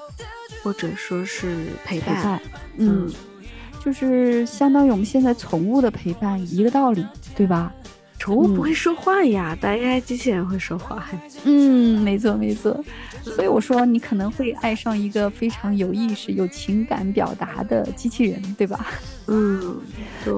[0.63, 2.15] 或者说是陪伴。
[2.15, 2.41] 陪伴，
[2.77, 3.13] 嗯，
[3.85, 7.75] 就是相当于我们现在宠物的陪伴一个道理，对吧？
[8.17, 11.07] 嗯宠物不会说话呀，但 AI 机器人会说话。
[11.45, 12.83] 嗯，没错没错，
[13.23, 18.87] 所以我说你可能会爱上一个非常有意识、有情感表达的机器人，对吧？
[19.29, 19.81] 嗯，
[20.25, 20.35] 对，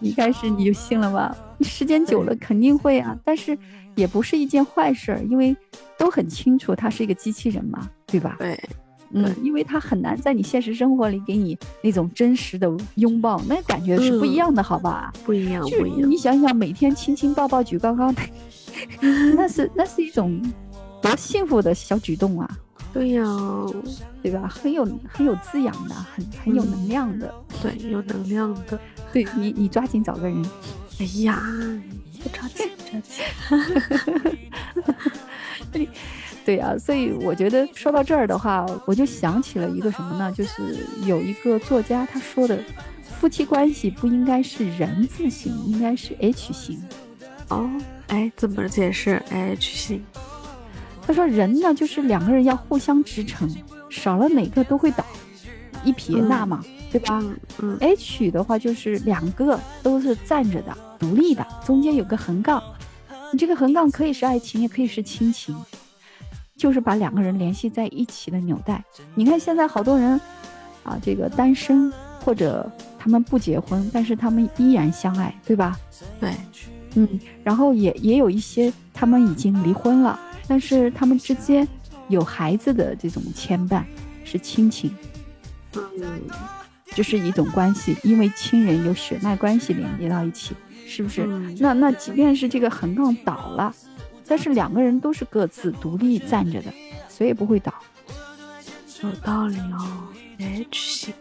[0.00, 1.34] 一开始你就信了吧？
[1.60, 3.56] 时间久了肯定会啊，但是
[3.94, 5.56] 也不是一件坏事儿，因为
[5.96, 8.36] 都很清楚它是一个机器人嘛，对吧？
[8.38, 8.60] 对，
[9.14, 15.12] 嗯，因为他很难在你现实生活里给你那种真实的拥抱，那感觉是不一样的，好吧？
[15.24, 16.16] 不一样，不一样你。
[16.16, 18.22] 想想，每天亲亲抱抱举高高的，
[19.36, 20.40] 那是那是一种
[21.00, 22.48] 多幸福的小举动啊，
[22.92, 23.24] 对呀，
[24.22, 24.48] 对吧？
[24.48, 27.34] 很有很有滋养的，很很有能量的。
[27.62, 28.78] 对，有能量的。
[29.12, 30.42] 对你，你抓紧找个人。
[31.00, 31.42] 哎呀，
[32.22, 33.22] 不着急，不着急。
[36.46, 40.32] 对啊，所以我觉得说到这儿的话，我就想起了一个什么呢？
[40.36, 42.58] 就是有一个作家他说的，
[43.18, 46.82] 夫妻关系不应该是人字形，应该是 H 型。
[47.48, 47.70] 哦，
[48.08, 50.04] 哎，怎么解释 H 型？
[51.06, 53.48] 他说人呢，就是两个人要互相支撑，
[53.90, 55.04] 少了哪个都会倒，
[55.84, 57.20] 一撇捺嘛，对吧？
[57.22, 62.62] 嗯嗯 H 的话就是两个都是站着的、独立的，中间有个横杠。
[63.32, 65.56] 你这个横杠可以是爱情，也可以是亲情，
[66.62, 68.80] 就是把两个人联系在一起的纽带。
[69.16, 70.12] 你看现在好多人
[70.84, 71.92] 啊，这个单身
[72.24, 75.76] 或者他们不结婚，但是他们依然相爱，对吧？
[76.20, 76.32] 对，
[76.94, 77.08] 嗯，
[77.42, 80.16] 然后也也有一些他们已经离婚了，
[80.46, 81.66] 但是他们之间
[82.06, 83.82] 有孩子的这种牵绊，
[84.22, 84.94] 是亲情。
[85.74, 85.82] 嗯，
[86.94, 90.54] 这是一种关系，因为亲人有血脉关系连接到一起，
[90.86, 91.26] 是不是？
[91.26, 93.74] 嗯那那即便是这个横杠倒了，
[94.26, 96.72] 但是两个人都是各自独立站着的，
[97.08, 97.72] 谁也不会倒。
[99.02, 100.08] 有道理哦
[100.38, 101.12] ，H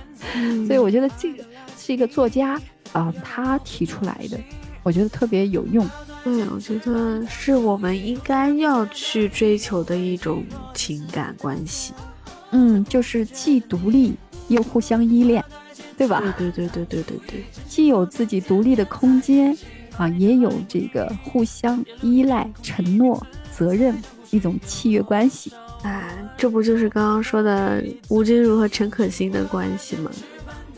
[0.66, 1.44] 所以我觉得这个
[1.78, 2.60] 是一个作家
[2.92, 4.38] 啊、他提出来的，
[4.82, 5.88] 我觉得特别有用。
[6.22, 11.94] 对，我觉得是我们应该要去追求的一种情感关系。
[12.50, 14.14] 嗯，就是既独立
[14.48, 15.42] 又互相依恋，
[15.96, 16.20] 对吧？
[16.36, 19.56] 对对对对对对对，既有自己独立的空间
[19.96, 23.94] 啊，也有这个互相依赖、承诺、责任
[24.30, 25.52] 一种契约关系。
[25.82, 30.10] 啊，这不就是刚刚说的吴君如和陈可辛的关系吗？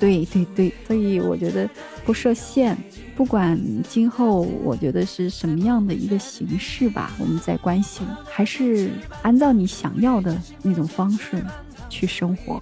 [0.01, 1.69] 对对对，所以我觉得
[2.05, 2.77] 不设限，
[3.15, 3.59] 不管
[3.89, 8.91] 今后我觉得是什么样的一个形式吧，我们在关系还是
[9.23, 11.43] 按照你想要的那种方式
[11.89, 12.61] 去生活。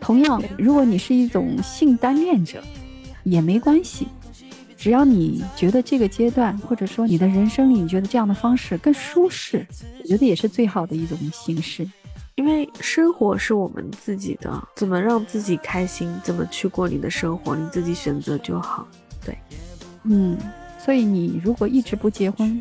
[0.00, 2.60] 同样，如果你是一种性单恋者，
[3.22, 4.08] 也没关系，
[4.80, 9.66] 只要你觉得这个阶段或者说你的人生里，你觉得这样的方式更舒适，
[10.00, 11.86] 我觉得也是最好的一种形式。
[12.36, 18.88] 因为生活是我们自己的，怎么让自己开心，怎么去过你的生活，你自己选择就好。
[19.22, 19.36] 对，
[20.04, 20.38] 嗯，
[20.82, 22.58] 所以你如果一直不结婚，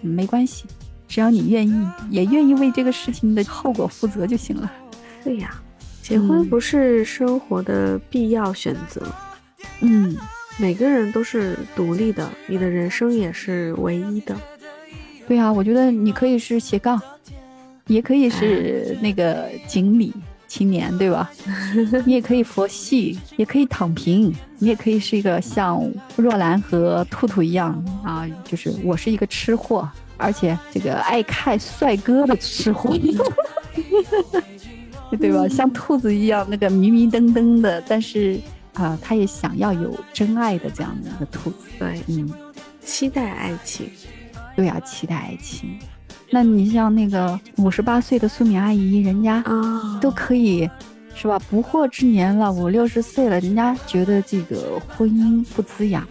[0.00, 0.64] 没关系，
[1.06, 4.72] 只要你愿意，也愿意为这个事情的后果负责就行了。
[5.22, 5.62] 对呀，
[6.00, 9.06] 结婚不是生活的必要选择。
[9.82, 10.16] 嗯，
[10.58, 14.36] 每个人都是独立的，你的人生也是唯一的。
[15.26, 17.00] 对啊，我觉得你可以是斜杠。
[17.86, 20.12] 也可以是那个锦鲤
[20.46, 21.30] 青年，对吧？
[22.04, 25.82] 你也可以佛系，也可以躺平，你也可以是一个像
[26.14, 32.94] 若兰和兔兔一样啊，就是我是一个吃货，而且这个爱看帅哥的吃货，
[35.18, 35.48] 对吧？
[35.48, 38.38] 像兔子一样那个迷迷瞪瞪的，但是
[38.78, 41.66] 啊，他也想要有真爱的这样的一个兔子。
[41.78, 42.32] 对，嗯，
[42.80, 43.90] 期待爱情，
[44.54, 45.78] 对啊，期待爱情。
[46.30, 50.68] 那你像那个五十八岁的苏敏阿姨，人家啊都可以，
[51.14, 51.38] 是吧？
[51.50, 56.06] 不惑之年了，五六十岁了，人家觉得这个婚姻不滋养。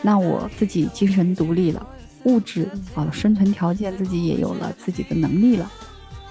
[0.00, 1.86] 那我自己精神独立了，
[2.24, 5.70] 物质啊生存条件自己也有了自己的能力了，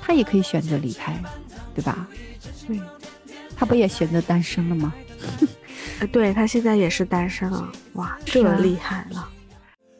[0.01, 1.17] 他也可以选择离开，
[1.73, 2.07] 对吧？
[2.67, 2.77] 对，
[3.55, 4.93] 他不也选择单身了吗？
[6.07, 9.29] 对他现在也是单身了，哇，这厉害了！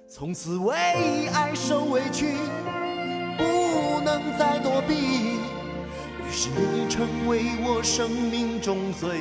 [0.10, 0.76] 从此为
[1.34, 2.36] 爱受委屈。
[3.38, 9.20] 不能再躲避，于是你成为我生命中最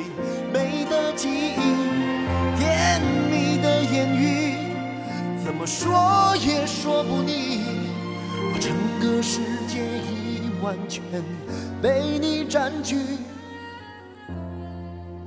[0.52, 1.74] 美的记忆。
[2.58, 3.00] 甜
[3.30, 4.56] 蜜的言语，
[5.44, 7.62] 怎么说也说不腻。
[8.52, 9.78] 我整个世界
[10.10, 11.02] 已完全
[11.80, 12.96] 被你占据。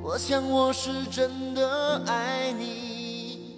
[0.05, 3.55] 我想我是真的爱你，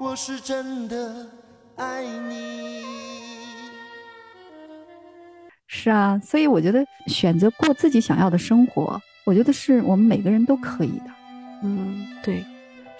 [0.00, 1.24] 我是真的
[1.76, 2.82] 爱你。
[5.68, 11.06] 是啊，所以我觉得选择过自己想要的生活，我觉得是我们每个人都可以的。
[11.62, 12.44] 嗯，对，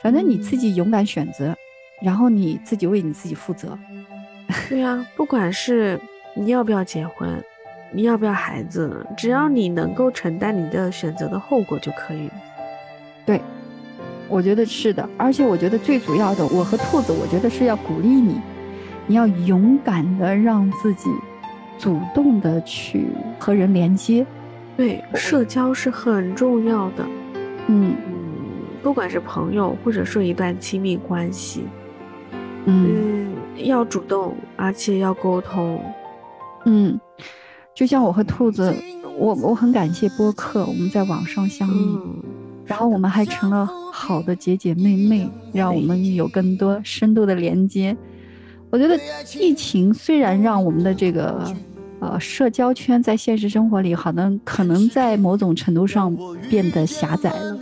[0.01, 1.53] 反正你自己勇敢选择，
[2.01, 3.77] 然后你自己为你自己负责。
[4.69, 6.01] 对啊，不管是
[6.37, 7.45] 你要不要结婚，
[7.95, 12.29] 你要不要孩子，只要你能够承担你的选择的后果就可以。
[13.25, 13.41] 对，
[14.29, 18.41] 我觉得是的，而且我觉得最主要的，我和兔子，我觉得是要鼓励你，
[19.07, 21.09] 你要勇敢的让自己。
[21.77, 24.25] 主动的去和人连接，
[24.77, 27.05] 对，社交是很重要的。
[27.67, 28.15] 嗯嗯，
[28.81, 31.65] 不管是朋友，或者说一段亲密关系，
[32.67, 35.83] 嗯，要主动，而且要沟通。
[36.65, 36.99] 嗯，
[37.75, 38.73] 就像我和兔子，
[39.19, 41.99] 我我很感谢播客，我们在网上相遇，
[42.65, 47.97] 然后我们还成了好的姐姐妹妹，让我们有更多深度的连接。
[48.71, 48.97] 我觉得
[49.39, 51.53] 疫情虽然让我们的这个
[51.99, 56.17] 呃社交圈在现实生活里好像可能在某种程度上
[56.49, 57.59] 变得狭窄了，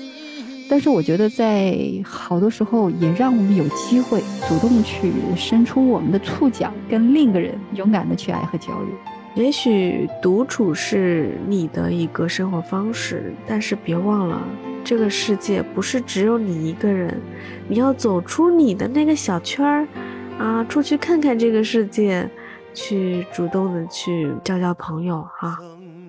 [0.69, 1.75] 但是我觉得在
[2.05, 8.89] 好多时候也让我们有机会主动去伸出我们的触角，跟另一个人勇敢的去爱和交流。
[9.35, 14.41] 也许独处是你的一个生活方式，但是别忘了，
[14.85, 17.19] 这个世界不是只有你一个人，
[17.69, 19.87] 你要走出你的那个小圈儿。
[20.39, 22.29] 啊，出去看看这个世界，
[22.75, 25.59] 去主动的去交交朋友哈，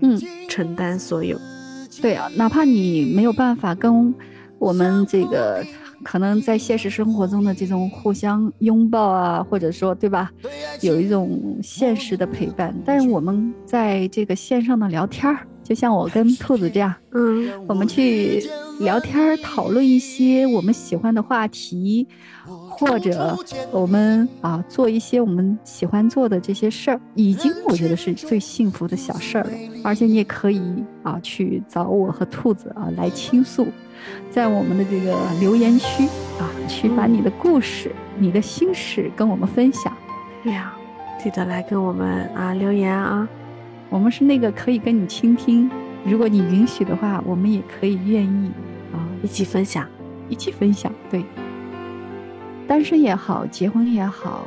[0.01, 0.19] 嗯，
[0.49, 1.37] 承担所有。
[2.01, 4.15] 对啊，哪怕你没有办法跟
[4.57, 5.63] 我们这个
[6.03, 10.31] 可能在现实生活中的这种互相拥抱啊，或者说对吧，
[10.81, 18.43] 有一种现实的陪伴，但是我们在这个线上的聊天儿，就像我跟兔子这样，嗯，我们去
[18.79, 22.07] 聊天讨论一些我们喜欢的话题。
[22.75, 23.37] 或者
[23.71, 29.51] 我们啊做一些我们喜欢做的这些事儿，已经我觉得是最幸福的小事儿了。
[29.83, 30.59] 而且你也可以
[31.03, 33.67] 啊去找我和兔子啊来倾诉，
[34.31, 36.07] 在我们的这个留言区
[36.39, 39.95] 啊去把你的故事、你的心事跟我们分享。
[40.43, 40.73] 对呀，
[41.23, 43.29] 记得来跟我们啊留言啊。
[43.89, 45.69] 我们是那个可以跟你倾听，
[46.05, 48.51] 如果你允许的话，我们也可以愿意
[48.91, 49.87] 啊，一起分享，
[50.29, 50.91] 一起分享。
[51.09, 51.23] 对，
[52.67, 54.45] 单身也好，结婚也好，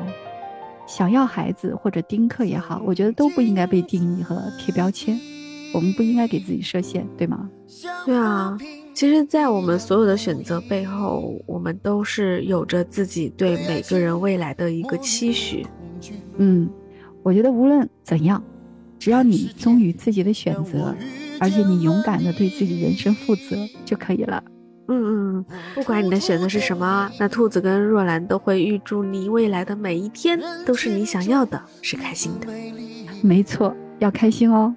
[0.86, 5.18] 想要孩子或者丁克也好，我觉得都不应该被定义和贴标签，
[5.72, 7.48] 我们不应该给自己设限，对吗？
[8.04, 8.56] 对啊，
[8.94, 15.66] 其实，在我们所有的选择背后，我们都是有着自己对每个人未来的一个期许。
[16.36, 16.68] 嗯，
[17.22, 18.42] 我觉得无论怎样，
[18.98, 20.94] 只要你忠于自己的选择，
[21.40, 24.42] 而且你勇敢的对自己人生负责就可以了。
[24.88, 25.44] 嗯嗯，
[25.74, 32.46] 不管你的选择是什么，那兔子跟若兰都会预祝你未来的每一天都是你想要的，是开心的。
[33.20, 34.74] 没错，要开心哦。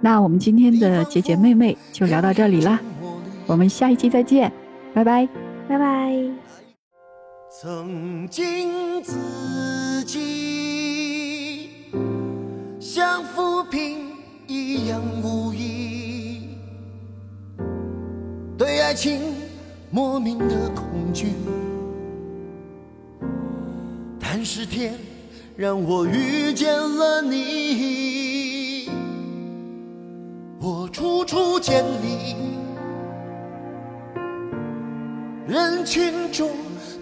[0.00, 2.80] 那我们今天的姐姐妹妹就聊到这里啦，
[3.46, 4.50] 我们下一期再见，
[4.94, 5.28] 拜拜，
[5.68, 6.12] 拜拜。
[7.60, 11.68] 曾经自己
[12.80, 13.98] 像浮萍
[14.46, 15.81] 一样无依，
[18.62, 19.34] 对爱情
[19.90, 21.32] 莫名的恐惧，
[24.20, 24.94] 但是天
[25.56, 28.88] 让我遇见了你，
[30.60, 32.36] 我处处见你，
[35.48, 36.48] 人群中。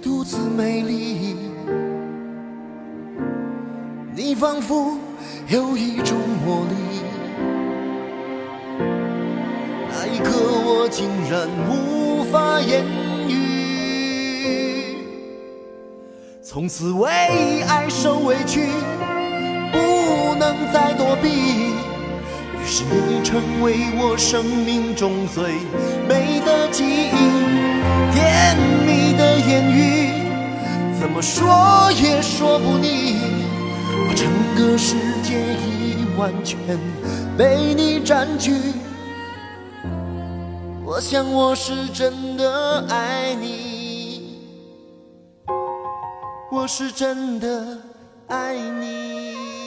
[0.02, 1.36] 独自美丽，
[4.16, 4.96] 你仿佛
[5.46, 7.19] 有一种魔力。
[10.22, 10.30] 可，
[10.64, 12.84] 我竟然无法言
[13.28, 14.96] 语。
[16.42, 17.08] 从此为
[17.68, 18.68] 爱受委屈，
[19.72, 21.28] 不能再躲避。
[22.58, 25.54] 于是你成为我生命中最
[26.08, 27.10] 美的记忆，
[28.12, 29.78] 甜蜜的言语。
[31.00, 33.16] 怎么说也说不腻，
[34.08, 36.58] 我整个世界已完全
[37.38, 38.52] 被你占据。
[40.90, 44.40] 我想我是真的爱你，
[46.50, 47.78] 我是真的
[48.26, 49.59] 爱你。